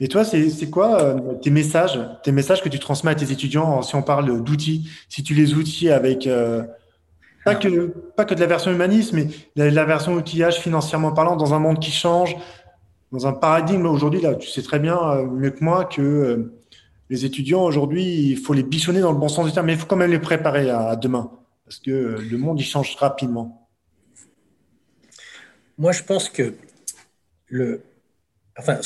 Et 0.00 0.08
toi, 0.08 0.24
c'est 0.24 0.70
quoi 0.70 1.14
tes 1.40 1.50
messages, 1.50 2.00
tes 2.24 2.32
messages 2.32 2.60
que 2.62 2.68
tu 2.68 2.80
transmets 2.80 3.12
à 3.12 3.14
tes 3.14 3.30
étudiants 3.30 3.82
si 3.82 3.94
on 3.94 4.02
parle 4.02 4.42
d'outils, 4.42 4.90
si 5.08 5.22
tu 5.22 5.34
les 5.34 5.54
outils 5.54 5.90
avec 5.90 6.26
pas 7.44 7.54
que, 7.54 7.86
pas 8.16 8.24
que 8.24 8.34
de 8.34 8.40
la 8.40 8.46
version 8.46 8.70
humaniste, 8.70 9.12
mais 9.12 9.26
la, 9.56 9.70
la, 9.70 9.84
version 9.84 10.14
outillage 10.14 10.60
financièrement 10.60 11.12
parlant 11.12 11.36
dans 11.36 11.54
un 11.54 11.58
monde 11.58 11.80
qui 11.80 11.90
change, 11.90 12.36
dans 13.12 13.26
un 13.26 13.32
paradigme 13.32 13.86
aujourd'hui, 13.86 14.20
là, 14.20 14.34
tu 14.34 14.48
sais 14.48 14.62
très 14.62 14.78
bien, 14.78 14.98
euh, 14.98 15.26
mieux 15.26 15.50
que 15.50 15.62
moi, 15.62 15.84
que 15.84 16.00
euh, 16.00 16.54
les 17.10 17.24
étudiants 17.26 17.62
aujourd'hui, 17.62 18.04
il 18.04 18.38
faut 18.38 18.54
les 18.54 18.62
bichonner 18.62 19.00
dans 19.00 19.12
le 19.12 19.18
bon 19.18 19.28
sens 19.28 19.46
du 19.46 19.52
terme, 19.52 19.66
mais 19.66 19.74
il 19.74 19.78
faut 19.78 19.86
quand 19.86 19.96
même 19.96 20.10
les 20.10 20.18
préparer 20.18 20.70
à, 20.70 20.96
demain, 20.96 21.30
parce 21.64 21.78
que 21.78 21.90
euh, 21.90 22.16
le 22.30 22.38
monde, 22.38 22.58
il 22.58 22.64
change 22.64 22.96
rapidement. 22.96 23.68
Moi, 25.76 25.92
je 25.92 26.02
pense 26.02 26.28
que 26.28 26.54
le. 27.48 27.82
Enfin, 28.58 28.80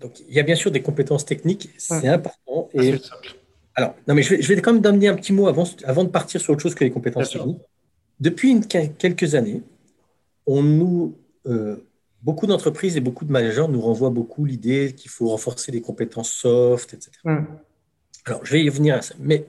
donc, 0.00 0.20
il 0.28 0.34
y 0.34 0.40
a 0.40 0.42
bien 0.42 0.56
sûr 0.56 0.70
des 0.70 0.82
compétences 0.82 1.24
techniques, 1.24 1.70
c'est 1.78 2.08
important. 2.08 2.68
Et, 2.74 2.94
alors, 3.74 3.94
non, 4.06 4.14
mais 4.14 4.22
je 4.22 4.30
vais, 4.30 4.42
je 4.42 4.52
vais, 4.52 4.60
quand 4.60 4.72
même 4.72 4.82
donner 4.82 5.08
un 5.08 5.14
petit 5.14 5.32
mot 5.32 5.46
avant, 5.46 5.64
avant 5.84 6.02
de 6.02 6.08
partir 6.08 6.40
sur 6.40 6.52
autre 6.52 6.62
chose 6.62 6.74
que 6.74 6.84
les 6.84 6.90
compétences 6.90 7.30
techniques. 7.30 7.60
Depuis 8.20 8.60
quelques 8.60 9.34
années, 9.34 9.62
on 10.46 10.62
nous, 10.62 11.16
euh, 11.46 11.76
beaucoup 12.22 12.46
d'entreprises 12.46 12.96
et 12.96 13.00
beaucoup 13.00 13.24
de 13.24 13.32
managers 13.32 13.66
nous 13.68 13.80
renvoient 13.80 14.10
beaucoup 14.10 14.44
l'idée 14.44 14.94
qu'il 14.96 15.10
faut 15.10 15.28
renforcer 15.28 15.70
les 15.70 15.80
compétences 15.80 16.30
soft, 16.30 16.94
etc. 16.94 17.12
Mm. 17.24 17.44
Alors, 18.24 18.44
je 18.44 18.52
vais 18.52 18.62
y 18.62 18.68
venir 18.68 18.96
à 18.96 19.02
ça. 19.02 19.14
Mais 19.18 19.46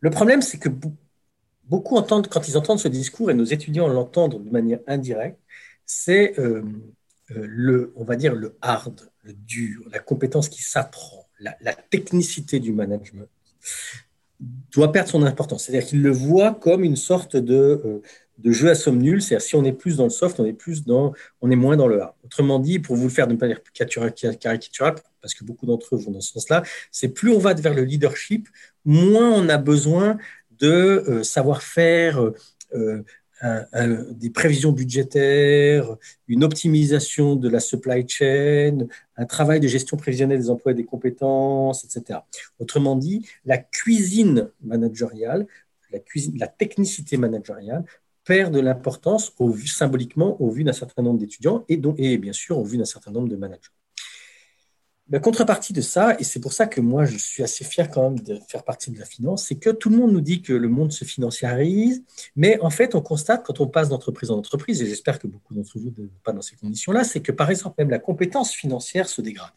le 0.00 0.10
problème, 0.10 0.42
c'est 0.42 0.58
que 0.58 0.68
beaucoup 1.64 1.96
entendent, 1.96 2.28
quand 2.28 2.48
ils 2.48 2.56
entendent 2.58 2.78
ce 2.78 2.88
discours, 2.88 3.30
et 3.30 3.34
nos 3.34 3.44
étudiants 3.44 3.88
l'entendent 3.88 4.44
de 4.44 4.50
manière 4.50 4.80
indirecte, 4.86 5.38
c'est 5.86 6.38
euh, 6.38 6.62
euh, 7.30 7.46
le, 7.48 7.92
on 7.96 8.04
va 8.04 8.16
dire, 8.16 8.34
le 8.34 8.56
hard, 8.60 9.10
le 9.22 9.32
dur, 9.32 9.82
la 9.92 9.98
compétence 9.98 10.48
qui 10.48 10.62
s'apprend, 10.62 11.28
la, 11.38 11.56
la, 11.60 11.72
technicité 11.74 12.60
du 12.60 12.72
management 12.72 13.28
doit 14.72 14.92
perdre 14.92 15.10
son 15.10 15.22
importance. 15.22 15.64
C'est-à-dire 15.64 15.88
qu'il 15.88 16.02
le 16.02 16.10
voit 16.10 16.54
comme 16.54 16.84
une 16.84 16.96
sorte 16.96 17.36
de, 17.36 17.82
euh, 17.84 18.02
de 18.38 18.52
jeu 18.52 18.70
à 18.70 18.74
somme 18.74 18.98
nulle. 18.98 19.22
C'est-à-dire 19.22 19.46
si 19.46 19.56
on 19.56 19.64
est 19.64 19.72
plus 19.72 19.96
dans 19.96 20.04
le 20.04 20.10
soft, 20.10 20.40
on 20.40 20.46
est 20.46 20.52
plus 20.52 20.84
dans, 20.84 21.12
on 21.40 21.50
est 21.50 21.56
moins 21.56 21.76
dans 21.76 21.86
le 21.86 22.00
hard. 22.00 22.14
Autrement 22.24 22.58
dit, 22.58 22.78
pour 22.78 22.96
vous 22.96 23.04
le 23.04 23.10
faire 23.10 23.26
de 23.26 23.34
manière 23.34 23.62
caricaturale, 24.38 24.94
parce 25.20 25.34
que 25.34 25.44
beaucoup 25.44 25.66
d'entre 25.66 25.94
eux 25.94 25.98
vont 25.98 26.12
dans 26.12 26.20
ce 26.20 26.32
sens-là, 26.32 26.62
c'est 26.90 27.08
plus 27.08 27.30
on 27.30 27.38
va 27.38 27.54
vers 27.54 27.74
le 27.74 27.82
leadership, 27.82 28.48
moins 28.84 29.30
on 29.30 29.48
a 29.48 29.58
besoin 29.58 30.16
de 30.58 30.68
euh, 31.08 31.22
savoir-faire, 31.22 32.20
euh, 32.74 33.02
des 33.42 34.30
prévisions 34.30 34.72
budgétaires, 34.72 35.96
une 36.28 36.44
optimisation 36.44 37.36
de 37.36 37.48
la 37.48 37.60
supply 37.60 38.06
chain, 38.06 38.86
un 39.16 39.26
travail 39.26 39.60
de 39.60 39.68
gestion 39.68 39.96
prévisionnelle 39.96 40.38
des 40.38 40.50
emplois 40.50 40.72
et 40.72 40.74
des 40.74 40.84
compétences, 40.84 41.84
etc. 41.84 42.20
Autrement 42.58 42.96
dit, 42.96 43.26
la 43.44 43.58
cuisine 43.58 44.50
managériale, 44.62 45.46
la, 45.90 45.98
cuisine, 45.98 46.38
la 46.38 46.48
technicité 46.48 47.16
managériale 47.16 47.84
perd 48.24 48.54
de 48.54 48.60
l'importance 48.60 49.34
symboliquement 49.66 50.40
au 50.40 50.50
vu 50.50 50.62
d'un 50.62 50.72
certain 50.72 51.02
nombre 51.02 51.18
d'étudiants 51.18 51.64
et, 51.68 51.80
et 51.98 52.18
bien 52.18 52.32
sûr 52.32 52.58
au 52.58 52.64
vu 52.64 52.76
d'un 52.76 52.84
certain 52.84 53.10
nombre 53.10 53.28
de 53.28 53.36
managers. 53.36 53.70
La 55.10 55.18
contrepartie 55.18 55.72
de 55.72 55.80
ça, 55.80 56.16
et 56.20 56.24
c'est 56.24 56.38
pour 56.38 56.52
ça 56.52 56.66
que 56.66 56.80
moi 56.80 57.04
je 57.04 57.18
suis 57.18 57.42
assez 57.42 57.64
fier 57.64 57.90
quand 57.90 58.10
même 58.10 58.20
de 58.20 58.38
faire 58.48 58.62
partie 58.62 58.92
de 58.92 58.98
la 58.98 59.04
finance, 59.04 59.46
c'est 59.46 59.56
que 59.56 59.70
tout 59.70 59.90
le 59.90 59.96
monde 59.96 60.12
nous 60.12 60.20
dit 60.20 60.40
que 60.40 60.52
le 60.52 60.68
monde 60.68 60.92
se 60.92 61.04
financiarise, 61.04 62.04
mais 62.36 62.60
en 62.60 62.70
fait 62.70 62.94
on 62.94 63.00
constate 63.00 63.44
quand 63.44 63.60
on 63.60 63.66
passe 63.66 63.88
d'entreprise 63.88 64.30
en 64.30 64.38
entreprise, 64.38 64.80
et 64.82 64.86
j'espère 64.86 65.18
que 65.18 65.26
beaucoup 65.26 65.52
d'entre 65.52 65.78
vous 65.80 65.92
ne 65.98 66.06
pas 66.22 66.32
dans 66.32 66.42
ces 66.42 66.54
conditions-là, 66.54 67.02
c'est 67.02 67.20
que 67.20 67.32
par 67.32 67.50
exemple 67.50 67.74
même 67.78 67.90
la 67.90 67.98
compétence 67.98 68.52
financière 68.52 69.08
se 69.08 69.20
dégrade. 69.20 69.50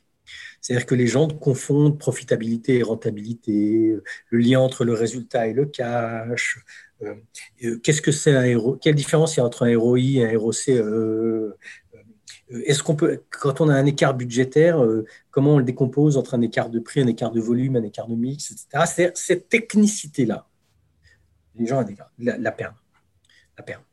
C'est-à-dire 0.62 0.86
que 0.86 0.96
les 0.96 1.08
gens 1.08 1.28
confondent 1.28 2.00
profitabilité 2.00 2.78
et 2.78 2.84
rentabilité, 2.84 3.98
le 4.30 4.38
lien 4.38 4.60
entre 4.60 4.86
le 4.86 4.94
résultat 4.94 5.48
et 5.48 5.54
le 5.54 5.66
cash. 5.66 6.60
Euh, 7.02 7.16
euh, 7.64 7.80
qu'est-ce 7.80 8.02
que 8.02 8.12
c'est 8.12 8.34
un 8.34 8.44
héros 8.44 8.78
Quelle 8.82 8.96
différence 8.96 9.36
il 9.36 9.40
y 9.40 9.42
a 9.42 9.46
entre 9.46 9.68
un 9.68 9.78
ROI 9.78 10.00
et 10.00 10.34
un 10.34 10.40
ROCE 10.40 10.70
euh, 10.70 11.58
Est-ce 12.66 12.84
qu'on 12.84 12.96
peut, 12.96 13.22
quand 13.30 13.62
on 13.62 13.70
a 13.70 13.76
un 13.76 13.86
écart 13.86 14.14
budgétaire, 14.14 14.84
comment 15.32 15.56
on 15.56 15.58
le 15.58 15.64
décompose 15.64 16.18
entre 16.18 16.36
un 16.36 16.42
écart 16.42 16.70
de 16.70 16.80
prix, 16.80 17.02
un 17.02 17.08
écart 17.08 17.32
de 17.32 17.42
volume, 17.42 17.76
un 17.76 17.84
écart 17.84 18.08
de 18.08 18.16
mix, 18.16 18.52
etc. 18.52 18.86
C'est 18.86 19.18
cette 19.18 19.50
technicité-là, 19.50 20.48
les 21.56 21.66
gens 21.66 21.86
la, 22.20 22.38
la 22.38 22.52
perdent. 22.52 22.76
La 23.58 23.64
perdent. 23.64 23.84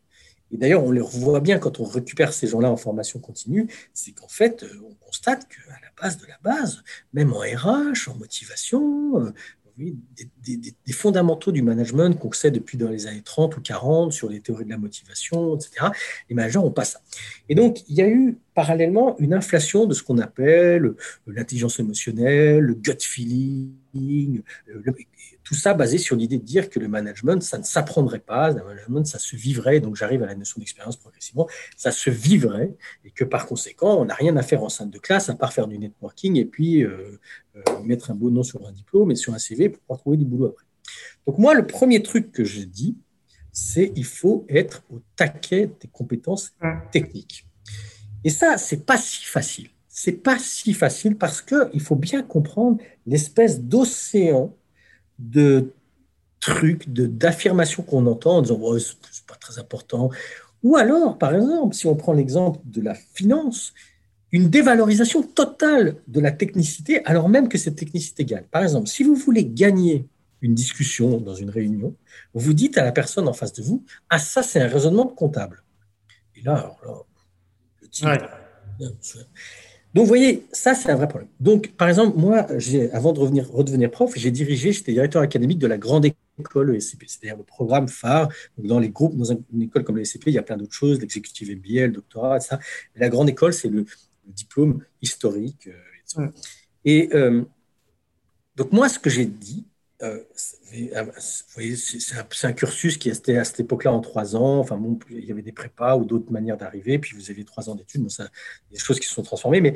Et 0.52 0.56
d'ailleurs, 0.56 0.84
on 0.84 0.90
le 0.90 1.02
revoit 1.02 1.40
bien 1.40 1.58
quand 1.58 1.80
on 1.80 1.84
récupère 1.84 2.32
ces 2.32 2.48
gens-là 2.48 2.70
en 2.70 2.76
formation 2.76 3.20
continue, 3.20 3.68
c'est 3.94 4.12
qu'en 4.12 4.28
fait, 4.28 4.64
on 4.84 4.94
constate 4.94 5.46
qu'à 5.48 5.72
la 5.72 6.02
base 6.02 6.18
de 6.18 6.26
la 6.26 6.38
base, 6.42 6.82
même 7.12 7.32
en 7.32 7.40
RH, 7.40 8.08
en 8.08 8.16
motivation, 8.16 9.32
euh, 9.80 9.92
des, 10.44 10.92
fondamentaux 10.92 11.52
du 11.52 11.62
management 11.62 12.18
qu'on 12.18 12.32
sait 12.32 12.50
depuis 12.50 12.76
dans 12.76 12.88
les 12.88 13.06
années 13.06 13.22
30 13.22 13.56
ou 13.56 13.60
40 13.60 14.12
sur 14.12 14.28
les 14.28 14.40
théories 14.40 14.64
de 14.64 14.70
la 14.70 14.78
motivation, 14.78 15.56
etc. 15.56 15.86
Les 16.28 16.34
managers 16.34 16.58
ont 16.58 16.70
pas 16.70 16.84
ça. 16.84 17.00
Et 17.48 17.54
donc, 17.54 17.78
il 17.88 17.96
y 17.96 18.02
a 18.02 18.08
eu 18.08 18.38
parallèlement 18.54 19.16
une 19.18 19.32
inflation 19.32 19.86
de 19.86 19.94
ce 19.94 20.02
qu'on 20.02 20.18
appelle 20.18 20.94
l'intelligence 21.26 21.78
émotionnelle, 21.78 22.60
le 22.60 22.74
gut 22.74 23.00
feeling, 23.00 24.42
le, 24.66 24.94
tout 25.50 25.56
ça 25.56 25.74
basé 25.74 25.98
sur 25.98 26.14
l'idée 26.14 26.38
de 26.38 26.44
dire 26.44 26.70
que 26.70 26.78
le 26.78 26.86
management, 26.86 27.42
ça 27.42 27.58
ne 27.58 27.64
s'apprendrait 27.64 28.20
pas, 28.20 28.52
le 28.52 28.62
management, 28.62 29.04
ça 29.04 29.18
se 29.18 29.34
vivrait, 29.34 29.80
donc 29.80 29.96
j'arrive 29.96 30.22
à 30.22 30.26
la 30.26 30.36
notion 30.36 30.60
d'expérience 30.60 30.96
progressivement, 30.96 31.48
ça 31.76 31.90
se 31.90 32.08
vivrait, 32.08 32.76
et 33.04 33.10
que 33.10 33.24
par 33.24 33.46
conséquent, 33.46 34.00
on 34.00 34.04
n'a 34.04 34.14
rien 34.14 34.36
à 34.36 34.42
faire 34.42 34.62
en 34.62 34.68
salle 34.68 34.90
de 34.90 34.98
classe 35.00 35.28
à 35.28 35.34
part 35.34 35.52
faire 35.52 35.66
du 35.66 35.76
networking 35.76 36.36
et 36.36 36.44
puis 36.44 36.84
euh, 36.84 37.18
euh, 37.56 37.82
mettre 37.82 38.12
un 38.12 38.14
beau 38.14 38.30
nom 38.30 38.44
sur 38.44 38.64
un 38.64 38.70
diplôme 38.70 39.10
et 39.10 39.16
sur 39.16 39.34
un 39.34 39.40
CV 39.40 39.70
pour 39.70 39.80
pouvoir 39.80 39.98
trouver 39.98 40.18
du 40.18 40.24
boulot 40.24 40.46
après. 40.46 40.66
Donc 41.26 41.38
moi, 41.38 41.54
le 41.54 41.66
premier 41.66 42.00
truc 42.00 42.30
que 42.30 42.44
j'ai 42.44 42.64
dit, 42.64 42.96
c'est 43.50 43.92
il 43.96 44.04
faut 44.04 44.46
être 44.48 44.84
au 44.88 45.00
taquet 45.16 45.68
des 45.80 45.88
compétences 45.88 46.52
techniques. 46.92 47.44
Et 48.22 48.30
ça, 48.30 48.56
c'est 48.56 48.86
pas 48.86 48.98
si 48.98 49.24
facile. 49.24 49.70
C'est 49.88 50.12
pas 50.12 50.38
si 50.38 50.74
facile 50.74 51.18
parce 51.18 51.42
qu'il 51.42 51.80
faut 51.80 51.96
bien 51.96 52.22
comprendre 52.22 52.78
l'espèce 53.04 53.60
d'océan 53.60 54.54
de 55.20 55.72
trucs, 56.40 56.88
d'affirmations 56.88 57.82
qu'on 57.82 58.06
entend 58.06 58.38
en 58.38 58.42
disant 58.42 58.58
oh, 58.60 58.78
c'est 58.78 59.26
pas 59.26 59.36
très 59.36 59.58
important. 59.58 60.10
Ou 60.62 60.76
alors, 60.76 61.18
par 61.18 61.34
exemple, 61.34 61.74
si 61.74 61.86
on 61.86 61.94
prend 61.94 62.12
l'exemple 62.12 62.58
de 62.64 62.80
la 62.80 62.94
finance, 62.94 63.72
une 64.32 64.48
dévalorisation 64.48 65.22
totale 65.22 65.96
de 66.06 66.20
la 66.20 66.32
technicité, 66.32 67.04
alors 67.04 67.28
même 67.28 67.48
que 67.48 67.58
cette 67.58 67.76
technicité 67.76 68.24
gagne. 68.24 68.44
Par 68.50 68.62
exemple, 68.62 68.88
si 68.88 69.02
vous 69.02 69.14
voulez 69.14 69.44
gagner 69.44 70.06
une 70.40 70.54
discussion 70.54 71.18
dans 71.18 71.34
une 71.34 71.50
réunion, 71.50 71.94
vous 72.32 72.54
dites 72.54 72.78
à 72.78 72.84
la 72.84 72.92
personne 72.92 73.28
en 73.28 73.32
face 73.32 73.52
de 73.52 73.62
vous 73.62 73.84
Ah, 74.08 74.18
ça, 74.18 74.42
c'est 74.42 74.60
un 74.60 74.68
raisonnement 74.68 75.06
comptable. 75.06 75.62
Et 76.36 76.42
là, 76.42 76.54
alors 76.54 76.80
là 76.82 76.92
le 77.82 77.88
type, 77.88 78.08
donc, 79.92 80.04
vous 80.04 80.08
voyez, 80.08 80.46
ça, 80.52 80.74
c'est 80.74 80.90
un 80.90 80.94
vrai 80.94 81.08
problème. 81.08 81.28
Donc, 81.40 81.72
par 81.72 81.88
exemple, 81.88 82.16
moi, 82.16 82.46
avant 82.92 83.12
de 83.12 83.18
revenir, 83.18 83.50
redevenir 83.50 83.90
prof, 83.90 84.12
j'ai 84.14 84.30
dirigé, 84.30 84.72
j'étais 84.72 84.92
directeur 84.92 85.20
académique 85.20 85.58
de 85.58 85.66
la 85.66 85.78
grande 85.78 86.06
école 86.38 86.76
ESCP, 86.76 87.04
c'est-à-dire 87.08 87.36
le 87.36 87.42
programme 87.42 87.88
phare. 87.88 88.28
dans 88.56 88.78
les 88.78 88.90
groupes, 88.90 89.16
dans 89.16 89.24
une 89.24 89.62
école 89.62 89.82
comme 89.82 89.96
l'ESCP, 89.96 90.28
il 90.28 90.34
y 90.34 90.38
a 90.38 90.42
plein 90.42 90.56
d'autres 90.56 90.74
choses, 90.74 91.00
l'exécutif 91.00 91.48
MBA, 91.48 91.86
le 91.86 91.92
doctorat, 91.92 92.36
etc. 92.36 92.56
Mais 92.94 93.00
la 93.00 93.08
grande 93.08 93.28
école, 93.28 93.52
c'est 93.52 93.68
le, 93.68 93.84
diplôme 94.26 94.84
historique. 95.02 95.68
Euh, 96.18 96.28
et 96.84 97.08
euh, 97.14 97.42
donc, 98.54 98.70
moi, 98.70 98.88
ce 98.88 99.00
que 99.00 99.10
j'ai 99.10 99.26
dit, 99.26 99.66
c'est 100.34 102.46
un, 102.46 102.52
cursus 102.52 102.96
qui 102.96 103.10
était 103.10 103.36
à 103.36 103.44
cette 103.44 103.60
époque-là 103.60 103.92
en 103.92 104.00
trois 104.00 104.34
ans. 104.34 104.58
Enfin, 104.58 104.76
bon, 104.76 104.98
il 105.10 105.24
y 105.24 105.30
avait 105.30 105.42
des 105.42 105.52
prépas 105.52 105.96
ou 105.96 106.04
d'autres 106.04 106.32
manières 106.32 106.56
d'arriver. 106.56 106.98
Puis 106.98 107.16
vous 107.16 107.30
avez 107.30 107.44
trois 107.44 107.68
ans 107.68 107.74
d'études. 107.74 108.10
Ça, 108.10 108.28
des 108.70 108.78
choses 108.78 108.98
qui 108.98 109.06
se 109.06 109.14
sont 109.14 109.22
transformées. 109.22 109.60
Mais 109.60 109.74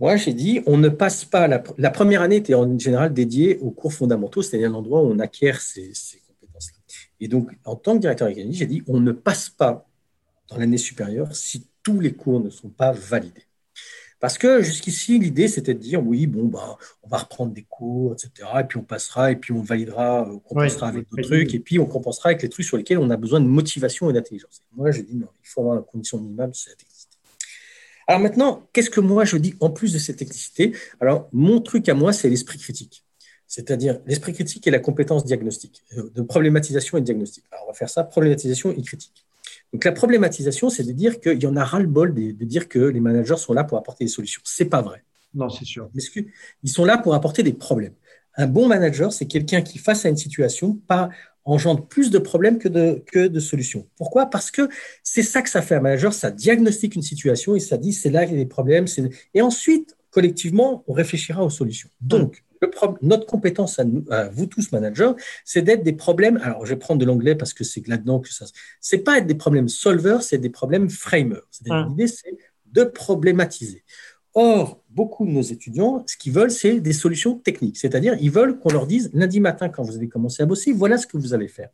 moi, 0.00 0.16
j'ai 0.16 0.32
dit, 0.32 0.62
on 0.66 0.76
ne 0.76 0.88
passe 0.88 1.24
pas. 1.24 1.48
La, 1.48 1.90
première 1.90 2.22
année 2.22 2.36
était 2.36 2.54
en 2.54 2.78
général 2.78 3.12
dédiée 3.12 3.58
aux 3.58 3.70
cours 3.70 3.92
fondamentaux, 3.92 4.42
c'est-à-dire 4.42 4.70
l'endroit 4.70 5.02
où 5.02 5.06
on 5.06 5.18
acquiert 5.18 5.60
ces, 5.60 5.92
compétences-là. 6.28 6.78
Et 7.20 7.28
donc, 7.28 7.50
en 7.64 7.76
tant 7.76 7.94
que 7.94 8.00
directeur 8.00 8.28
académique, 8.28 8.56
j'ai 8.56 8.66
dit, 8.66 8.82
on 8.86 9.00
ne 9.00 9.12
passe 9.12 9.48
pas 9.48 9.86
dans 10.48 10.58
l'année 10.58 10.78
supérieure 10.78 11.34
si 11.34 11.66
tous 11.82 12.00
les 12.00 12.12
cours 12.12 12.40
ne 12.40 12.50
sont 12.50 12.68
pas 12.68 12.92
validés. 12.92 13.45
Parce 14.18 14.38
que 14.38 14.62
jusqu'ici, 14.62 15.18
l'idée, 15.18 15.46
c'était 15.46 15.74
de 15.74 15.78
dire, 15.78 16.04
oui, 16.04 16.26
bon, 16.26 16.46
bah, 16.46 16.78
on 17.02 17.08
va 17.08 17.18
reprendre 17.18 17.52
des 17.52 17.64
cours, 17.64 18.14
etc. 18.14 18.48
Et 18.60 18.64
puis 18.64 18.78
on 18.78 18.82
passera, 18.82 19.30
et 19.30 19.36
puis 19.36 19.52
on 19.52 19.60
validera, 19.60 20.26
on 20.28 20.38
compensera 20.38 20.88
avec 20.88 21.08
d'autres 21.10 21.22
trucs, 21.22 21.54
et 21.54 21.58
puis 21.60 21.78
on 21.78 21.86
compensera 21.86 22.30
avec 22.30 22.42
les 22.42 22.48
trucs 22.48 22.64
sur 22.64 22.78
lesquels 22.78 22.98
on 22.98 23.10
a 23.10 23.16
besoin 23.16 23.40
de 23.40 23.46
motivation 23.46 24.08
et 24.08 24.12
d'intelligence. 24.14 24.62
Moi, 24.74 24.90
je 24.90 25.02
dis, 25.02 25.16
non, 25.16 25.28
il 25.44 25.48
faut 25.48 25.60
avoir 25.60 25.76
la 25.76 25.82
condition 25.82 26.18
minimale, 26.18 26.50
c'est 26.54 26.70
la 26.70 26.76
technicité. 26.76 27.16
Alors 28.08 28.20
maintenant, 28.20 28.62
qu'est-ce 28.72 28.90
que 28.90 29.00
moi 29.00 29.24
je 29.24 29.36
dis 29.36 29.54
en 29.60 29.68
plus 29.70 29.92
de 29.92 29.98
cette 29.98 30.16
technicité? 30.16 30.72
Alors, 31.00 31.28
mon 31.32 31.60
truc 31.60 31.88
à 31.88 31.94
moi, 31.94 32.12
c'est 32.12 32.30
l'esprit 32.30 32.58
critique. 32.58 33.04
C'est-à-dire 33.48 34.00
l'esprit 34.06 34.32
critique 34.32 34.66
et 34.66 34.70
la 34.70 34.78
compétence 34.78 35.24
diagnostique, 35.24 35.82
euh, 35.96 36.10
de 36.14 36.22
problématisation 36.22 36.98
et 36.98 37.00
de 37.00 37.06
diagnostic. 37.06 37.44
Alors, 37.50 37.64
on 37.66 37.68
va 37.68 37.74
faire 37.74 37.90
ça, 37.90 38.04
problématisation 38.04 38.72
et 38.72 38.82
critique. 38.82 39.26
Donc 39.76 39.84
la 39.84 39.92
problématisation, 39.92 40.70
c'est 40.70 40.84
de 40.84 40.92
dire 40.92 41.20
qu'il 41.20 41.42
y 41.42 41.46
en 41.46 41.54
a 41.54 41.62
ras-le-bol 41.62 42.14
de, 42.14 42.30
dire 42.46 42.66
que 42.66 42.78
les 42.78 42.98
managers 42.98 43.36
sont 43.36 43.52
là 43.52 43.62
pour 43.62 43.76
apporter 43.76 44.06
des 44.06 44.10
solutions. 44.10 44.40
C'est 44.42 44.64
pas 44.64 44.80
vrai. 44.80 45.04
Non, 45.34 45.50
c'est 45.50 45.66
sûr. 45.66 45.90
Ils 46.62 46.70
sont 46.70 46.86
là 46.86 46.96
pour 46.96 47.14
apporter 47.14 47.42
des 47.42 47.52
problèmes. 47.52 47.92
Un 48.38 48.46
bon 48.46 48.68
manager, 48.68 49.12
c'est 49.12 49.26
quelqu'un 49.26 49.60
qui, 49.60 49.76
face 49.76 50.06
à 50.06 50.08
une 50.08 50.16
situation, 50.16 50.80
pas 50.86 51.10
engendre 51.44 51.86
plus 51.86 52.10
de 52.10 52.16
problèmes 52.16 52.58
que 52.58 52.70
de, 52.70 53.04
que 53.04 53.26
de 53.26 53.38
solutions. 53.38 53.86
Pourquoi? 53.98 54.30
Parce 54.30 54.50
que 54.50 54.66
c'est 55.02 55.22
ça 55.22 55.42
que 55.42 55.50
ça 55.50 55.60
fait 55.60 55.74
un 55.74 55.80
manager, 55.80 56.14
ça 56.14 56.30
diagnostique 56.30 56.94
une 56.94 57.02
situation 57.02 57.54
et 57.54 57.60
ça 57.60 57.76
dit 57.76 57.92
c'est 57.92 58.08
là 58.08 58.24
qu'il 58.24 58.32
y 58.32 58.40
a 58.40 58.42
des 58.42 58.48
problèmes. 58.48 58.86
Et 59.34 59.42
ensuite, 59.42 59.94
collectivement, 60.08 60.84
on 60.86 60.94
réfléchira 60.94 61.44
aux 61.44 61.50
solutions. 61.50 61.90
Donc, 62.00 62.45
notre 63.02 63.26
compétence 63.26 63.78
à, 64.10 64.28
vous 64.28 64.46
tous 64.46 64.72
managers, 64.72 65.12
c'est 65.44 65.62
d'être 65.62 65.82
des 65.82 65.92
problèmes. 65.92 66.38
Alors, 66.42 66.64
je 66.64 66.70
vais 66.70 66.78
prendre 66.78 67.00
de 67.00 67.04
l'anglais 67.04 67.34
parce 67.34 67.52
que 67.52 67.64
c'est 67.64 67.86
là-dedans 67.86 68.20
que 68.20 68.32
ça. 68.32 68.46
C'est 68.80 68.98
pas 68.98 69.18
être 69.18 69.26
des 69.26 69.34
problèmes 69.34 69.68
solvers, 69.68 70.22
c'est 70.22 70.38
des 70.38 70.50
problèmes 70.50 70.90
framers. 70.90 71.48
L'idée, 71.64 72.06
c'est 72.06 72.36
de 72.66 72.84
problématiser. 72.84 73.84
Or, 74.34 74.82
beaucoup 74.90 75.24
de 75.24 75.30
nos 75.30 75.40
étudiants, 75.40 76.04
ce 76.06 76.16
qu'ils 76.16 76.32
veulent, 76.32 76.50
c'est 76.50 76.80
des 76.80 76.92
solutions 76.92 77.38
techniques. 77.38 77.78
C'est-à-dire, 77.78 78.16
ils 78.20 78.30
veulent 78.30 78.58
qu'on 78.58 78.70
leur 78.70 78.86
dise 78.86 79.10
lundi 79.14 79.40
matin, 79.40 79.70
quand 79.70 79.82
vous 79.82 79.96
allez 79.96 80.08
commencer 80.08 80.42
à 80.42 80.46
bosser, 80.46 80.72
voilà 80.72 80.98
ce 80.98 81.06
que 81.06 81.16
vous 81.16 81.32
allez 81.32 81.48
faire. 81.48 81.70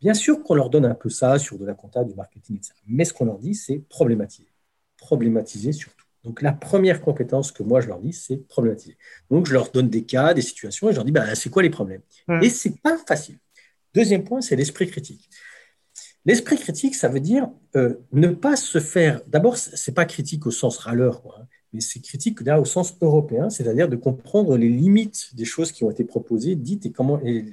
Bien 0.00 0.14
sûr 0.14 0.44
qu'on 0.44 0.54
leur 0.54 0.70
donne 0.70 0.84
un 0.84 0.94
peu 0.94 1.10
ça 1.10 1.40
sur 1.40 1.58
de 1.58 1.66
la 1.66 1.74
compta, 1.74 2.04
du 2.04 2.14
marketing, 2.14 2.58
etc. 2.58 2.72
Mais 2.86 3.04
ce 3.04 3.12
qu'on 3.12 3.24
leur 3.24 3.38
dit, 3.38 3.56
c'est 3.56 3.78
problématiser. 3.88 4.48
Problématiser 4.96 5.72
surtout. 5.72 5.97
Donc, 6.24 6.42
la 6.42 6.52
première 6.52 7.00
compétence 7.00 7.52
que 7.52 7.62
moi, 7.62 7.80
je 7.80 7.88
leur 7.88 8.00
dis, 8.00 8.12
c'est 8.12 8.36
problématiser. 8.48 8.96
Donc, 9.30 9.46
je 9.46 9.52
leur 9.52 9.70
donne 9.70 9.88
des 9.88 10.04
cas, 10.04 10.34
des 10.34 10.42
situations, 10.42 10.88
et 10.88 10.92
je 10.92 10.96
leur 10.96 11.04
dis, 11.04 11.12
bah, 11.12 11.34
c'est 11.34 11.50
quoi 11.50 11.62
les 11.62 11.70
problèmes? 11.70 12.02
Et 12.42 12.50
ce 12.50 12.68
n'est 12.68 12.74
pas 12.82 12.98
facile. 12.98 13.38
Deuxième 13.94 14.24
point, 14.24 14.40
c'est 14.40 14.56
l'esprit 14.56 14.88
critique. 14.88 15.28
L'esprit 16.24 16.58
critique, 16.58 16.94
ça 16.94 17.08
veut 17.08 17.20
dire 17.20 17.48
euh, 17.76 17.94
ne 18.12 18.28
pas 18.28 18.56
se 18.56 18.80
faire. 18.80 19.22
D'abord, 19.26 19.56
ce 19.56 19.90
n'est 19.90 19.94
pas 19.94 20.04
critique 20.04 20.46
au 20.46 20.50
sens 20.50 20.76
râleur, 20.78 21.22
quoi, 21.22 21.36
hein, 21.40 21.46
mais 21.72 21.80
c'est 21.80 22.00
critique 22.00 22.40
là 22.40 22.60
au 22.60 22.64
sens 22.64 22.96
européen, 23.00 23.50
c'est-à-dire 23.50 23.88
de 23.88 23.96
comprendre 23.96 24.56
les 24.56 24.68
limites 24.68 25.34
des 25.34 25.44
choses 25.44 25.72
qui 25.72 25.84
ont 25.84 25.90
été 25.90 26.04
proposées, 26.04 26.54
dites 26.54 26.86
et 26.86 26.92
comment 26.92 27.20
et, 27.24 27.44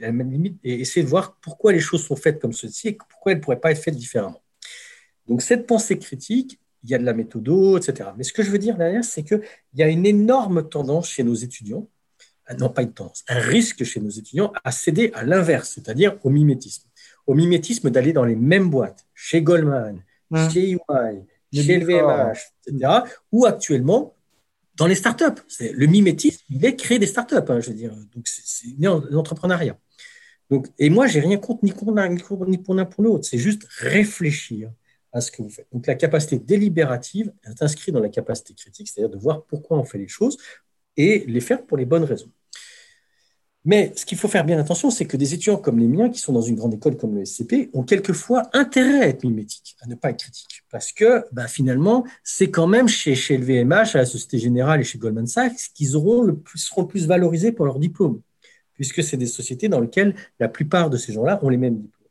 et 0.63 0.81
essayer 0.81 1.03
de 1.03 1.09
voir 1.09 1.37
pourquoi 1.41 1.73
les 1.73 1.79
choses 1.79 2.03
sont 2.05 2.15
faites 2.15 2.39
comme 2.39 2.53
ceci 2.53 2.89
et 2.89 2.93
pourquoi 2.93 3.31
elles 3.33 3.39
ne 3.39 3.43
pourraient 3.43 3.59
pas 3.59 3.71
être 3.71 3.81
faites 3.81 3.95
différemment. 3.95 4.41
Donc 5.27 5.41
cette 5.41 5.67
pensée 5.67 5.97
critique, 5.97 6.59
il 6.85 6.91
y 6.91 6.95
a 6.95 6.99
de 6.99 7.03
la 7.03 7.13
méthodo, 7.13 7.77
etc. 7.77 8.09
Mais 8.15 8.23
ce 8.23 8.31
que 8.31 8.43
je 8.43 8.51
veux 8.51 8.59
dire 8.59 8.77
derrière, 8.77 9.03
c'est 9.03 9.23
qu'il 9.23 9.41
y 9.73 9.83
a 9.83 9.89
une 9.89 10.05
énorme 10.05 10.69
tendance 10.69 11.09
chez 11.09 11.23
nos 11.23 11.33
étudiants, 11.33 11.89
euh, 12.51 12.53
non 12.55 12.69
pas 12.69 12.83
une 12.83 12.93
tendance, 12.93 13.23
un 13.27 13.39
risque 13.39 13.83
chez 13.83 13.99
nos 13.99 14.09
étudiants 14.09 14.53
à 14.63 14.71
céder 14.71 15.11
à 15.15 15.23
l'inverse, 15.23 15.71
c'est-à-dire 15.73 16.17
au 16.23 16.29
mimétisme. 16.29 16.87
Au 17.25 17.33
mimétisme 17.33 17.89
d'aller 17.89 18.13
dans 18.13 18.23
les 18.23 18.35
mêmes 18.35 18.69
boîtes, 18.69 19.05
chez 19.15 19.41
Goldman, 19.41 20.03
chez 20.51 20.71
EY, 20.71 21.23
chez 21.51 21.79
LVMH, 21.79 22.37
etc., 22.67 22.91
ou 23.31 23.45
actuellement 23.45 24.15
dans 24.75 24.85
les 24.85 24.95
startups. 24.95 25.41
Le 25.59 25.87
mimétisme, 25.87 26.43
il 26.49 26.63
est 26.65 26.75
créer 26.75 26.99
des 26.99 27.07
startups, 27.07 27.35
hein, 27.47 27.59
je 27.61 27.69
veux 27.69 27.75
dire. 27.75 27.95
Donc, 28.13 28.27
c'est 28.27 28.67
l'entrepreneuriat. 28.79 29.77
Donc, 30.51 30.67
et 30.77 30.91
moi, 30.91 31.07
j'ai 31.07 31.21
rien 31.21 31.37
contre 31.37 31.65
ni 31.65 31.71
pour 31.71 31.91
l'un 31.91 32.09
ni 32.09 32.19
pour, 32.19 32.45
pour 32.89 33.03
l'autre. 33.03 33.25
C'est 33.25 33.39
juste 33.39 33.65
réfléchir 33.79 34.69
à 35.15 35.21
ce 35.21 35.31
que 35.31 35.41
vous 35.41 35.49
faites. 35.49 35.67
Donc, 35.71 35.87
la 35.87 35.95
capacité 35.95 36.37
délibérative 36.37 37.31
est 37.45 37.63
inscrite 37.63 37.93
dans 37.93 38.01
la 38.01 38.09
capacité 38.09 38.53
critique, 38.53 38.89
c'est-à-dire 38.89 39.09
de 39.09 39.17
voir 39.17 39.43
pourquoi 39.45 39.77
on 39.79 39.85
fait 39.85 39.97
les 39.97 40.09
choses 40.09 40.37
et 40.97 41.23
les 41.27 41.39
faire 41.39 41.65
pour 41.65 41.77
les 41.77 41.85
bonnes 41.85 42.03
raisons. 42.03 42.29
Mais 43.63 43.93
ce 43.95 44.05
qu'il 44.05 44.17
faut 44.17 44.27
faire 44.27 44.45
bien 44.45 44.59
attention, 44.59 44.91
c'est 44.91 45.05
que 45.05 45.17
des 45.17 45.33
étudiants 45.33 45.57
comme 45.57 45.79
les 45.79 45.87
miens, 45.87 46.09
qui 46.09 46.19
sont 46.19 46.33
dans 46.33 46.41
une 46.41 46.55
grande 46.55 46.73
école 46.73 46.97
comme 46.97 47.15
le 47.15 47.25
SCP, 47.25 47.69
ont 47.73 47.83
quelquefois 47.83 48.43
intérêt 48.53 48.99
à 48.99 49.07
être 49.07 49.23
mimétiques, 49.23 49.75
à 49.81 49.87
ne 49.87 49.95
pas 49.95 50.11
être 50.11 50.19
critiques. 50.19 50.63
Parce 50.69 50.91
que 50.91 51.23
bah, 51.31 51.47
finalement, 51.47 52.05
c'est 52.23 52.51
quand 52.51 52.67
même 52.67 52.89
chez, 52.89 53.15
le 53.15 53.43
VMH, 53.43 53.95
à 53.95 53.99
la 53.99 54.05
Société 54.05 54.37
Générale 54.37 54.81
et 54.81 54.83
chez 54.83 54.99
Goldman 54.99 55.27
Sachs 55.27 55.71
qu'ils 55.73 55.87
seront 55.87 56.23
le 56.23 56.35
plus 56.35 57.07
valorisés 57.07 57.53
pour 57.53 57.65
leur 57.65 57.79
diplôme, 57.79 58.21
puisque 58.73 59.01
c'est 59.01 59.17
des 59.17 59.25
sociétés 59.25 59.69
dans 59.69 59.79
lesquelles 59.79 60.13
la 60.41 60.49
plupart 60.49 60.89
de 60.89 60.97
ces 60.97 61.13
gens-là 61.13 61.39
ont 61.41 61.49
les 61.49 61.57
mêmes 61.57 61.77
diplômes. 61.77 62.04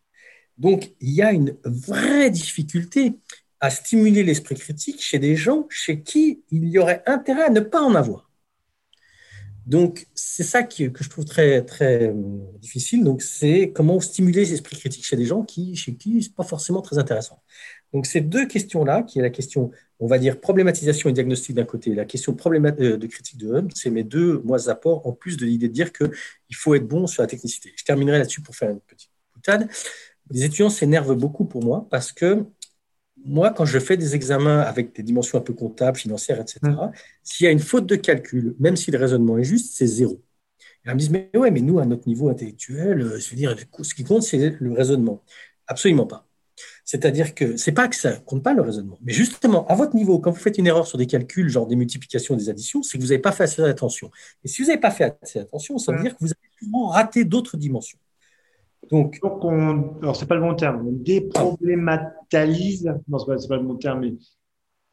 Donc, 0.59 0.93
il 1.01 1.11
y 1.11 1.23
a 1.23 1.33
une 1.33 1.57
vraie 1.65 2.31
difficulté 2.31 3.15
à 3.61 3.71
stimuler 3.71 4.23
l'esprit 4.23 4.57
critique 4.57 5.03
chez 5.03 5.19
des 5.19 5.37
gens 5.37 5.67
chez 5.71 6.03
qui 6.03 6.43
il 6.51 6.69
y 6.69 6.79
aurait 6.79 7.03
intérêt 7.07 7.45
à 7.45 7.51
ne 7.51 7.61
pas 7.61 7.81
en 7.81 7.95
avoir. 7.95 8.31
Donc, 9.67 10.07
c'est 10.15 10.43
ça 10.43 10.63
que 10.63 10.75
je 10.77 11.09
trouve 11.09 11.25
très, 11.25 11.63
très 11.65 12.09
euh, 12.09 12.13
difficile. 12.59 13.03
Donc, 13.03 13.23
c'est 13.23 13.73
comment 13.75 13.99
stimuler 13.99 14.45
l'esprit 14.45 14.77
critique 14.77 15.07
chez 15.07 15.17
des 15.17 15.25
gens 15.25 15.43
qui, 15.43 15.75
chez 15.75 15.95
qui 15.95 16.23
ce 16.23 16.29
n'est 16.29 16.35
pas 16.35 16.45
forcément 16.45 16.83
très 16.83 16.99
intéressant. 16.99 17.43
Donc, 17.95 18.05
ces 18.07 18.21
deux 18.21 18.47
questions-là, 18.47 19.03
qui 19.05 19.21
est 19.21 19.23
la 19.23 19.31
question, 19.31 19.71
on 20.01 20.07
va 20.07 20.19
dire, 20.19 20.39
problématisation 20.39 21.09
et 21.09 21.15
diagnostic 21.15 21.55
d'un 21.57 21.65
côté, 21.65 21.95
la 21.95 22.05
question 22.05 22.37
euh, 22.47 22.97
de 22.99 23.07
critique 23.07 23.39
de 23.39 23.49
l'homme, 23.51 23.69
c'est 23.75 23.91
mes 23.91 24.05
deux 24.05 24.43
moi, 24.45 24.69
apports, 24.69 25.07
en 25.07 25.13
plus 25.13 25.39
de 25.39 25.47
l'idée 25.47 25.69
de 25.69 25.73
dire 25.73 25.93
qu'il 25.93 26.11
faut 26.53 26.75
être 26.75 26.87
bon 26.87 27.07
sur 27.07 27.23
la 27.23 27.27
technicité. 27.27 27.73
Je 27.77 27.85
terminerai 27.85 28.19
là-dessus 28.19 28.43
pour 28.43 28.55
faire 28.55 28.69
une 28.69 28.81
petite 28.81 29.11
boutade. 29.35 29.71
Les 30.31 30.45
étudiants 30.45 30.71
s'énervent 30.71 31.15
beaucoup 31.15 31.45
pour 31.45 31.63
moi 31.63 31.87
parce 31.91 32.13
que 32.13 32.45
moi, 33.25 33.51
quand 33.51 33.65
je 33.65 33.79
fais 33.79 33.97
des 33.97 34.15
examens 34.15 34.61
avec 34.61 34.95
des 34.95 35.03
dimensions 35.03 35.39
un 35.39 35.41
peu 35.41 35.55
comptables, 35.55 35.97
financières, 35.97 36.41
etc., 36.41 36.61
mm. 36.63 36.91
s'il 37.23 37.45
y 37.45 37.47
a 37.49 37.53
une 37.53 37.61
faute 37.61 37.87
de 37.87 37.97
calcul, 37.97 38.55
même 38.59 38.77
si 38.77 38.91
le 38.91 38.99
raisonnement 38.99 39.39
est 39.39 39.45
juste, 39.45 39.75
c'est 39.77 39.87
zéro. 39.87 40.23
Et 40.85 40.91
ils 40.91 40.93
me 40.93 40.99
disent, 40.99 41.11
mais 41.11 41.31
ouais, 41.35 41.51
mais 41.51 41.61
nous, 41.61 41.79
à 41.79 41.87
notre 41.87 42.07
niveau 42.09 42.29
intellectuel, 42.29 43.01
euh, 43.01 43.19
je 43.19 43.31
veux 43.31 43.37
dire, 43.37 43.57
ce 43.81 43.95
qui 43.95 44.05
compte, 44.05 44.23
c'est 44.23 44.57
le 44.61 44.73
raisonnement. 44.73 45.23
Absolument 45.67 46.07
pas. 46.07 46.27
C'est-à-dire 46.85 47.35
que 47.35 47.57
c'est 47.57 47.73
pas 47.73 47.89
que 47.89 47.97
ça 47.97 48.13
compte 48.19 48.43
pas 48.43 48.53
le 48.53 48.63
raisonnement, 48.63 48.99
mais 49.03 49.13
justement, 49.13 49.67
à 49.67 49.75
votre 49.75 49.97
niveau, 49.97 50.19
quand 50.19 50.31
vous 50.31 50.39
faites 50.39 50.59
une 50.59 50.67
erreur 50.67 50.87
sur 50.87 50.99
des 50.99 51.07
calculs, 51.07 51.49
genre 51.49 51.67
des 51.67 51.77
multiplications, 51.77 52.37
des 52.37 52.49
additions, 52.49 52.83
c'est 52.83 52.99
que 52.99 53.03
vous 53.03 53.09
n'avez 53.09 53.21
pas 53.21 53.33
fait 53.33 53.45
assez 53.45 53.63
attention. 53.63 54.11
Et 54.45 54.49
si 54.49 54.63
vous 54.63 54.69
n'avez 54.69 54.81
pas 54.81 54.91
fait 54.91 55.17
assez 55.23 55.39
attention, 55.39 55.79
ça 55.79 55.93
veut 55.93 56.03
dire 56.03 56.13
que 56.13 56.21
vous 56.21 56.31
avez 56.31 56.51
souvent 56.61 56.89
raté 56.89 57.25
d'autres 57.25 57.57
dimensions. 57.57 57.99
Donc, 58.91 59.21
Donc 59.21 59.45
on, 59.45 59.97
alors 60.03 60.17
c'est 60.17 60.27
pas 60.27 60.35
le 60.35 60.41
bon 60.41 60.55
terme, 60.55 60.87
on 60.87 60.93
déproblématalise, 60.93 62.93
non, 63.09 63.19
c'est 63.19 63.27
pas, 63.27 63.37
pas 63.49 63.57
le 63.57 63.63
bon 63.63 63.77
terme, 63.77 64.01
mais 64.01 64.15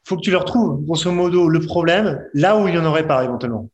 faut 0.04 0.16
que 0.16 0.22
tu 0.22 0.30
leur 0.30 0.44
trouves, 0.44 0.84
grosso 0.84 1.10
modo, 1.10 1.48
le 1.48 1.60
problème 1.60 2.24
là 2.34 2.60
où 2.60 2.68
il 2.68 2.72
n'y 2.72 2.78
en 2.78 2.84
aurait 2.84 3.06
pas 3.06 3.24
éventuellement. 3.24 3.68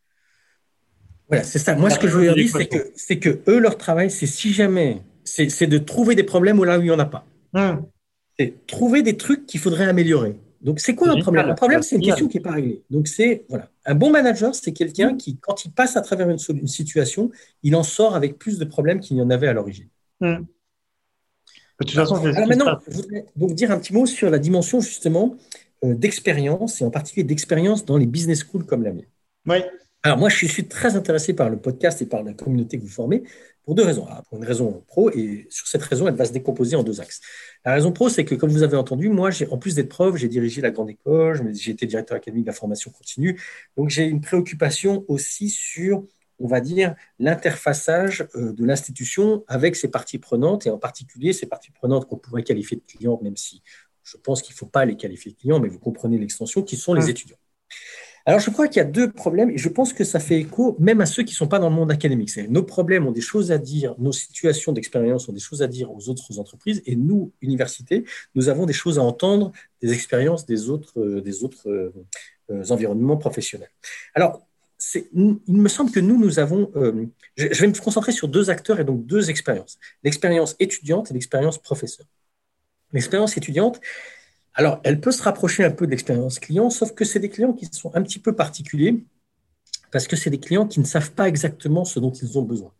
Voilà, 1.28 1.44
c'est 1.44 1.58
ça. 1.58 1.74
Moi, 1.74 1.90
ce 1.90 1.98
que 1.98 2.08
je 2.08 2.16
veux 2.16 2.34
dire, 2.34 2.50
c'est 2.50 2.66
que, 2.66 2.90
c'est 2.94 3.18
que 3.18 3.40
eux, 3.48 3.58
leur 3.58 3.76
travail, 3.76 4.10
c'est 4.10 4.26
si 4.26 4.52
jamais, 4.52 5.02
c'est 5.24 5.66
de 5.66 5.78
trouver 5.78 6.14
des 6.14 6.22
problèmes 6.22 6.62
là 6.64 6.78
où 6.78 6.80
il 6.80 6.84
n'y 6.84 6.90
en 6.90 6.98
a 6.98 7.04
pas. 7.04 7.26
Hum. 7.54 7.86
C'est 8.38 8.66
trouver 8.66 9.02
des 9.02 9.16
trucs 9.16 9.46
qu'il 9.46 9.60
faudrait 9.60 9.86
améliorer. 9.86 10.36
Donc, 10.60 10.80
c'est 10.80 10.94
quoi 10.94 11.10
un 11.10 11.20
problème? 11.20 11.48
Le 11.48 11.54
problème, 11.54 11.82
c'est 11.82 11.96
une 11.96 12.02
question 12.02 12.28
qui 12.28 12.38
n'est 12.38 12.42
pas 12.42 12.52
réglée. 12.52 12.82
Donc, 12.90 13.08
c'est 13.08 13.44
voilà, 13.48 13.68
un 13.84 13.94
bon 13.94 14.10
manager, 14.10 14.54
c'est 14.54 14.72
quelqu'un 14.72 15.10
hum. 15.10 15.16
qui, 15.16 15.36
quand 15.36 15.64
il 15.64 15.70
passe 15.70 15.96
à 15.96 16.00
travers 16.00 16.30
une, 16.30 16.38
une, 16.48 16.66
situation, 16.66 17.30
il 17.62 17.76
en 17.76 17.82
sort 17.82 18.16
avec 18.16 18.38
plus 18.38 18.58
de 18.58 18.64
problèmes 18.64 19.00
qu'il 19.00 19.16
n'y 19.16 19.22
en 19.22 19.30
avait 19.30 19.48
à 19.48 19.52
l'origine. 19.52 19.88
Hmm. 20.20 20.44
De 21.80 21.86
toute 21.86 21.94
façon, 21.94 22.16
Alors 22.16 22.48
maintenant, 22.48 22.80
je 22.88 22.96
voudrais 22.96 23.26
donc 23.36 23.54
dire 23.54 23.70
un 23.70 23.78
petit 23.78 23.92
mot 23.92 24.04
sur 24.04 24.30
la 24.30 24.38
dimension 24.38 24.80
justement 24.80 25.36
euh, 25.84 25.94
d'expérience 25.94 26.80
et 26.80 26.84
en 26.84 26.90
particulier 26.90 27.24
d'expérience 27.24 27.84
dans 27.84 27.96
les 27.96 28.06
business 28.06 28.40
schools 28.40 28.66
comme 28.66 28.82
la 28.82 28.92
mienne. 28.92 29.06
Oui. 29.46 29.58
Alors 30.02 30.18
moi, 30.18 30.28
je 30.28 30.46
suis 30.46 30.66
très 30.66 30.96
intéressé 30.96 31.34
par 31.34 31.50
le 31.50 31.56
podcast 31.56 32.00
et 32.02 32.06
par 32.06 32.22
la 32.22 32.32
communauté 32.32 32.78
que 32.78 32.82
vous 32.82 32.88
formez 32.88 33.22
pour 33.64 33.74
deux 33.74 33.84
raisons. 33.84 34.06
pour 34.28 34.38
une 34.38 34.44
raison 34.44 34.82
pro 34.86 35.10
et 35.10 35.46
sur 35.50 35.66
cette 35.66 35.82
raison, 35.82 36.08
elle 36.08 36.14
va 36.14 36.24
se 36.24 36.32
décomposer 36.32 36.74
en 36.76 36.82
deux 36.82 37.00
axes. 37.00 37.20
La 37.64 37.74
raison 37.74 37.92
pro, 37.92 38.08
c'est 38.08 38.24
que 38.24 38.34
comme 38.34 38.50
vous 38.50 38.62
avez 38.62 38.76
entendu, 38.76 39.08
moi, 39.08 39.30
en 39.50 39.58
plus 39.58 39.74
d'être 39.74 39.88
prof, 39.88 40.16
j'ai 40.16 40.28
dirigé 40.28 40.62
la 40.62 40.70
grande 40.70 40.90
école, 40.90 41.52
j'ai 41.54 41.72
été 41.72 41.84
directeur 41.84 42.16
académique 42.16 42.46
de 42.46 42.50
la 42.50 42.54
formation 42.54 42.90
continue, 42.90 43.38
donc 43.76 43.90
j'ai 43.90 44.04
une 44.04 44.20
préoccupation 44.20 45.04
aussi 45.08 45.50
sur 45.50 46.04
on 46.38 46.46
va 46.46 46.60
dire, 46.60 46.94
l'interfaçage 47.18 48.26
euh, 48.34 48.52
de 48.52 48.64
l'institution 48.64 49.44
avec 49.48 49.76
ses 49.76 49.88
parties 49.88 50.18
prenantes, 50.18 50.66
et 50.66 50.70
en 50.70 50.78
particulier 50.78 51.32
ces 51.32 51.46
parties 51.46 51.70
prenantes 51.70 52.06
qu'on 52.06 52.16
pourrait 52.16 52.42
qualifier 52.42 52.76
de 52.76 52.82
clients, 52.82 53.18
même 53.22 53.36
si 53.36 53.62
je 54.02 54.16
pense 54.16 54.40
qu'il 54.42 54.54
ne 54.54 54.58
faut 54.58 54.66
pas 54.66 54.84
les 54.84 54.96
qualifier 54.96 55.32
de 55.32 55.36
clients, 55.36 55.60
mais 55.60 55.68
vous 55.68 55.78
comprenez 55.78 56.18
l'extension, 56.18 56.62
qui 56.62 56.76
sont 56.76 56.94
les 56.94 57.10
étudiants. 57.10 57.36
Alors, 58.28 58.40
je 58.40 58.50
crois 58.50 58.68
qu'il 58.68 58.76
y 58.76 58.80
a 58.80 58.84
deux 58.84 59.10
problèmes, 59.10 59.50
et 59.50 59.56
je 59.56 59.70
pense 59.70 59.94
que 59.94 60.04
ça 60.04 60.20
fait 60.20 60.38
écho 60.38 60.76
même 60.78 61.00
à 61.00 61.06
ceux 61.06 61.22
qui 61.22 61.32
ne 61.32 61.36
sont 61.36 61.48
pas 61.48 61.58
dans 61.58 61.70
le 61.70 61.74
monde 61.74 61.90
académique. 61.90 62.36
Nos 62.50 62.62
problèmes 62.62 63.06
ont 63.06 63.12
des 63.12 63.22
choses 63.22 63.52
à 63.52 63.58
dire, 63.58 63.94
nos 63.98 64.12
situations 64.12 64.72
d'expérience 64.72 65.28
ont 65.30 65.32
des 65.32 65.40
choses 65.40 65.62
à 65.62 65.66
dire 65.66 65.90
aux 65.90 66.10
autres 66.10 66.38
entreprises, 66.38 66.82
et 66.84 66.94
nous, 66.94 67.32
universités, 67.40 68.04
nous 68.34 68.50
avons 68.50 68.66
des 68.66 68.74
choses 68.74 68.98
à 68.98 69.02
entendre 69.02 69.52
des 69.80 69.92
expériences 69.94 70.44
des 70.44 70.68
autres, 70.68 71.00
euh, 71.00 71.22
des 71.22 71.42
autres 71.42 71.70
euh, 71.70 72.64
environnements 72.68 73.16
professionnels. 73.16 73.70
Alors, 74.14 74.47
il 74.94 75.40
me 75.48 75.68
semble 75.68 75.90
que 75.90 76.00
nous, 76.00 76.18
nous 76.18 76.38
avons, 76.38 76.70
euh, 76.76 77.06
je, 77.36 77.60
vais 77.60 77.66
me 77.66 77.80
concentrer 77.80 78.12
sur 78.12 78.28
deux 78.28 78.48
acteurs 78.50 78.78
et 78.78 78.84
donc 78.84 79.04
deux 79.06 79.28
expériences. 79.30 79.78
L'expérience 80.04 80.54
étudiante 80.60 81.10
et 81.10 81.14
l'expérience 81.14 81.58
professeur. 81.58 82.06
L'expérience 82.92 83.36
étudiante, 83.36 83.80
alors, 84.54 84.80
elle 84.82 85.00
peut 85.00 85.12
se 85.12 85.22
rapprocher 85.22 85.64
un 85.64 85.70
peu 85.70 85.86
de 85.86 85.90
l'expérience 85.90 86.38
client, 86.38 86.70
sauf 86.70 86.92
que 86.92 87.04
c'est 87.04 87.20
des 87.20 87.28
clients 87.28 87.52
qui 87.52 87.66
sont 87.66 87.94
un 87.94 88.02
petit 88.02 88.18
peu 88.18 88.34
particuliers, 88.34 89.04
parce 89.92 90.06
que 90.06 90.16
c'est 90.16 90.30
des 90.30 90.40
clients 90.40 90.66
qui 90.66 90.80
ne 90.80 90.84
savent 90.84 91.12
pas 91.12 91.28
exactement 91.28 91.84
ce 91.84 92.00
dont 92.00 92.12
ils 92.12 92.38
ont 92.38 92.42
besoin. 92.42 92.72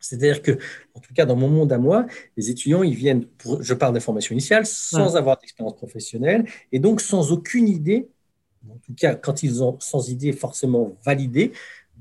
C'est-à-dire 0.00 0.42
que, 0.42 0.58
en 0.94 1.00
tout 1.00 1.14
cas, 1.14 1.24
dans 1.24 1.36
mon 1.36 1.48
monde 1.48 1.72
à 1.72 1.78
moi, 1.78 2.06
les 2.36 2.50
étudiants, 2.50 2.82
ils 2.82 2.96
viennent, 2.96 3.24
pour, 3.24 3.62
je 3.62 3.74
parle 3.74 3.94
d'information 3.94 4.32
initiale, 4.32 4.66
sans 4.66 5.16
avoir 5.16 5.38
d'expérience 5.38 5.76
professionnelle, 5.76 6.46
et 6.72 6.80
donc 6.80 7.00
sans 7.00 7.30
aucune 7.30 7.68
idée 7.68 8.08
en 8.70 8.78
tout 8.78 8.94
cas 8.94 9.14
quand 9.14 9.42
ils 9.42 9.62
ont 9.62 9.76
sans 9.80 10.08
idée 10.08 10.32
forcément 10.32 10.96
validé, 11.04 11.52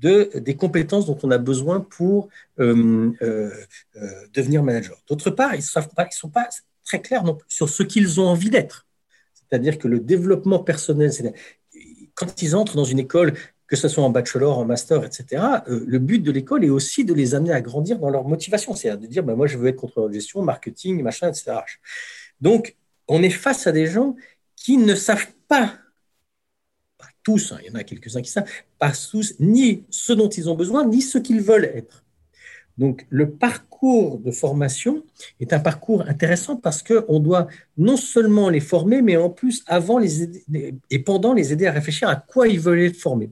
de, 0.01 0.31
des 0.39 0.55
compétences 0.55 1.05
dont 1.05 1.17
on 1.23 1.31
a 1.31 1.37
besoin 1.37 1.79
pour 1.79 2.29
euh, 2.59 3.11
euh, 3.21 3.51
euh, 3.95 4.07
devenir 4.33 4.63
manager. 4.63 4.97
D'autre 5.07 5.29
part, 5.29 5.53
ils 5.53 5.59
ne 5.59 6.11
sont 6.11 6.29
pas 6.29 6.49
très 6.83 7.01
clairs 7.01 7.23
sur 7.47 7.69
ce 7.69 7.83
qu'ils 7.83 8.19
ont 8.19 8.27
envie 8.27 8.49
d'être. 8.49 8.87
C'est-à-dire 9.35 9.77
que 9.77 9.87
le 9.87 9.99
développement 9.99 10.59
personnel, 10.59 11.11
quand 12.15 12.41
ils 12.41 12.55
entrent 12.55 12.75
dans 12.75 12.83
une 12.83 12.99
école, 12.99 13.33
que 13.67 13.75
ce 13.75 13.87
soit 13.87 14.03
en 14.03 14.09
bachelor, 14.09 14.57
en 14.57 14.65
master, 14.65 15.05
etc., 15.05 15.43
le 15.67 15.99
but 15.99 16.19
de 16.19 16.31
l'école 16.31 16.65
est 16.65 16.69
aussi 16.69 17.05
de 17.05 17.13
les 17.13 17.35
amener 17.35 17.53
à 17.53 17.61
grandir 17.61 17.99
dans 17.99 18.09
leur 18.09 18.27
motivation, 18.27 18.75
c'est-à-dire 18.75 19.07
de 19.07 19.07
dire, 19.07 19.23
ben, 19.23 19.35
moi, 19.35 19.47
je 19.47 19.57
veux 19.57 19.67
être 19.67 19.77
contrôleur 19.77 20.09
de 20.09 20.15
gestion, 20.15 20.41
marketing, 20.41 21.01
machin, 21.03 21.29
etc. 21.29 21.59
Donc, 22.41 22.75
on 23.07 23.21
est 23.23 23.29
face 23.29 23.67
à 23.67 23.71
des 23.71 23.87
gens 23.87 24.15
qui 24.55 24.77
ne 24.77 24.95
savent 24.95 25.27
pas 25.47 25.75
tous, 27.23 27.51
hein, 27.51 27.57
il 27.61 27.67
y 27.67 27.71
en 27.71 27.75
a 27.75 27.83
quelques-uns 27.83 28.21
qui 28.21 28.31
savent, 28.31 28.49
pas 28.79 28.91
tous, 28.91 29.35
ni 29.39 29.83
ce 29.89 30.13
dont 30.13 30.29
ils 30.29 30.49
ont 30.49 30.55
besoin, 30.55 30.85
ni 30.85 31.01
ce 31.01 31.17
qu'ils 31.17 31.41
veulent 31.41 31.65
être. 31.65 32.03
Donc, 32.77 33.05
le 33.09 33.29
parcours 33.29 34.19
de 34.19 34.31
formation 34.31 35.03
est 35.39 35.53
un 35.53 35.59
parcours 35.59 36.01
intéressant 36.07 36.55
parce 36.55 36.81
qu'on 36.81 37.19
doit 37.19 37.47
non 37.77 37.97
seulement 37.97 38.49
les 38.49 38.59
former, 38.59 39.01
mais 39.01 39.17
en 39.17 39.29
plus, 39.29 39.63
avant 39.67 39.97
les 39.97 40.29
et 40.89 40.99
pendant, 40.99 41.33
les 41.33 41.53
aider 41.53 41.67
à 41.67 41.71
réfléchir 41.71 42.07
à 42.07 42.15
quoi 42.15 42.47
ils 42.47 42.59
veulent 42.59 42.81
être 42.81 42.95
formés. 42.95 43.29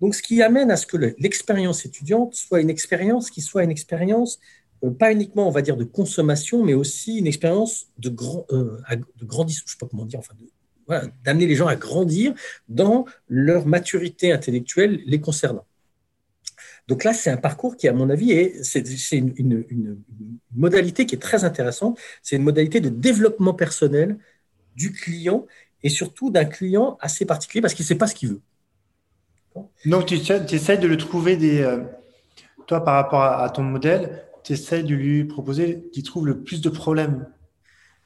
Donc, 0.00 0.14
ce 0.14 0.22
qui 0.22 0.42
amène 0.42 0.70
à 0.70 0.76
ce 0.76 0.86
que 0.86 0.96
l'expérience 0.96 1.84
étudiante 1.84 2.34
soit 2.34 2.60
une 2.60 2.70
expérience 2.70 3.30
qui 3.30 3.42
soit 3.42 3.64
une 3.64 3.70
expérience, 3.70 4.40
euh, 4.82 4.90
pas 4.90 5.12
uniquement, 5.12 5.46
on 5.46 5.50
va 5.50 5.62
dire, 5.62 5.76
de 5.76 5.84
consommation, 5.84 6.64
mais 6.64 6.74
aussi 6.74 7.18
une 7.18 7.26
expérience 7.26 7.88
de, 7.98 8.08
grand, 8.08 8.46
euh, 8.50 8.80
de 8.90 9.24
grandissement, 9.26 9.64
je 9.66 9.72
ne 9.72 9.78
sais 9.78 9.78
pas 9.78 9.86
comment 9.88 10.06
dire, 10.06 10.20
enfin, 10.20 10.34
de, 10.40 10.46
d'amener 11.24 11.46
les 11.46 11.54
gens 11.54 11.66
à 11.66 11.76
grandir 11.76 12.34
dans 12.68 13.04
leur 13.28 13.66
maturité 13.66 14.32
intellectuelle 14.32 15.00
les 15.06 15.20
concernant. 15.20 15.64
Donc 16.88 17.04
là, 17.04 17.12
c'est 17.12 17.30
un 17.30 17.36
parcours 17.36 17.76
qui, 17.76 17.86
à 17.86 17.92
mon 17.92 18.10
avis, 18.10 18.32
est, 18.32 18.64
c'est, 18.64 19.16
une, 19.16 19.64
modalité 20.54 21.06
qui 21.06 21.14
est 21.14 21.18
très 21.18 21.44
intéressante. 21.44 21.98
C'est 22.20 22.34
une 22.34 22.42
modalité 22.42 22.80
de 22.80 22.88
développement 22.88 23.54
personnel 23.54 24.18
du 24.74 24.92
client 24.92 25.46
et 25.84 25.88
surtout 25.88 26.30
d'un 26.30 26.44
client 26.44 26.98
assez 27.00 27.24
particulier 27.24 27.62
parce 27.62 27.74
qu'il 27.74 27.84
ne 27.84 27.88
sait 27.88 27.94
pas 27.94 28.08
ce 28.08 28.14
qu'il 28.16 28.30
veut. 28.30 28.40
Donc, 29.86 30.06
tu, 30.06 30.14
essaies 30.16 30.78
de 30.78 30.88
le 30.88 30.96
trouver 30.96 31.36
des. 31.36 31.60
Euh, 31.60 31.78
toi, 32.66 32.84
par 32.84 32.94
rapport 32.94 33.22
à, 33.22 33.44
à 33.44 33.50
ton 33.50 33.62
modèle, 33.62 34.24
tu 34.42 34.54
essaies 34.54 34.82
de 34.82 34.94
lui 34.94 35.24
proposer 35.24 35.88
qu'il 35.92 36.02
trouve 36.02 36.26
le 36.26 36.42
plus 36.42 36.60
de 36.60 36.70
problèmes 36.70 37.24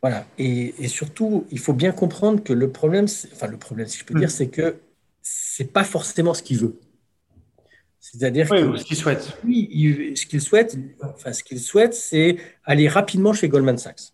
voilà. 0.05 0.27
Et, 0.37 0.87
surtout, 0.87 1.47
il 1.51 1.59
faut 1.59 1.73
bien 1.73 1.91
comprendre 1.91 2.43
que 2.43 2.53
le 2.53 2.71
problème, 2.71 3.07
enfin 3.33 3.47
le 3.47 3.57
problème, 3.57 3.87
si 3.87 4.01
je 4.01 4.05
peux 4.05 4.13
dire, 4.13 4.29
mm. 4.29 4.33
c'est 4.33 4.49
que 4.49 4.77
c'est 5.23 5.73
pas 5.73 5.83
forcément 5.83 6.35
ce 6.35 6.43
qu'il 6.43 6.59
veut. 6.59 6.79
C'est-à-dire 8.01 8.47
que 8.51 8.77
ce 8.77 8.85
qu'il 8.85 8.99
souhaite. 8.99 9.39
Oui, 9.47 10.13
ce 10.15 10.27
qu'il 10.27 10.43
souhaite, 10.43 10.77
enfin, 11.03 11.33
ce 11.33 11.43
qu'il 11.43 11.59
souhaite, 11.59 11.95
c'est 11.95 12.37
aller 12.65 12.87
rapidement 12.87 13.33
chez 13.33 13.49
Goldman 13.49 13.79
Sachs. 13.79 14.13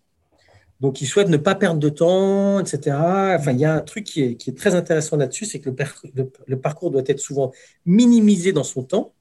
Donc, 0.79 1.01
il 1.01 1.07
souhaite 1.07 1.27
ne 1.27 1.35
pas 1.35 1.55
perdre 1.55 1.81
de 1.81 1.89
temps, 1.89 2.61
etc. 2.61 2.95
Enfin, 3.37 3.51
il 3.51 3.59
y 3.59 3.65
a 3.65 3.73
un 3.73 3.81
truc 3.81 4.05
qui 4.05 4.23
est, 4.23 4.35
qui 4.35 4.49
est 4.49 4.57
très 4.57 4.75
intéressant 4.75 5.17
là-dessus, 5.17 5.43
c'est 5.43 5.59
que 5.59 5.69
le, 5.69 6.31
le, 6.47 6.57
parcours 6.57 6.91
doit 6.91 7.03
être 7.05 7.19
souvent 7.19 7.51
minimisé 7.85 8.53
dans 8.53 8.63
son 8.63 8.83
temps. 8.83 9.13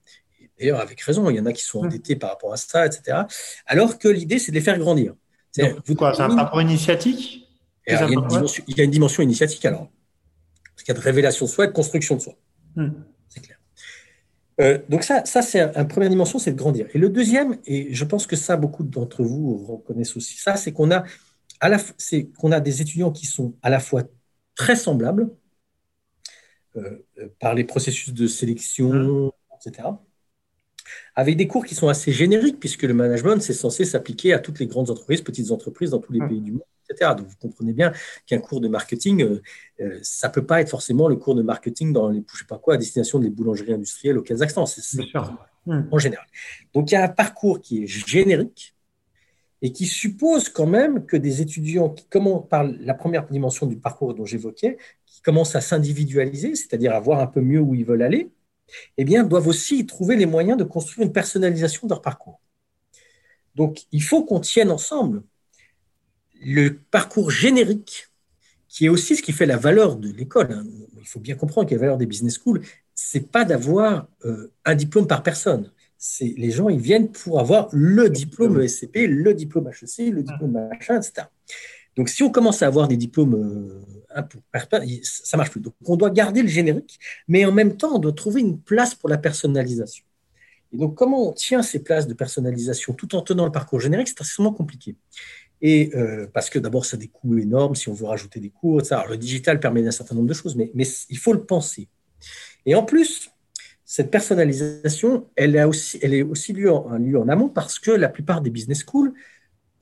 D'ailleurs, 0.57 0.79
avec 0.79 1.01
raison, 1.01 1.29
il 1.31 1.37
y 1.37 1.41
en 1.41 1.47
a 1.47 1.53
qui 1.53 1.65
sont 1.65 1.81
endettés 1.81 2.15
par 2.15 2.31
rapport 2.31 2.53
à 2.53 2.57
ça, 2.57 2.87
etc. 2.87 3.23
Alors 3.67 3.99
que 3.99 4.07
l'idée, 4.07 4.39
c'est 4.39 4.53
de 4.53 4.57
les 4.57 4.63
faire 4.63 4.79
grandir. 4.79 5.15
C'est 5.53 5.95
quoi 5.97 6.15
C'est 6.15 6.23
un 6.23 6.37
parcours 6.37 6.63
initiatique 6.63 7.41
il, 7.87 7.95
y 8.77 8.81
a 8.81 8.85
une 8.85 8.91
dimension, 8.91 9.23
initiatique 9.23 9.65
alors. 9.65 9.89
Parce 10.65 10.83
qu'il 10.85 10.95
y 10.95 10.97
a 10.97 11.01
de 11.01 11.05
révélation 11.05 11.47
de 11.47 11.51
soi 11.51 11.65
et 11.65 11.69
de 11.69 11.73
construction 11.73 12.17
de 12.17 12.21
soi. 12.21 12.35
Hmm. 12.77 12.91
C'est 13.29 13.41
clair. 13.41 13.59
Euh, 14.61 14.79
donc 14.89 15.03
ça, 15.03 15.25
ça 15.25 15.43
c'est 15.43 15.61
une 15.61 15.89
première 15.89 16.11
dimension, 16.11 16.39
c'est 16.39 16.53
de 16.53 16.57
grandir. 16.57 16.87
Et 16.95 16.99
le 16.99 17.09
deuxième, 17.09 17.59
et 17.67 17.93
je 17.93 18.05
pense 18.05 18.27
que 18.27 18.37
ça, 18.37 18.57
beaucoup 18.57 18.85
d'entre 18.85 19.23
vous 19.23 19.65
reconnaissent 19.67 20.17
aussi 20.17 20.37
ça, 20.37 20.57
c'est 20.57 20.73
qu'on 20.73 20.91
a, 20.91 21.05
à 21.61 21.79
c'est 21.99 22.27
qu'on 22.39 22.53
a 22.53 22.61
des 22.61 22.83
étudiants 22.83 23.11
qui 23.11 23.27
sont 23.27 23.55
à 23.63 23.71
la 23.71 23.81
fois 23.81 24.05
très 24.55 24.77
semblables 24.77 25.31
euh, 26.77 27.07
euh, 27.19 27.29
par 27.41 27.55
les 27.55 27.65
processus 27.65 28.13
de 28.13 28.27
sélection, 28.27 29.33
etc., 29.57 29.89
avec 31.15 31.37
des 31.37 31.47
cours 31.47 31.65
qui 31.65 31.75
sont 31.75 31.89
assez 31.89 32.13
génériques, 32.13 32.61
puisque 32.61 32.83
le 32.83 32.95
management, 32.95 33.41
c'est 33.41 33.53
censé 33.53 33.85
s'appliquer 33.85 34.33
à 34.33 34.39
toutes 34.39 34.59
les 34.59 34.67
grandes 34.67 34.91
entreprises, 34.91 35.23
petites 35.23 35.51
entreprises 35.51 35.91
dans 35.91 35.99
tous 35.99 36.13
les 36.13 36.21
pays 36.21 36.41
du 36.41 36.53
monde, 36.53 36.63
etc. 36.89 37.13
Donc, 37.17 37.27
vous 37.27 37.37
comprenez 37.41 37.73
bien 37.73 37.93
qu'un 38.27 38.39
cours 38.39 38.61
de 38.61 38.69
marketing, 38.69 39.23
euh, 39.23 39.43
euh, 39.81 39.99
ça 40.03 40.29
ne 40.29 40.33
peut 40.33 40.45
pas 40.45 40.61
être 40.61 40.71
forcément 40.71 41.09
le 41.09 41.17
cours 41.17 41.35
de 41.35 41.43
marketing 41.43 41.93
dans 41.93 42.09
les, 42.09 42.23
je 42.33 42.39
sais 42.39 42.45
pas 42.45 42.59
quoi, 42.59 42.75
à 42.75 42.77
destination 42.77 43.19
des 43.19 43.31
boulangeries 43.31 43.73
industrielles 43.73 44.19
au 44.19 44.23
Kazakhstan. 44.23 44.67
C'est 44.67 44.83
en 45.67 45.99
général. 45.99 46.27
Donc, 46.75 46.91
il 46.91 46.95
y 46.95 46.97
a 46.97 47.05
un 47.05 47.09
parcours 47.09 47.61
qui 47.61 47.85
est 47.85 47.87
générique 47.87 48.75
et 49.63 49.73
qui 49.73 49.87
suppose 49.87 50.49
quand 50.49 50.67
même 50.67 51.05
que 51.05 51.17
des 51.17 51.43
étudiants 51.43 51.91
qui 51.91 52.07
commencent 52.07 52.49
par 52.49 52.65
la 52.65 52.95
première 52.95 53.27
dimension 53.27 53.67
du 53.67 53.77
parcours 53.77 54.15
dont 54.15 54.25
j'évoquais, 54.25 54.79
qui 55.05 55.21
commencent 55.21 55.55
à 55.55 55.61
s'individualiser, 55.61 56.55
c'est-à-dire 56.55 56.95
à 56.95 57.01
voir 57.01 57.21
un 57.21 57.27
peu 57.27 57.41
mieux 57.41 57.61
où 57.61 57.75
ils 57.75 57.85
veulent 57.85 58.03
aller, 58.03 58.31
eh 58.97 59.05
bien, 59.05 59.25
doivent 59.25 59.49
aussi 59.49 59.87
trouver 59.87 60.17
les 60.17 60.27
moyens 60.27 60.59
de 60.59 60.65
construire 60.65 61.07
une 61.07 61.13
personnalisation 61.13 61.87
de 61.87 61.93
leur 61.93 62.03
parcours. 62.03 62.41
Donc, 63.55 63.83
il 63.93 64.03
faut 64.03 64.25
qu'on 64.25 64.41
tienne 64.41 64.71
ensemble 64.71 65.23
le 66.41 66.79
parcours 66.91 67.31
générique, 67.31 68.09
qui 68.69 68.87
est 68.87 68.89
aussi 68.89 69.17
ce 69.17 69.23
qui 69.23 69.33
fait 69.33 69.47
la 69.47 69.57
valeur 69.57 69.97
de 69.97 70.11
l'école. 70.11 70.53
Hein. 70.53 70.65
Il 71.01 71.07
faut 71.07 71.21
bien 71.21 71.35
comprendre 71.35 71.69
que 71.69 71.75
la 71.75 71.81
valeur 71.81 71.99
des 71.99 72.07
business 72.07 72.35
schools, 72.35 72.63
c'est 72.95 73.31
pas 73.31 73.45
d'avoir 73.45 74.09
euh, 74.25 74.53
un 74.65 74.75
diplôme 74.75 75.07
par 75.07 75.23
personne. 75.23 75.73
C'est 75.99 76.33
les 76.39 76.51
gens, 76.51 76.69
ils 76.69 76.81
viennent 76.81 77.11
pour 77.11 77.41
avoir 77.41 77.69
le 77.73 78.09
diplôme 78.09 78.61
ESCP, 78.61 79.07
le 79.07 79.35
diplôme 79.35 79.69
HEC, 79.69 80.13
le 80.13 80.23
diplôme 80.23 80.53
machin, 80.53 80.97
etc. 80.97 81.27
Donc, 81.97 82.09
si 82.09 82.23
on 82.23 82.31
commence 82.31 82.63
à 82.63 82.67
avoir 82.67 82.89
des 82.89 82.97
diplômes 82.97 83.35
euh, 83.35 83.85
ça 85.03 85.37
marche 85.37 85.51
plus. 85.51 85.61
Donc, 85.61 85.75
on 85.87 85.97
doit 85.97 86.11
garder 86.11 86.43
le 86.43 86.49
générique, 86.49 86.99
mais 87.29 87.45
en 87.45 87.53
même 87.53 87.77
temps, 87.77 87.95
on 87.95 87.99
doit 87.99 88.13
trouver 88.13 88.41
une 88.41 88.61
place 88.61 88.95
pour 88.95 89.09
la 89.09 89.19
personnalisation. 89.19 90.05
Et 90.73 90.79
donc, 90.79 90.95
comment 90.95 91.29
on 91.29 91.33
tient 91.33 91.63
ces 91.63 91.83
places 91.83 92.07
de 92.07 92.15
personnalisation 92.15 92.93
tout 92.93 93.15
en 93.15 93.23
tenant 93.23 93.45
le 93.45 93.53
parcours 93.53 93.81
générique, 93.81 94.09
c'est 94.09 94.21
extrêmement 94.21 94.53
compliqué. 94.53 94.97
Et 95.63 95.91
euh, 95.95 96.27
parce 96.33 96.49
que 96.49 96.59
d'abord, 96.59 96.85
ça 96.85 96.97
a 96.97 97.01
des 97.01 97.09
coûts 97.09 97.37
énormes 97.39 97.75
si 97.75 97.89
on 97.89 97.93
veut 97.93 98.07
rajouter 98.07 98.41
des 98.41 98.51
cours. 98.51 98.81
Le 99.09 99.17
digital 99.17 99.61
permet 99.61 99.87
un 99.87 99.91
certain 99.91 100.15
nombre 100.15 100.29
de 100.29 100.35
choses, 100.35 100.57
mais, 100.57 100.71
il 101.09 101.19
faut 101.19 101.33
le 101.33 101.45
penser. 101.45 101.89
Et 102.67 102.75
en 102.75 102.83
plus, 102.83 103.31
cette 103.85 104.11
personnalisation, 104.11 105.29
elle, 105.37 105.59
a 105.59 105.69
aussi, 105.69 105.99
elle 106.03 106.15
est 106.15 106.23
aussi 106.23 106.53
lieu 106.53 106.71
lieu 106.99 107.19
en 107.19 107.29
amont 107.29 107.49
parce 107.49 107.79
que 107.79 107.91
la 107.91 108.09
plupart 108.09 108.41
des 108.41 108.51
business 108.51 108.85
schools 108.85 109.13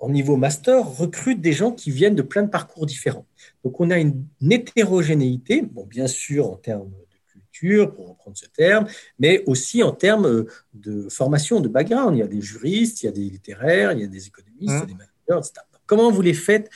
au 0.01 0.11
niveau 0.11 0.37
master, 0.37 0.87
recrutent 0.87 1.41
des 1.41 1.53
gens 1.53 1.73
qui 1.73 1.91
viennent 1.91 2.15
de 2.15 2.23
plein 2.23 2.43
de 2.43 2.51
parcours 2.51 2.87
différents. 2.87 3.27
Donc, 3.65 3.81
on 3.81 3.91
a 3.91 3.99
une, 3.99 4.27
hétérogénéité, 4.51 5.63
bon, 5.63 5.87
bien 5.87 6.07
sûr, 6.07 6.51
en 6.51 6.57
termes 6.57 6.91
de 6.91 7.19
culture, 7.33 7.95
pour 7.95 8.09
reprendre 8.11 8.37
ce 8.37 8.47
terme, 8.47 8.87
mais 9.19 9.43
aussi 9.47 9.83
en 9.83 9.93
termes 9.93 10.47
de 10.75 11.09
formation, 11.09 11.61
de 11.61 11.69
background. 11.69 12.17
Il 12.17 12.21
y 12.21 12.23
a 12.23 12.29
des 12.29 12.41
juristes, 12.41 13.03
il 13.03 13.07
y 13.07 13.09
a 13.09 13.13
des 13.13 13.29
littéraires, 13.29 13.93
il 13.93 14.01
y 14.01 14.05
a 14.05 14.07
des 14.07 14.27
économistes, 14.27 14.61
il 14.61 14.69
y 14.69 14.83
a 14.83 14.87
des 14.87 14.95
managers, 14.95 15.49
etc. 15.49 15.67
Comment 15.87 16.11
vous 16.11 16.23
les 16.23 16.35
faites 16.35 16.71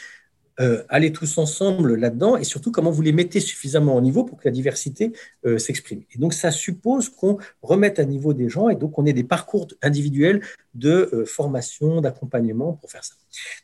euh, 0.60 0.82
aller 0.90 1.12
tous 1.12 1.38
ensemble 1.38 1.94
là-dedans 1.94 2.36
et 2.36 2.44
surtout 2.44 2.70
comment 2.70 2.90
vous 2.90 3.00
les 3.00 3.12
mettez 3.12 3.40
suffisamment 3.40 3.96
au 3.96 4.02
niveau 4.02 4.22
pour 4.22 4.38
que 4.38 4.46
la 4.46 4.50
diversité 4.50 5.12
euh, 5.46 5.56
s'exprime. 5.58 6.02
Et 6.14 6.18
donc 6.18 6.34
ça 6.34 6.50
suppose 6.50 7.08
qu'on 7.08 7.38
remette 7.62 7.98
à 7.98 8.04
niveau 8.04 8.34
des 8.34 8.50
gens 8.50 8.68
et 8.68 8.76
donc 8.76 8.98
on 8.98 9.06
ait 9.06 9.14
des 9.14 9.24
parcours 9.24 9.66
individuels 9.80 10.42
de 10.74 11.08
euh, 11.14 11.24
formation, 11.24 12.02
d'accompagnement 12.02 12.74
pour 12.74 12.90
faire 12.90 13.02
ça. 13.02 13.14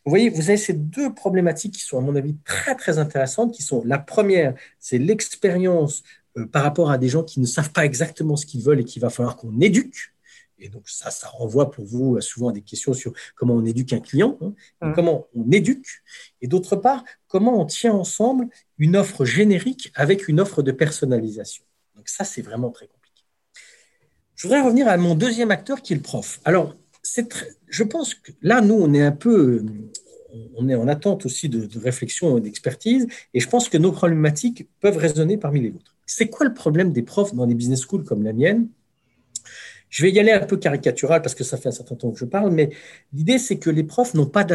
Vous 0.06 0.10
voyez, 0.10 0.30
vous 0.30 0.48
avez 0.48 0.56
ces 0.56 0.72
deux 0.72 1.12
problématiques 1.12 1.74
qui 1.74 1.82
sont 1.82 1.98
à 1.98 2.00
mon 2.00 2.16
avis 2.16 2.36
très 2.44 2.74
très 2.74 2.98
intéressantes, 2.98 3.52
qui 3.52 3.62
sont 3.62 3.82
la 3.84 3.98
première, 3.98 4.54
c'est 4.80 4.98
l'expérience 4.98 6.02
par 6.52 6.62
rapport 6.62 6.90
à 6.90 6.96
des 6.96 7.08
gens 7.08 7.22
qui 7.22 7.40
ne 7.40 7.46
savent 7.46 7.72
pas 7.72 7.84
exactement 7.84 8.36
ce 8.36 8.46
qu'ils 8.46 8.62
veulent 8.62 8.80
et 8.80 8.84
qu'il 8.84 9.02
va 9.02 9.10
falloir 9.10 9.36
qu'on 9.36 9.60
éduque. 9.60 10.12
Et 10.60 10.68
donc, 10.68 10.88
ça, 10.88 11.10
ça 11.10 11.28
renvoie 11.28 11.70
pour 11.70 11.84
vous 11.84 12.20
souvent 12.20 12.48
à 12.48 12.52
des 12.52 12.62
questions 12.62 12.92
sur 12.92 13.12
comment 13.36 13.54
on 13.54 13.64
éduque 13.64 13.92
un 13.92 14.00
client, 14.00 14.38
hein, 14.40 14.52
mmh. 14.82 14.92
comment 14.94 15.26
on 15.34 15.50
éduque, 15.50 15.86
et 16.40 16.48
d'autre 16.48 16.76
part, 16.76 17.04
comment 17.26 17.60
on 17.60 17.66
tient 17.66 17.92
ensemble 17.92 18.48
une 18.78 18.96
offre 18.96 19.24
générique 19.24 19.92
avec 19.94 20.28
une 20.28 20.40
offre 20.40 20.62
de 20.62 20.72
personnalisation. 20.72 21.64
Donc, 21.96 22.08
ça, 22.08 22.24
c'est 22.24 22.42
vraiment 22.42 22.70
très 22.70 22.86
compliqué. 22.86 23.22
Je 24.34 24.46
voudrais 24.46 24.62
revenir 24.62 24.88
à 24.88 24.96
mon 24.96 25.14
deuxième 25.14 25.50
acteur 25.50 25.82
qui 25.82 25.92
est 25.92 25.96
le 25.96 26.02
prof. 26.02 26.40
Alors, 26.44 26.74
je 27.68 27.82
pense 27.82 28.14
que 28.14 28.32
là, 28.42 28.60
nous, 28.60 28.74
on 28.74 28.92
est 28.94 29.02
un 29.02 29.12
peu, 29.12 29.64
on 30.56 30.68
est 30.68 30.74
en 30.74 30.88
attente 30.88 31.24
aussi 31.26 31.48
de, 31.48 31.66
de 31.66 31.78
réflexion 31.78 32.38
et 32.38 32.40
d'expertise, 32.40 33.06
et 33.34 33.40
je 33.40 33.48
pense 33.48 33.68
que 33.68 33.78
nos 33.78 33.92
problématiques 33.92 34.68
peuvent 34.80 34.96
résonner 34.96 35.38
parmi 35.38 35.60
les 35.60 35.70
vôtres. 35.70 35.96
C'est 36.06 36.28
quoi 36.28 36.46
le 36.46 36.54
problème 36.54 36.92
des 36.92 37.02
profs 37.02 37.34
dans 37.34 37.46
les 37.46 37.54
business 37.54 37.80
schools 37.80 38.04
comme 38.04 38.22
la 38.22 38.32
mienne? 38.32 38.68
Je 39.88 40.02
vais 40.02 40.10
y 40.10 40.18
aller 40.18 40.32
un 40.32 40.44
peu 40.44 40.56
caricatural 40.56 41.22
parce 41.22 41.34
que 41.34 41.44
ça 41.44 41.56
fait 41.56 41.68
un 41.68 41.72
certain 41.72 41.94
temps 41.94 42.10
que 42.10 42.18
je 42.18 42.24
parle, 42.24 42.50
mais 42.50 42.70
l'idée, 43.12 43.38
c'est 43.38 43.58
que 43.58 43.70
les 43.70 43.84
profs 43.84 44.14
n'ont 44.14 44.26
pas 44.26 44.46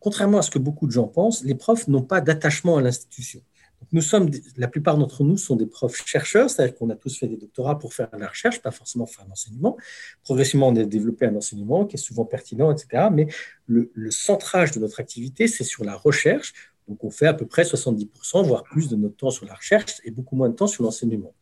contrairement 0.00 0.38
à 0.38 0.42
ce 0.42 0.50
que 0.50 0.58
beaucoup 0.58 0.86
de 0.86 0.92
gens 0.92 1.08
pensent, 1.08 1.44
les 1.44 1.54
profs 1.54 1.88
n'ont 1.88 2.02
pas 2.02 2.20
d'attachement 2.20 2.76
à 2.76 2.82
l'institution. 2.82 3.42
Nous 3.90 4.00
sommes, 4.00 4.30
la 4.56 4.68
plupart 4.68 4.96
d'entre 4.96 5.24
nous 5.24 5.36
sont 5.36 5.56
des 5.56 5.66
profs 5.66 6.06
chercheurs, 6.06 6.48
c'est-à-dire 6.48 6.76
qu'on 6.76 6.88
a 6.90 6.94
tous 6.94 7.18
fait 7.18 7.26
des 7.26 7.36
doctorats 7.36 7.78
pour 7.78 7.92
faire 7.92 8.08
de 8.10 8.18
la 8.18 8.28
recherche, 8.28 8.62
pas 8.62 8.70
forcément 8.70 9.06
faire 9.06 9.26
l'enseignement. 9.28 9.76
Progressivement, 10.22 10.68
on 10.68 10.76
a 10.76 10.84
développé 10.84 11.26
un 11.26 11.34
enseignement 11.34 11.84
qui 11.84 11.96
est 11.96 11.98
souvent 11.98 12.24
pertinent, 12.24 12.72
etc. 12.72 13.08
Mais 13.12 13.26
le, 13.66 13.90
le 13.92 14.10
centrage 14.10 14.70
de 14.70 14.78
notre 14.78 15.00
activité, 15.00 15.48
c'est 15.48 15.64
sur 15.64 15.84
la 15.84 15.96
recherche. 15.96 16.52
Donc, 16.88 17.02
on 17.04 17.10
fait 17.10 17.26
à 17.26 17.34
peu 17.34 17.46
près 17.46 17.64
70%, 17.64 18.44
voire 18.44 18.62
plus 18.64 18.88
de 18.88 18.96
notre 18.96 19.16
temps 19.16 19.30
sur 19.30 19.46
la 19.46 19.54
recherche 19.54 20.00
et 20.04 20.10
beaucoup 20.10 20.36
moins 20.36 20.48
de 20.48 20.54
temps 20.54 20.66
sur 20.66 20.84
l'enseignement. 20.84 21.34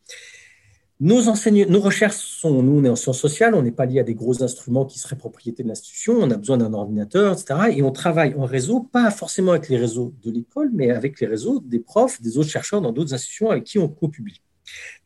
Nos, 1.03 1.23
nos 1.23 1.79
recherches 1.79 2.15
sont, 2.15 2.61
nous, 2.61 2.79
on 2.79 2.83
est 2.83 2.89
en 2.89 2.95
sciences 2.95 3.19
sociales, 3.19 3.55
on 3.55 3.63
n'est 3.63 3.71
pas 3.71 3.87
lié 3.87 4.01
à 4.01 4.03
des 4.03 4.13
gros 4.13 4.43
instruments 4.43 4.85
qui 4.85 4.99
seraient 4.99 5.15
propriété 5.15 5.63
de 5.63 5.67
l'institution, 5.67 6.13
on 6.13 6.29
a 6.29 6.37
besoin 6.37 6.57
d'un 6.57 6.75
ordinateur, 6.75 7.33
etc. 7.33 7.71
Et 7.75 7.81
on 7.81 7.91
travaille 7.91 8.35
en 8.35 8.45
réseau, 8.45 8.81
pas 8.81 9.09
forcément 9.09 9.53
avec 9.53 9.67
les 9.67 9.79
réseaux 9.79 10.13
de 10.23 10.29
l'école, 10.29 10.69
mais 10.71 10.91
avec 10.91 11.19
les 11.19 11.25
réseaux 11.25 11.59
des 11.59 11.79
profs, 11.79 12.21
des 12.21 12.37
autres 12.37 12.51
chercheurs 12.51 12.81
dans 12.81 12.91
d'autres 12.91 13.15
institutions 13.15 13.49
avec 13.49 13.63
qui 13.63 13.79
on 13.79 13.87
co-publie. 13.87 14.43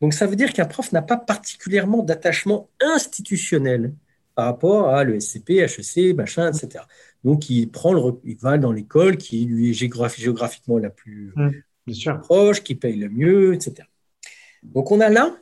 Donc 0.01 0.13
ça 0.13 0.27
veut 0.27 0.35
dire 0.35 0.51
qu'un 0.51 0.65
prof 0.65 0.91
n'a 0.91 1.01
pas 1.01 1.15
particulièrement 1.15 2.03
d'attachement 2.03 2.69
institutionnel 2.81 3.93
par 4.35 4.47
rapport 4.47 4.89
à 4.89 5.05
l'ESCP, 5.05 5.61
HEC, 5.61 6.13
machin, 6.13 6.51
etc. 6.51 6.83
Donc 7.23 7.49
il 7.49 7.71
prend 7.71 7.93
le, 7.93 8.01
il 8.25 8.35
va 8.35 8.57
dans 8.57 8.73
l'école 8.73 9.15
qui 9.15 9.45
lui 9.45 9.69
est 9.69 9.73
géographiquement 9.73 10.77
la 10.77 10.89
plus 10.89 11.31
mmh, 11.37 12.19
proche, 12.21 12.63
qui 12.63 12.75
paye 12.75 12.97
le 12.97 13.07
mieux, 13.07 13.53
etc. 13.53 13.87
Donc 14.61 14.91
on 14.91 14.99
a 14.99 15.07
là 15.07 15.37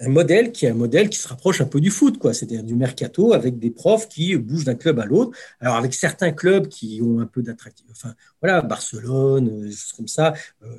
un 0.00 0.08
modèle 0.08 0.52
qui 0.52 0.66
est 0.66 0.70
un 0.70 0.74
modèle 0.74 1.08
qui 1.08 1.18
se 1.18 1.28
rapproche 1.28 1.60
un 1.60 1.66
peu 1.66 1.80
du 1.80 1.90
foot, 1.90 2.18
quoi, 2.18 2.32
c'est-à-dire 2.32 2.62
du 2.62 2.74
mercato 2.74 3.32
avec 3.32 3.58
des 3.58 3.70
profs 3.70 4.08
qui 4.08 4.36
bougent 4.36 4.64
d'un 4.64 4.74
club 4.74 4.98
à 5.00 5.04
l'autre. 5.04 5.36
Alors 5.60 5.76
avec 5.76 5.94
certains 5.94 6.32
clubs 6.32 6.68
qui 6.68 7.00
ont 7.02 7.20
un 7.20 7.26
peu 7.26 7.42
d'attractivité, 7.42 7.92
enfin 7.96 8.14
voilà, 8.40 8.62
Barcelone, 8.62 9.48
euh, 9.48 9.64
des 9.64 9.72
choses 9.72 9.92
comme 9.92 10.08
ça. 10.08 10.34
Euh, 10.62 10.76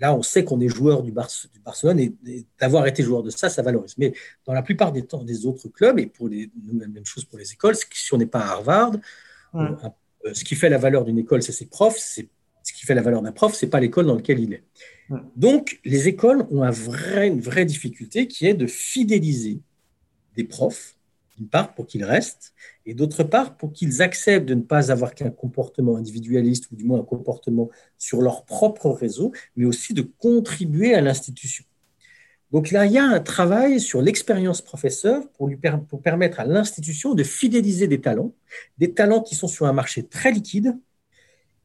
là, 0.00 0.14
on 0.14 0.22
sait 0.22 0.44
qu'on 0.44 0.60
est 0.60 0.68
joueur 0.68 1.02
du, 1.02 1.12
Barcelone 1.12 1.98
et, 2.00 2.14
d'avoir 2.60 2.86
été 2.86 3.02
joueur 3.02 3.22
de 3.22 3.30
ça, 3.30 3.48
ça 3.48 3.62
valorise. 3.62 3.94
Mais 3.98 4.12
dans 4.46 4.52
la 4.52 4.62
plupart 4.62 4.92
des 4.92 5.02
temps 5.02 5.24
des 5.24 5.46
autres 5.46 5.68
clubs 5.68 5.98
et 5.98 6.06
pour 6.06 6.28
les 6.28 6.50
la 6.72 6.88
même 6.88 7.06
chose 7.06 7.24
pour 7.24 7.38
les 7.38 7.52
écoles, 7.52 7.74
si 7.74 8.14
on 8.14 8.18
n'est 8.18 8.26
pas 8.26 8.40
à 8.40 8.52
Harvard, 8.52 8.92
euh, 9.54 10.34
ce 10.34 10.44
qui 10.44 10.54
fait 10.54 10.68
la 10.68 10.78
valeur 10.78 11.04
d'une 11.04 11.18
école, 11.18 11.42
c'est 11.42 11.52
ses 11.52 11.66
profs. 11.66 11.98
C'est 11.98 12.28
ce 12.62 12.72
qui 12.72 12.86
fait 12.86 12.94
la 12.94 13.02
valeur 13.02 13.22
d'un 13.22 13.32
prof, 13.32 13.54
c'est 13.54 13.68
pas 13.68 13.80
l'école 13.80 14.06
dans 14.06 14.14
laquelle 14.14 14.40
il 14.40 14.52
est. 14.52 14.64
Donc, 15.36 15.80
les 15.84 16.08
écoles 16.08 16.46
ont 16.50 16.62
un 16.62 16.70
vrai, 16.70 17.28
une 17.28 17.40
vraie 17.40 17.64
difficulté 17.64 18.26
qui 18.26 18.46
est 18.46 18.54
de 18.54 18.66
fidéliser 18.66 19.60
des 20.36 20.44
profs, 20.44 20.96
d'une 21.36 21.48
part 21.48 21.74
pour 21.74 21.86
qu'ils 21.86 22.04
restent, 22.04 22.54
et 22.86 22.94
d'autre 22.94 23.22
part 23.22 23.56
pour 23.56 23.72
qu'ils 23.72 24.00
acceptent 24.00 24.46
de 24.46 24.54
ne 24.54 24.62
pas 24.62 24.90
avoir 24.90 25.14
qu'un 25.14 25.30
comportement 25.30 25.96
individualiste, 25.96 26.70
ou 26.70 26.76
du 26.76 26.84
moins 26.84 27.00
un 27.00 27.04
comportement 27.04 27.70
sur 27.98 28.22
leur 28.22 28.44
propre 28.44 28.90
réseau, 28.90 29.32
mais 29.56 29.66
aussi 29.66 29.92
de 29.92 30.02
contribuer 30.02 30.94
à 30.94 31.00
l'institution. 31.00 31.64
Donc 32.52 32.70
là, 32.70 32.84
il 32.84 32.92
y 32.92 32.98
a 32.98 33.04
un 33.04 33.20
travail 33.20 33.80
sur 33.80 34.02
l'expérience 34.02 34.60
professeur 34.60 35.26
pour, 35.32 35.48
lui 35.48 35.58
pour 35.88 36.02
permettre 36.02 36.38
à 36.38 36.44
l'institution 36.44 37.14
de 37.14 37.22
fidéliser 37.22 37.88
des 37.88 38.00
talents, 38.00 38.34
des 38.76 38.92
talents 38.92 39.22
qui 39.22 39.34
sont 39.34 39.48
sur 39.48 39.66
un 39.66 39.72
marché 39.72 40.02
très 40.02 40.30
liquide 40.30 40.78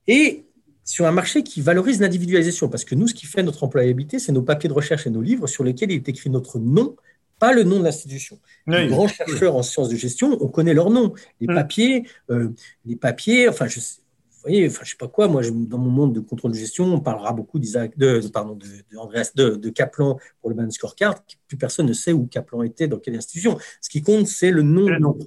et 0.08 0.47
sur 0.88 1.06
un 1.06 1.12
marché 1.12 1.44
qui 1.44 1.62
valorise 1.62 2.00
l'individualisation. 2.00 2.70
Parce 2.70 2.86
que 2.86 2.96
nous, 2.96 3.08
ce 3.08 3.14
qui 3.14 3.28
fait 3.28 3.44
notre 3.44 3.64
employabilité, 3.64 4.18
c'est 4.18 4.32
nos 4.32 4.42
papiers 4.42 4.70
de 4.70 4.74
recherche 4.74 5.06
et 5.06 5.12
nos 5.12 5.22
livres 5.22 5.46
sur 5.46 5.64
lesquels 5.64 5.92
il 5.92 5.96
est 5.96 6.10
écrit 6.10 6.30
notre 6.30 6.58
nom, 6.58 6.96
pas 7.40 7.54
le 7.54 7.64
nom 7.64 7.78
de 7.78 7.84
l'institution. 7.84 8.40
les 8.66 8.88
grands 8.88 9.08
chercheurs 9.08 9.56
en 9.56 9.62
sciences 9.62 9.90
de 9.90 9.96
gestion, 9.96 10.38
on 10.42 10.48
connaît 10.48 10.74
leur 10.74 10.90
nom. 10.90 11.14
Les 11.42 11.48
mm. 11.48 11.54
papiers, 11.54 12.08
euh, 12.32 12.50
les 12.86 12.96
papiers, 12.96 13.50
enfin, 13.50 13.68
je 13.68 13.82
sais, 13.82 14.00
voyez, 14.42 14.68
enfin, 14.68 14.82
je 14.86 14.92
sais 14.92 14.98
pas 14.98 15.10
quoi, 15.10 15.28
moi, 15.28 15.42
dans 15.52 15.78
mon 15.78 15.90
monde 15.90 16.14
de 16.14 16.22
contrôle 16.22 16.52
de 16.52 16.58
gestion, 16.58 16.86
on 16.86 17.02
parlera 17.02 17.34
beaucoup 17.34 17.60
de, 17.60 18.28
pardon, 18.30 18.56
de, 18.56 18.66
de, 19.36 19.56
de, 19.58 19.70
Kaplan 19.70 20.18
pour 20.40 20.50
le 20.50 20.56
Man 20.56 20.72
Scorecard. 20.72 21.16
Plus 21.48 21.58
personne 21.58 21.86
ne 21.86 21.94
sait 21.94 22.14
où 22.14 22.28
Kaplan 22.28 22.64
était, 22.64 22.88
dans 22.88 22.98
quelle 22.98 23.16
institution. 23.16 23.58
Ce 23.82 23.90
qui 23.90 24.02
compte, 24.02 24.28
c'est 24.28 24.52
le 24.52 24.62
nom. 24.62 25.18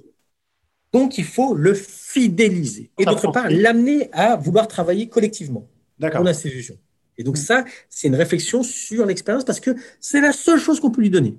Donc, 0.93 1.17
il 1.17 1.23
faut 1.23 1.55
le 1.55 1.73
fidéliser. 1.73 2.91
Et 2.97 3.05
d'autre 3.05 3.31
part, 3.31 3.49
l'amener 3.49 4.09
à 4.11 4.35
vouloir 4.35 4.67
travailler 4.67 5.07
collectivement 5.07 5.67
pour 5.99 6.23
l'institution. 6.23 6.77
Et 7.17 7.23
donc, 7.23 7.35
mm. 7.35 7.41
ça, 7.41 7.65
c'est 7.89 8.07
une 8.07 8.15
réflexion 8.15 8.63
sur 8.63 9.05
l'expérience 9.05 9.45
parce 9.45 9.59
que 9.59 9.71
c'est 9.99 10.21
la 10.21 10.33
seule 10.33 10.59
chose 10.59 10.79
qu'on 10.79 10.91
peut 10.91 11.01
lui 11.01 11.09
donner. 11.09 11.37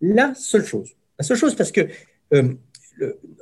La 0.00 0.34
seule 0.34 0.64
chose. 0.64 0.90
La 1.18 1.24
seule 1.24 1.36
chose 1.36 1.54
parce 1.54 1.72
que 1.72 1.88
euh, 2.32 2.54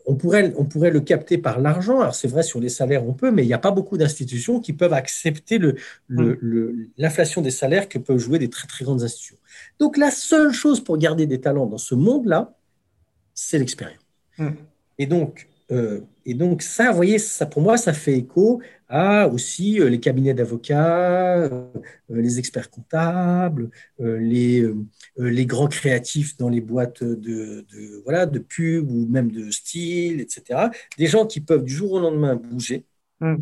on, 0.06 0.14
pourrait, 0.14 0.52
on 0.56 0.64
pourrait 0.64 0.90
le 0.90 1.00
capter 1.00 1.38
par 1.38 1.60
l'argent. 1.60 2.00
Alors, 2.00 2.14
c'est 2.14 2.28
vrai, 2.28 2.42
sur 2.42 2.60
les 2.60 2.68
salaires, 2.68 3.06
on 3.06 3.12
peut, 3.12 3.30
mais 3.30 3.42
il 3.42 3.46
n'y 3.46 3.54
a 3.54 3.58
pas 3.58 3.70
beaucoup 3.70 3.98
d'institutions 3.98 4.60
qui 4.60 4.72
peuvent 4.72 4.92
accepter 4.92 5.58
mm. 5.58 5.72
l'inflation 6.98 7.40
le, 7.40 7.44
des 7.44 7.50
salaires 7.50 7.88
que 7.88 7.98
peuvent 7.98 8.18
jouer 8.18 8.38
des 8.38 8.48
très, 8.48 8.66
très 8.66 8.84
grandes 8.84 9.02
institutions. 9.02 9.36
Donc, 9.78 9.96
la 9.96 10.10
seule 10.10 10.52
chose 10.52 10.82
pour 10.82 10.96
garder 10.98 11.26
des 11.26 11.40
talents 11.40 11.66
dans 11.66 11.78
ce 11.78 11.94
monde-là, 11.94 12.56
c'est 13.34 13.58
l'expérience. 13.58 14.00
Mm. 14.38 14.50
Et 14.98 15.06
donc, 15.06 15.48
euh, 15.70 16.00
et 16.26 16.34
donc 16.34 16.62
ça, 16.62 16.90
vous 16.90 16.96
voyez, 16.96 17.18
ça, 17.18 17.46
pour 17.46 17.62
moi, 17.62 17.76
ça 17.76 17.92
fait 17.92 18.14
écho 18.14 18.60
à 18.88 19.26
aussi 19.28 19.80
euh, 19.80 19.88
les 19.88 20.00
cabinets 20.00 20.34
d'avocats, 20.34 21.38
euh, 21.38 21.72
les 22.10 22.38
experts 22.38 22.70
comptables, 22.70 23.70
les, 23.98 24.68
les 25.16 25.46
grands 25.46 25.68
créatifs 25.68 26.36
dans 26.36 26.48
les 26.50 26.60
boîtes 26.60 27.02
de, 27.02 27.64
de, 27.72 28.02
voilà, 28.04 28.26
de 28.26 28.38
pub 28.38 28.90
ou 28.90 29.06
même 29.08 29.30
de 29.30 29.50
style, 29.50 30.20
etc. 30.20 30.70
Des 30.98 31.06
gens 31.06 31.26
qui 31.26 31.40
peuvent 31.40 31.64
du 31.64 31.72
jour 31.72 31.92
au 31.92 32.00
lendemain 32.00 32.36
bouger. 32.36 32.84
Mmh, 33.20 33.36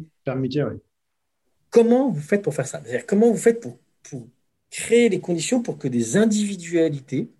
comment 1.71 2.11
vous 2.11 2.21
faites 2.21 2.43
pour 2.43 2.55
faire 2.55 2.67
ça? 2.67 2.83
Comment 3.09 3.31
vous 3.31 3.39
faites 3.39 3.61
pour, 3.61 3.79
pour 4.05 4.29
créer 4.71 5.09
les 5.09 5.21
conditions 5.21 5.63
pour 5.63 5.79
que 5.79 5.89
des 5.89 6.17
individualités 6.17 7.31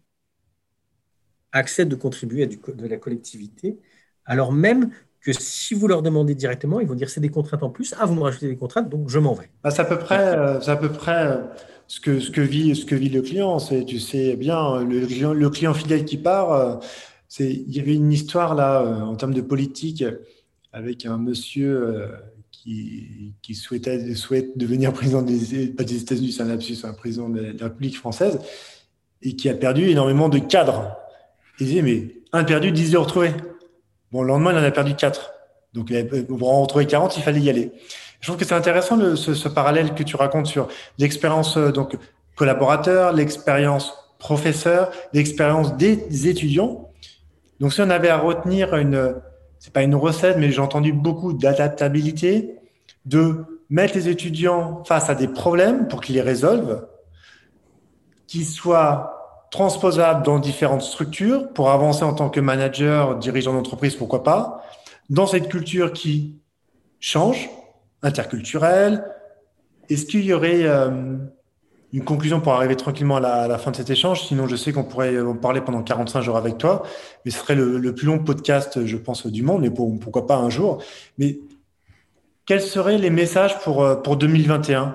acceptent 1.53 1.91
de 1.91 1.97
contribuer 1.97 2.45
à 2.45 2.47
du, 2.47 2.57
de 2.57 2.87
la 2.87 2.97
collectivité 2.97 3.79
alors 4.27 4.53
même 4.53 4.91
que 5.21 5.33
si 5.33 5.75
vous 5.75 5.87
leur 5.87 6.03
demandez 6.03 6.35
directement, 6.35 6.81
ils 6.81 6.87
vont 6.87 6.95
dire 6.95 7.11
c'est 7.11 7.21
des 7.21 7.29
contraintes 7.29 7.63
en 7.63 7.71
plus. 7.71 7.95
Ah, 7.99 8.07
vous 8.07 8.15
me 8.15 8.23
rajoutez 8.23 8.49
des 8.49 8.57
contraintes, 8.57 8.89
donc 8.89 9.09
je 9.09 9.19
m'en 9.19 9.35
vais. 9.35 9.51
Bah, 9.63 9.71
c'est 9.71 9.83
à 9.83 9.85
peu 9.85 9.99
près, 9.99 10.19
euh, 10.19 10.61
à 10.67 10.77
peu 10.77 10.91
près 10.91 11.27
euh, 11.27 11.43
ce, 11.87 12.01
que, 12.01 12.21
ce, 12.21 12.31
que 12.31 12.41
vit, 12.41 12.75
ce 12.75 12.87
que 12.87 12.95
vit 12.95 13.11
le 13.11 13.21
client. 13.21 13.59
C'est, 13.59 13.85
tu 13.85 13.99
sais 13.99 14.37
bien, 14.37 14.83
le 14.83 15.07
client, 15.07 15.35
le 15.35 15.75
fidèle 15.75 16.05
qui 16.05 16.17
part. 16.17 16.53
Euh, 16.53 16.77
c'est, 17.29 17.51
il 17.51 17.75
y 17.75 17.79
avait 17.79 17.95
une 17.95 18.13
histoire 18.13 18.55
là 18.57 18.83
en 18.83 19.15
termes 19.15 19.35
de 19.35 19.41
politique 19.41 20.05
avec 20.73 21.07
un 21.07 21.17
monsieur 21.17 22.09
qui, 22.51 23.35
qui, 23.41 23.55
souhaitait 23.55 24.17
souhaite 24.17 24.59
devenir 24.59 24.93
président 24.93 25.23
des, 25.23 25.55
États-Unis, 25.55 26.33
c'est 26.33 26.43
un 26.43 26.47
lapsus, 26.47 26.79
un 26.83 26.93
président 26.93 27.29
de 27.29 27.57
la 27.57 27.67
République 27.67 27.97
française 27.97 28.41
et 29.23 29.37
qui 29.37 29.49
a 29.49 29.55
perdu 29.55 29.89
énormément 29.91 30.29
de 30.29 30.41
cadres. 30.41 30.97
Il 31.61 31.67
disait 31.67 31.83
mais 31.83 32.17
un 32.33 32.43
perdu, 32.43 32.73
dix 32.73 32.97
heures 32.97 33.05
retrouvés. 33.05 33.33
Bon, 34.13 34.23
le 34.23 34.29
lendemain, 34.29 34.53
il 34.53 34.59
en 34.59 34.63
a 34.63 34.71
perdu 34.71 34.95
4. 34.95 35.33
Donc, 35.73 35.93
pour 36.29 36.53
en 36.53 36.63
retrouver 36.63 36.87
40, 36.87 37.17
il 37.17 37.23
fallait 37.23 37.41
y 37.41 37.51
aller. 37.51 37.73
Je 38.21 38.27
trouve 38.27 38.39
que 38.39 38.45
c'est 38.45 38.55
intéressant 38.55 38.99
ce, 39.17 39.35
ce, 39.35 39.49
parallèle 39.49 39.95
que 39.95 40.03
tu 40.03 40.17
racontes 40.17 40.47
sur 40.47 40.69
l'expérience 40.99 41.57
euh, 41.57 41.71
donc 41.71 41.97
collaborateur, 42.35 43.13
l'expérience 43.13 43.95
professeur, 44.19 44.91
l'expérience 45.13 45.77
des 45.77 46.29
étudiants. 46.29 46.91
Donc, 47.61 47.73
si 47.73 47.81
on 47.81 47.91
avait 47.91 48.09
à 48.09 48.19
retenir 48.19 48.75
une, 48.77 49.15
c'est 49.59 49.73
pas 49.73 49.83
une 49.83 49.95
recette, 49.95 50.39
mais 50.39 50.51
j'ai 50.51 50.61
entendu 50.61 50.93
beaucoup 50.93 51.33
d'adaptabilité, 51.33 52.57
de 53.05 53.45
mettre 53.69 53.95
les 53.95 54.09
étudiants 54.09 54.83
face 54.85 55.09
à 55.09 55.15
des 55.15 55.29
problèmes 55.29 55.87
pour 55.87 56.01
qu'ils 56.01 56.17
les 56.17 56.23
résolvent, 56.23 56.87
qu'ils 58.27 58.47
soient 58.47 59.20
transposable 59.51 60.25
dans 60.25 60.39
différentes 60.39 60.83
structures 60.83 61.53
pour 61.53 61.71
avancer 61.71 62.05
en 62.05 62.15
tant 62.15 62.31
que 62.31 62.41
manager, 62.41 63.17
dirigeant 63.17 63.53
d'entreprise, 63.53 63.97
pourquoi 63.97 64.23
pas, 64.23 64.63
dans 65.11 65.27
cette 65.27 65.49
culture 65.49 65.93
qui 65.93 66.37
change, 67.01 67.51
interculturelle. 68.03 69.05
Est-ce 69.89 70.07
qu'il 70.07 70.25
y 70.25 70.33
aurait 70.33 70.63
euh, 70.63 71.17
une 71.93 72.05
conclusion 72.05 72.41
pour 72.41 72.53
arriver 72.53 72.77
tranquillement 72.77 73.17
à 73.17 73.49
la, 73.49 73.59
fin 73.59 73.73
de 73.73 73.77
cet 73.77 73.91
échange? 73.91 74.23
Sinon, 74.23 74.47
je 74.47 74.55
sais 74.57 74.73
qu'on 74.73 74.85
pourrait 74.85 75.21
en 75.21 75.35
parler 75.35 75.61
pendant 75.61 75.83
45 75.83 76.21
jours 76.23 76.37
avec 76.37 76.57
toi, 76.57 76.85
mais 77.25 77.33
ce 77.33 77.39
serait 77.41 77.57
le, 77.57 77.95
plus 77.95 78.07
long 78.07 78.21
podcast, 78.21 78.87
je 78.87 78.97
pense, 78.97 79.27
du 79.27 79.43
monde, 79.43 79.63
mais 79.63 79.71
pourquoi 79.71 80.27
pas 80.27 80.37
un 80.37 80.49
jour. 80.49 80.83
Mais 81.19 81.41
quels 82.47 82.63
seraient 82.63 82.99
les 82.99 83.11
messages 83.11 83.59
pour, 83.61 83.83
euh, 83.83 83.97
pour 83.97 84.17
2021 84.17 84.95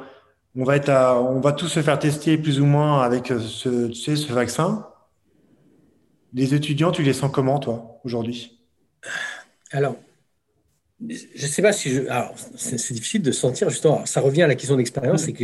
on 0.56 0.64
va, 0.64 0.78
être 0.78 0.90
on 0.90 1.40
va 1.40 1.52
tous 1.52 1.68
se 1.68 1.82
faire 1.82 2.00
tester 2.00 2.38
plus 2.38 2.62
ou 2.62 2.66
moins 2.66 3.02
avec 3.02 3.32
euh, 3.32 3.40
ce, 3.40 3.88
tu 3.88 3.96
sais, 3.96 4.16
ce 4.16 4.32
vaccin. 4.32 4.88
Les 6.34 6.54
étudiants, 6.54 6.92
tu 6.92 7.04
les 7.04 7.14
sens 7.14 7.32
comment, 7.32 7.60
toi, 7.60 8.00
aujourd'hui? 8.04 8.60
Alors, 9.72 9.96
je 11.08 11.16
ne 11.16 11.48
sais 11.48 11.62
pas 11.62 11.74
si 11.74 11.92
je. 11.92 12.08
Alors, 12.08 12.34
c'est 12.56 12.94
difficile 12.94 13.22
de 13.22 13.32
sentir, 13.32 13.70
justement, 13.70 14.06
ça 14.06 14.22
revient 14.22 14.44
à 14.44 14.48
la 14.48 14.56
question 14.56 14.78
d'expérience, 14.78 15.24
c'est 15.24 15.34
que 15.34 15.44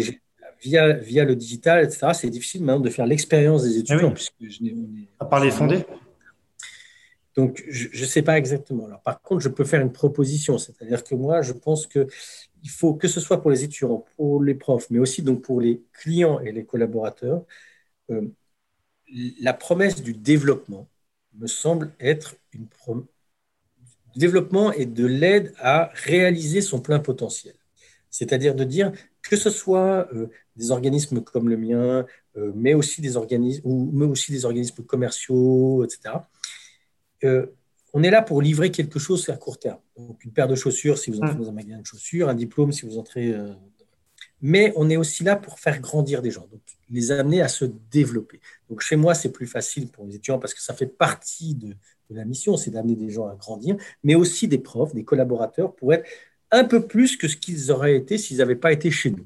via, 0.62 0.94
via 0.94 1.26
le 1.26 1.36
digital, 1.36 1.84
etc., 1.84 2.08
c'est 2.14 2.30
difficile 2.30 2.64
maintenant 2.64 2.82
de 2.82 2.90
faire 2.90 3.06
l'expérience 3.06 3.64
des 3.64 3.78
étudiants. 3.78 4.10
Ah 4.10 4.14
puisque 4.14 4.34
je 4.40 4.72
à 5.20 5.26
part 5.26 5.44
les 5.44 5.52
fondés 5.52 5.86
Donc, 7.36 7.64
je 7.70 8.02
ne 8.02 8.06
sais 8.06 8.22
pas 8.22 8.38
exactement. 8.38 8.86
Alors, 8.86 9.02
par 9.02 9.22
contre, 9.22 9.42
je 9.42 9.50
peux 9.50 9.66
faire 9.66 9.82
une 9.82 9.92
proposition, 9.92 10.58
c'est-à-dire 10.58 11.04
que 11.04 11.16
moi, 11.16 11.42
je 11.42 11.54
pense 11.54 11.88
que 11.88 12.08
il 12.64 12.70
faut 12.70 12.94
que 12.94 13.08
ce 13.08 13.20
soit 13.20 13.42
pour 13.42 13.52
les 13.52 13.64
étudiants, 13.64 14.06
pour 14.16 14.44
les 14.44 14.56
profs, 14.56 14.90
mais 14.90 15.00
aussi 15.00 15.22
donc 15.24 15.42
pour 15.44 15.62
les 15.62 15.82
clients 15.94 16.40
et 16.40 16.52
les 16.52 16.66
collaborateurs, 16.66 17.44
euh, 18.12 18.28
la 19.42 19.54
promesse 19.54 20.02
du 20.02 20.14
développement 20.14 20.88
me 21.34 21.48
semble 21.48 21.94
être 22.00 22.36
une 22.54 22.68
promesse 22.68 23.08
développement 24.16 24.74
et 24.74 24.86
de 24.86 25.06
l'aide 25.06 25.54
à 25.58 25.90
réaliser 25.94 26.62
son 26.62 26.82
plein 26.82 27.00
potentiel. 27.00 27.56
C'est-à-dire 28.10 28.56
de 28.56 28.66
dire 28.66 28.92
que 29.22 29.38
ce 29.38 29.50
soit 29.50 30.10
euh, 30.14 30.28
des 30.58 30.72
organismes 30.72 31.22
comme 31.22 31.48
le 31.48 31.56
mien, 31.58 32.06
euh, 32.36 32.52
mais 32.56 32.74
aussi 32.74 33.02
des 33.02 33.16
organismes 33.16 33.62
ou 33.64 33.90
mais 33.94 34.06
aussi 34.06 34.32
des 34.32 34.44
organismes 34.46 34.84
commerciaux, 34.84 35.86
etc 35.86 36.20
on 37.94 38.04
est 38.04 38.10
là 38.10 38.22
pour 38.22 38.42
livrer 38.42 38.72
quelque 38.72 39.00
chose 39.00 39.28
à 39.30 39.38
court 39.38 39.60
terme. 39.60 39.80
Donc, 39.98 40.24
une 40.24 40.32
paire 40.32 40.48
de 40.48 40.56
chaussures 40.56 40.98
si 40.98 41.12
vous 41.12 41.18
entrez 41.18 41.36
mmh. 41.36 41.40
dans 41.40 41.50
un 41.50 41.54
magasin 41.54 41.80
de 41.80 41.86
chaussures, 41.86 42.30
un 42.30 42.36
diplôme 42.36 42.72
si 42.72 42.86
vous 42.86 42.98
entrez. 42.98 43.34
Euh, 43.34 43.54
mais 44.42 44.74
on 44.76 44.90
est 44.90 44.98
aussi 44.98 45.24
là 45.24 45.36
pour 45.36 45.60
faire 45.60 45.80
grandir 45.80 46.22
des 46.22 46.32
gens, 46.32 46.48
donc 46.52 46.62
les 46.90 47.12
amener 47.12 47.42
à 47.42 47.48
se 47.48 47.66
développer. 47.92 48.40
Donc, 48.70 48.82
chez 48.82 48.96
moi, 48.96 49.14
c'est 49.14 49.32
plus 49.32 49.48
facile 49.48 49.88
pour 49.88 50.06
les 50.06 50.16
étudiants 50.16 50.40
parce 50.40 50.54
que 50.54 50.62
ça 50.62 50.74
fait 50.74 50.88
partie 50.88 51.54
de, 51.54 51.68
de 51.68 52.16
la 52.16 52.26
mission, 52.26 52.58
c'est 52.58 52.72
d'amener 52.72 52.96
des 52.96 53.10
gens 53.10 53.28
à 53.28 53.36
grandir, 53.36 53.78
mais 54.04 54.16
aussi 54.16 54.48
des 54.48 54.58
profs, 54.58 54.94
des 54.94 55.04
collaborateurs 55.04 55.76
pour 55.76 55.94
être 55.94 56.08
un 56.52 56.64
peu 56.64 56.86
plus 56.86 57.18
que 57.18 57.28
ce 57.28 57.38
qu'ils 57.38 57.72
auraient 57.72 57.96
été 57.96 58.18
s'ils 58.18 58.38
n'avaient 58.38 58.56
pas 58.56 58.74
été 58.74 58.92
chez 58.92 59.12
nous 59.12 59.26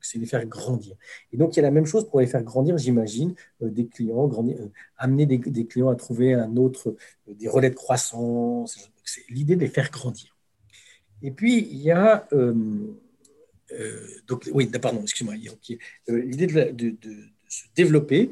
c'est 0.00 0.18
les 0.18 0.26
faire 0.26 0.44
grandir. 0.46 0.96
Et 1.32 1.36
donc, 1.36 1.54
il 1.54 1.56
y 1.56 1.60
a 1.60 1.62
la 1.62 1.70
même 1.70 1.86
chose 1.86 2.08
pour 2.08 2.20
les 2.20 2.26
faire 2.26 2.42
grandir, 2.42 2.76
j'imagine, 2.78 3.34
euh, 3.62 3.70
des 3.70 3.86
clients, 3.86 4.26
grandir, 4.26 4.58
euh, 4.60 4.70
amener 4.96 5.26
des, 5.26 5.66
clients 5.66 5.88
à 5.88 5.96
trouver 5.96 6.34
un 6.34 6.56
autre, 6.56 6.96
euh, 7.28 7.34
des 7.34 7.48
relais 7.48 7.70
de 7.70 7.74
croissance. 7.74 8.90
C'est 9.04 9.22
l'idée 9.28 9.56
de 9.56 9.60
les 9.60 9.68
faire 9.68 9.90
grandir. 9.90 10.36
Et 11.22 11.30
puis, 11.30 11.58
il 11.58 11.78
y 11.78 11.90
a. 11.90 12.28
donc, 14.26 14.48
oui, 14.52 14.66
pardon, 14.66 15.02
excuse-moi. 15.02 15.34
l'idée 16.08 16.46
de, 16.46 16.96
se 17.48 17.64
développer. 17.76 18.30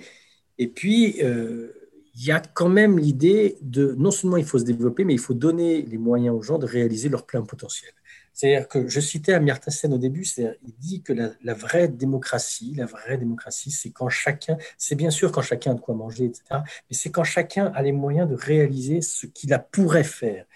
Et 0.58 0.66
puis, 0.66 1.20
il 1.20 2.24
y 2.24 2.32
a 2.32 2.40
quand 2.40 2.68
même 2.68 2.98
l'idée 2.98 3.56
de 3.60 3.94
non 3.96 4.10
seulement 4.10 4.36
il 4.36 4.44
faut 4.44 4.58
se 4.58 4.64
développer, 4.64 5.04
mais 5.04 5.14
il 5.14 5.20
faut 5.20 5.34
donner 5.34 5.82
les 5.82 5.98
moyens 5.98 6.34
aux 6.34 6.42
gens 6.42 6.58
de 6.58 6.66
réaliser 6.66 7.08
leur 7.08 7.26
plein 7.26 7.42
potentiel. 7.42 7.92
C'est-à-dire 8.40 8.68
que 8.68 8.88
je 8.88 9.00
citais 9.00 9.34
Amartya 9.34 9.70
Sen 9.70 9.92
au 9.92 9.98
début, 9.98 10.24
il 10.38 10.74
dit 10.78 11.02
que 11.02 11.12
la, 11.12 11.52
vraie 11.52 11.88
démocratie, 11.88 12.72
la 12.74 12.86
vraie 12.86 13.18
démocratie, 13.18 13.70
c'est 13.70 13.90
quand 13.90 14.08
chacun, 14.08 14.56
c'est 14.78 14.94
bien 14.94 15.10
sûr 15.10 15.30
quand 15.30 15.42
chacun 15.42 15.72
a 15.72 15.74
de 15.74 15.80
quoi 15.80 15.94
manger, 15.94 16.24
etc., 16.24 16.44
mais 16.50 16.96
c'est 16.96 17.10
quand 17.10 17.22
chacun 17.22 17.66
a 17.66 17.82
les 17.82 17.92
moyens 17.92 18.30
de 18.30 18.34
réaliser 18.34 19.02
ce 19.02 19.26
qu'il 19.26 19.54
pourrait 19.70 20.04
faire, 20.04 20.46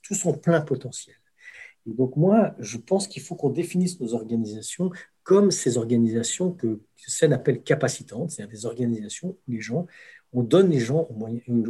tout 0.00 0.14
son 0.14 0.32
plein 0.32 0.62
potentiel. 0.62 1.16
donc 1.84 2.16
moi, 2.16 2.54
je 2.60 2.78
pense 2.78 3.06
qu'il 3.06 3.20
faut 3.20 3.34
qu'on 3.34 3.50
définisse 3.50 4.00
nos 4.00 4.14
organisations 4.14 4.90
comme 5.22 5.50
ces 5.50 5.76
organisations 5.76 6.52
que 6.52 6.80
Sen 6.96 7.34
appelle 7.34 7.62
capacitantes, 7.62 8.30
c'est-à-dire 8.30 8.58
des 8.58 8.64
organisations 8.64 9.28
où 9.28 9.52
les 9.52 9.60
gens, 9.60 9.86
on 10.32 10.42
donne 10.42 10.70
les 10.70 10.80
gens, 10.80 11.06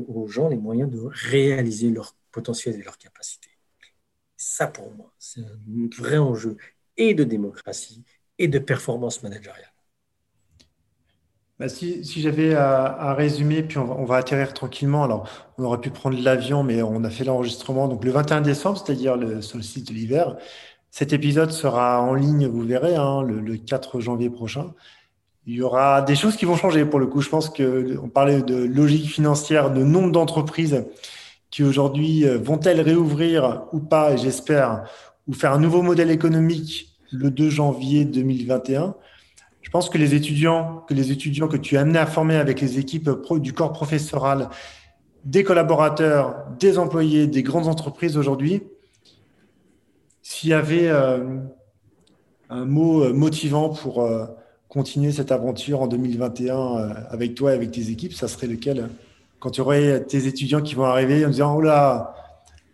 aux 0.07 0.29
gens 0.29 0.49
les 0.49 0.57
moyens 0.57 0.89
de 0.89 1.01
réaliser 1.03 1.91
leur 1.91 2.15
potentiel 2.31 2.77
et 2.77 2.83
leurs 2.85 2.99
capacités. 2.99 3.48
Ça, 4.41 4.69
pour 4.69 4.95
moi, 4.95 5.13
c'est 5.19 5.41
un 5.41 5.89
vrai 5.99 6.17
enjeu 6.17 6.57
et 6.97 7.13
de 7.13 7.25
démocratie 7.25 8.05
et 8.39 8.47
de 8.47 8.61
performance 8.61 9.25
managériale. 9.25 9.73
Bah, 11.59 11.69
si, 11.69 12.05
j'avais 12.05 12.55
à, 12.55 13.15
résumer, 13.15 13.65
puis 13.65 13.79
on 13.79 14.05
va, 14.05 14.17
atterrir 14.17 14.55
tranquillement. 14.55 15.03
Alors, 15.03 15.29
on 15.59 15.65
aurait 15.65 15.81
pu 15.81 15.91
prendre 15.91 16.17
l'avion, 16.17 16.63
mais 16.63 16.83
on 16.83 17.03
a 17.03 17.11
fait 17.11 17.25
l'enregistrement. 17.25 17.89
Donc, 17.89 18.05
le 18.05 18.13
21 18.13 18.41
décembre, 18.41 18.79
c'est-à-dire 18.79 19.17
le 19.17 19.43
solstice 19.43 19.83
de 19.83 19.93
l'hiver. 19.93 20.37
Cet 20.93 21.13
épisode 21.13 21.51
sera 21.51 22.01
en 22.01 22.15
ligne, 22.15 22.47
vous 22.47 22.63
verrez, 22.63 22.95
hein, 22.95 23.23
le, 23.23 23.57
4 23.57 23.99
janvier 23.99 24.31
prochain. 24.31 24.73
Il 25.47 25.55
y 25.55 25.63
aura 25.63 26.01
des 26.03 26.15
choses 26.15 26.37
qui 26.37 26.45
vont 26.45 26.55
changer 26.55 26.85
pour 26.85 27.01
le 27.01 27.09
coup. 27.09 27.23
Je 27.23 27.29
pense 27.29 27.51
qu'on 27.51 28.09
parlait 28.09 28.43
de 28.43 28.55
logique 28.55 29.11
financière, 29.11 29.73
de 29.73 29.83
nombre 29.83 30.13
d'entreprises 30.13 30.85
qui 31.51 31.65
aujourd'hui 31.65 32.27
euh, 32.27 32.39
vont-elles 32.39 32.81
réouvrir 32.81 33.65
ou 33.73 33.81
pas, 33.81 34.17
j'espère, 34.17 34.85
ou 35.27 35.33
faire 35.33 35.53
un 35.53 35.59
nouveau 35.59 35.83
modèle 35.83 36.11
économique 36.11 36.99
le 37.11 37.31
2 37.31 37.49
janvier 37.49 38.05
2021. 38.05 38.95
Je 39.63 39.71
pense 39.71 39.91
que 39.91 39.99
les 39.99 40.15
étudiants, 40.15 40.85
que 40.89 40.95
les 40.95 41.11
étudiants 41.11 41.49
que 41.49 41.57
tu 41.57 41.77
as 41.77 41.83
amené 41.83 41.99
à 41.99 42.07
former 42.07 42.37
avec 42.37 42.61
les 42.61 42.79
équipes 42.79 43.11
du 43.37 43.53
corps 43.53 43.73
professoral, 43.73 44.49
des 45.25 45.45
collaborateurs, 45.45 46.47
des 46.59 46.79
employés, 46.79 47.27
des 47.27 47.43
grandes 47.43 47.67
entreprises 47.67 48.17
aujourd'hui, 48.17 48.63
s'il 50.23 50.51
y 50.51 50.55
avait 50.55 50.89
euh, 50.89 51.39
un 52.51 52.65
mot 52.65 53.05
euh, 53.05 53.13
motivant 53.13 53.71
pour 53.71 54.07
continuer 54.69 55.13
cette 55.13 55.33
aventure 55.33 55.81
en 55.81 55.87
2021 55.87 57.07
avec 57.09 57.35
toi 57.35 57.53
et 57.53 57.55
avec 57.55 57.71
tes 57.71 57.89
équipes, 57.89 58.13
ça 58.13 58.29
serait 58.29 58.47
lequel? 58.47 58.91
Quand 59.41 59.51
tu 59.51 59.61
aurais 59.61 60.05
tes 60.05 60.27
étudiants 60.27 60.61
qui 60.61 60.75
vont 60.75 60.85
arriver 60.85 61.25
en 61.25 61.31
disant 61.31 61.55
Oh 61.57 61.61
là, 61.61 62.15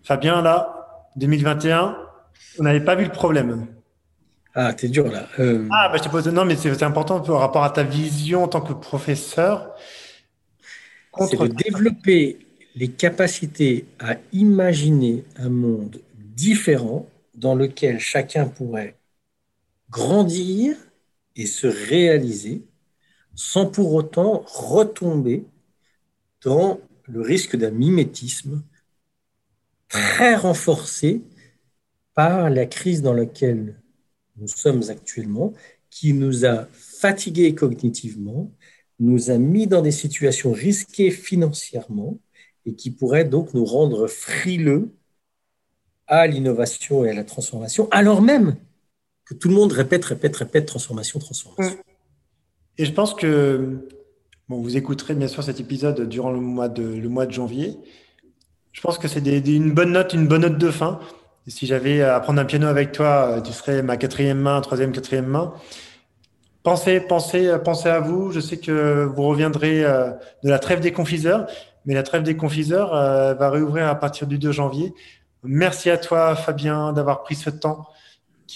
Fabien, 0.02 0.42
là, 0.42 1.10
2021, 1.16 1.96
on 2.58 2.62
n'avait 2.62 2.84
pas 2.84 2.94
vu 2.94 3.04
le 3.04 3.12
problème. 3.12 3.66
Ah, 4.54 4.72
t'es 4.72 4.88
dur 4.88 5.10
là. 5.10 5.26
Euh, 5.40 5.68
ah, 5.72 5.88
bah, 5.88 5.98
je 5.98 6.04
te 6.04 6.08
pose. 6.08 6.28
Non, 6.28 6.44
mais 6.44 6.56
c'est 6.56 6.82
important 6.82 7.20
par 7.20 7.40
rapport 7.40 7.64
à 7.64 7.70
ta 7.70 7.82
vision 7.82 8.44
en 8.44 8.48
tant 8.48 8.60
que 8.60 8.72
professeur. 8.72 9.74
C'est 11.28 11.38
de 11.38 11.46
développer 11.48 12.38
les 12.74 12.88
capacités 12.88 13.86
à 14.00 14.16
imaginer 14.32 15.24
un 15.36 15.48
monde 15.48 16.00
différent 16.16 17.06
dans 17.34 17.54
lequel 17.54 18.00
chacun 18.00 18.46
pourrait 18.46 18.96
grandir 19.90 20.76
et 21.36 21.46
se 21.46 21.66
réaliser 21.66 22.62
sans 23.34 23.66
pour 23.66 23.94
autant 23.94 24.44
retomber 24.46 25.44
dans 26.44 26.80
le 27.06 27.20
risque 27.20 27.56
d'un 27.56 27.70
mimétisme 27.70 28.62
très 29.88 30.34
renforcé 30.34 31.22
par 32.14 32.50
la 32.50 32.66
crise 32.66 33.02
dans 33.02 33.12
laquelle 33.12 33.80
nous 34.36 34.48
sommes 34.48 34.82
actuellement, 34.88 35.52
qui 35.90 36.12
nous 36.12 36.44
a 36.44 36.66
fatigués 36.72 37.54
cognitivement, 37.54 38.52
nous 38.98 39.30
a 39.30 39.38
mis 39.38 39.66
dans 39.66 39.82
des 39.82 39.92
situations 39.92 40.52
risquées 40.52 41.10
financièrement 41.10 42.18
et 42.66 42.74
qui 42.74 42.90
pourrait 42.90 43.24
donc 43.24 43.54
nous 43.54 43.64
rendre 43.64 44.06
frileux 44.06 44.90
à 46.06 46.26
l'innovation 46.26 47.04
et 47.04 47.10
à 47.10 47.14
la 47.14 47.24
transformation, 47.24 47.88
alors 47.90 48.22
même 48.22 48.56
que 49.24 49.34
tout 49.34 49.48
le 49.48 49.54
monde 49.54 49.72
répète, 49.72 50.04
répète, 50.04 50.36
répète 50.36 50.66
transformation, 50.66 51.18
transformation. 51.18 51.78
Et 52.76 52.84
je 52.84 52.92
pense 52.92 53.14
que 53.14 53.88
bon, 54.48 54.60
vous 54.60 54.76
écouterez 54.76 55.14
bien 55.14 55.28
sûr 55.28 55.42
cet 55.42 55.60
épisode 55.60 56.08
durant 56.08 56.30
le 56.30 56.40
mois 56.40 56.68
de, 56.68 56.82
le 56.82 57.08
mois 57.08 57.26
de 57.26 57.32
janvier. 57.32 57.76
Je 58.72 58.80
pense 58.80 58.98
que 58.98 59.08
c'est 59.08 59.24
une 59.26 59.72
bonne 59.72 59.92
note, 59.92 60.14
une 60.14 60.26
bonne 60.26 60.42
note 60.42 60.58
de 60.58 60.70
fin 60.70 61.00
si 61.46 61.66
j'avais 61.66 62.02
à 62.02 62.20
prendre 62.20 62.40
un 62.40 62.44
piano 62.44 62.66
avec 62.66 62.92
toi, 62.92 63.28
euh, 63.36 63.40
tu 63.40 63.52
serais 63.52 63.82
ma 63.82 63.96
quatrième 63.96 64.38
main, 64.38 64.60
troisième, 64.60 64.92
quatrième 64.92 65.26
main. 65.26 65.52
Pensez, 66.62 67.00
pensez, 67.00 67.48
euh, 67.48 67.58
pensez 67.58 67.88
à 67.88 68.00
vous. 68.00 68.32
Je 68.32 68.40
sais 68.40 68.58
que 68.58 69.04
vous 69.04 69.22
reviendrez 69.24 69.84
euh, 69.84 70.10
de 70.42 70.48
la 70.48 70.58
trêve 70.58 70.80
des 70.80 70.92
confiseurs, 70.92 71.46
mais 71.84 71.94
la 71.94 72.02
trêve 72.02 72.22
des 72.22 72.36
confiseurs 72.36 72.92
va 72.92 73.50
réouvrir 73.50 73.88
à 73.88 73.94
partir 73.94 74.26
du 74.26 74.38
2 74.38 74.52
janvier. 74.52 74.94
Merci 75.42 75.90
à 75.90 75.98
toi, 75.98 76.34
Fabien, 76.34 76.94
d'avoir 76.94 77.22
pris 77.22 77.34
ce 77.34 77.50
temps 77.50 77.86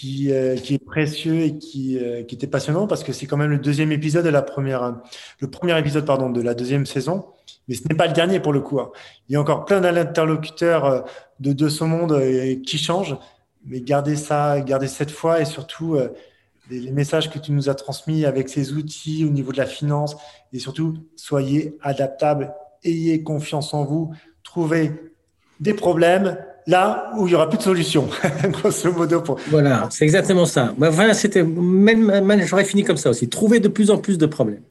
qui, 0.01 0.31
qui 0.63 0.75
est 0.75 0.85
précieux 0.85 1.41
et 1.41 1.59
qui, 1.59 1.99
qui 2.27 2.35
était 2.35 2.47
passionnant 2.47 2.87
parce 2.87 3.03
que 3.03 3.13
c'est 3.13 3.27
quand 3.27 3.37
même 3.37 3.51
le 3.51 3.59
deuxième 3.59 3.93
épisode 3.93 4.25
de 4.25 4.31
la 4.31 4.43
première, 4.43 5.01
le 5.41 5.51
premier 5.51 5.79
épisode 5.79 6.05
pardon 6.05 6.31
de 6.31 6.41
la 6.41 6.55
deuxième 6.55 6.87
saison 6.87 7.25
mais 7.69 7.75
ce 7.75 7.87
n'est 7.89 7.95
pas 7.95 8.07
le 8.07 8.13
dernier 8.13 8.41
pour 8.41 8.53
le 8.53 8.61
coup. 8.61 8.81
Hein. 8.81 8.91
Il 9.29 9.35
y 9.35 9.37
a 9.37 9.41
encore 9.41 9.65
plein 9.65 9.81
d'interlocuteurs 9.81 10.85
euh, 10.85 11.01
de, 11.41 11.53
de 11.53 11.69
ce 11.69 11.85
monde 11.85 12.13
euh, 12.13 12.57
qui 12.67 12.79
changent, 12.79 13.17
mais 13.65 13.81
gardez 13.81 14.17
ça, 14.17 14.61
gardez 14.61 14.89
cette 14.89 15.11
foi 15.11 15.41
et 15.41 15.45
surtout 15.45 15.95
euh, 15.95 16.09
les, 16.71 16.91
messages 16.91 17.31
que 17.31 17.39
tu 17.39 17.53
nous 17.53 17.69
as 17.69 17.75
transmis 17.75 18.25
avec 18.25 18.49
ces 18.49 18.73
outils 18.73 19.25
au 19.25 19.31
niveau 19.31 19.53
de 19.53 19.59
la 19.59 19.67
finance 19.67 20.17
et 20.53 20.59
surtout 20.59 20.95
soyez 21.17 21.77
adaptables, 21.83 22.53
ayez 22.85 23.23
confiance 23.23 23.75
en 23.75 23.85
vous, 23.85 24.13
trouvez 24.43 24.93
des 25.61 25.75
problèmes 25.75 26.39
là 26.69 27.11
où 27.17 27.27
il 27.27 27.33
y 27.33 27.35
aura 27.35 27.49
plus 27.49 27.59
de 27.59 27.63
solution, 27.63 28.09
grosso 28.45 28.93
modo. 28.93 29.25
Voilà, 29.49 29.89
c'est 29.91 30.05
exactement 30.05 30.45
ça. 30.45 30.75
Voilà, 30.77 31.15
c'était 31.15 31.43
même, 31.43 32.45
j'aurais 32.47 32.65
fini 32.65 32.85
comme 32.85 32.99
ça 32.99 33.11
aussi. 33.11 33.29
Trouver 33.29 33.59
de 33.59 33.69
plus 33.69 33.91
en 33.91 33.99
plus 33.99 34.19
de 34.19 34.27
problèmes. 34.27 34.63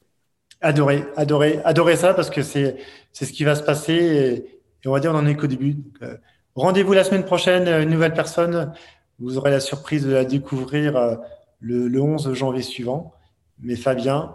Adoré, 0.60 1.04
adoré, 1.16 1.60
adoré 1.64 1.96
ça 1.96 2.14
parce 2.14 2.30
que 2.30 2.42
c'est 2.42 2.76
c'est 3.12 3.24
ce 3.24 3.32
qui 3.32 3.44
va 3.44 3.54
se 3.54 3.62
passer 3.62 3.94
et, 3.94 4.88
on 4.88 4.92
va 4.92 5.00
dire 5.00 5.12
on 5.12 5.18
en 5.18 5.26
est 5.26 5.34
qu'au 5.36 5.48
début. 5.48 5.76
Euh, 6.02 6.16
rendez-vous 6.54 6.92
la 6.92 7.04
semaine 7.04 7.24
prochaine, 7.24 7.68
une 7.68 7.90
nouvelle 7.90 8.14
personne. 8.14 8.72
Vous 9.18 9.36
aurez 9.36 9.50
la 9.50 9.60
surprise 9.60 10.06
de 10.06 10.12
la 10.12 10.24
découvrir 10.24 10.96
euh, 10.96 11.16
le, 11.60 12.00
11 12.00 12.32
janvier 12.32 12.62
suivant. 12.62 13.12
Mais 13.60 13.74
Fabien, 13.74 14.34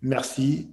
merci. 0.00 0.68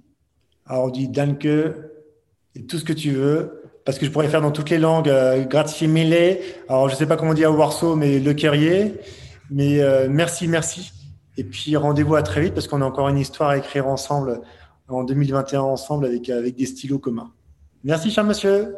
Alors 0.66 0.84
on 0.84 0.90
dit 0.90 1.08
danke 1.08 1.46
et 1.46 2.66
tout 2.68 2.78
ce 2.78 2.84
que 2.84 2.92
tu 2.92 3.10
veux 3.10 3.57
parce 3.88 3.98
que 3.98 4.04
je 4.04 4.10
pourrais 4.10 4.28
faire 4.28 4.42
dans 4.42 4.50
toutes 4.50 4.68
les 4.68 4.76
langues 4.76 5.08
euh, 5.08 5.46
grazie. 5.46 5.88
Alors 6.68 6.90
je 6.90 6.94
sais 6.94 7.06
pas 7.06 7.16
comment 7.16 7.32
dire 7.32 7.50
au 7.50 7.54
Warsaw, 7.54 7.96
mais 7.96 8.18
le 8.18 8.34
Kerrier. 8.34 8.96
Mais 9.50 9.80
euh, 9.80 10.08
merci, 10.10 10.46
merci. 10.46 10.92
Et 11.38 11.44
puis 11.44 11.74
rendez-vous 11.74 12.14
à 12.14 12.22
très 12.22 12.42
vite 12.42 12.52
parce 12.52 12.68
qu'on 12.68 12.82
a 12.82 12.84
encore 12.84 13.08
une 13.08 13.16
histoire 13.16 13.48
à 13.48 13.56
écrire 13.56 13.86
ensemble 13.86 14.42
en 14.88 15.04
2021 15.04 15.62
ensemble 15.62 16.04
avec, 16.04 16.28
avec 16.28 16.54
des 16.54 16.66
stylos 16.66 16.98
communs. 16.98 17.32
Merci, 17.82 18.10
cher 18.10 18.24
monsieur. 18.24 18.74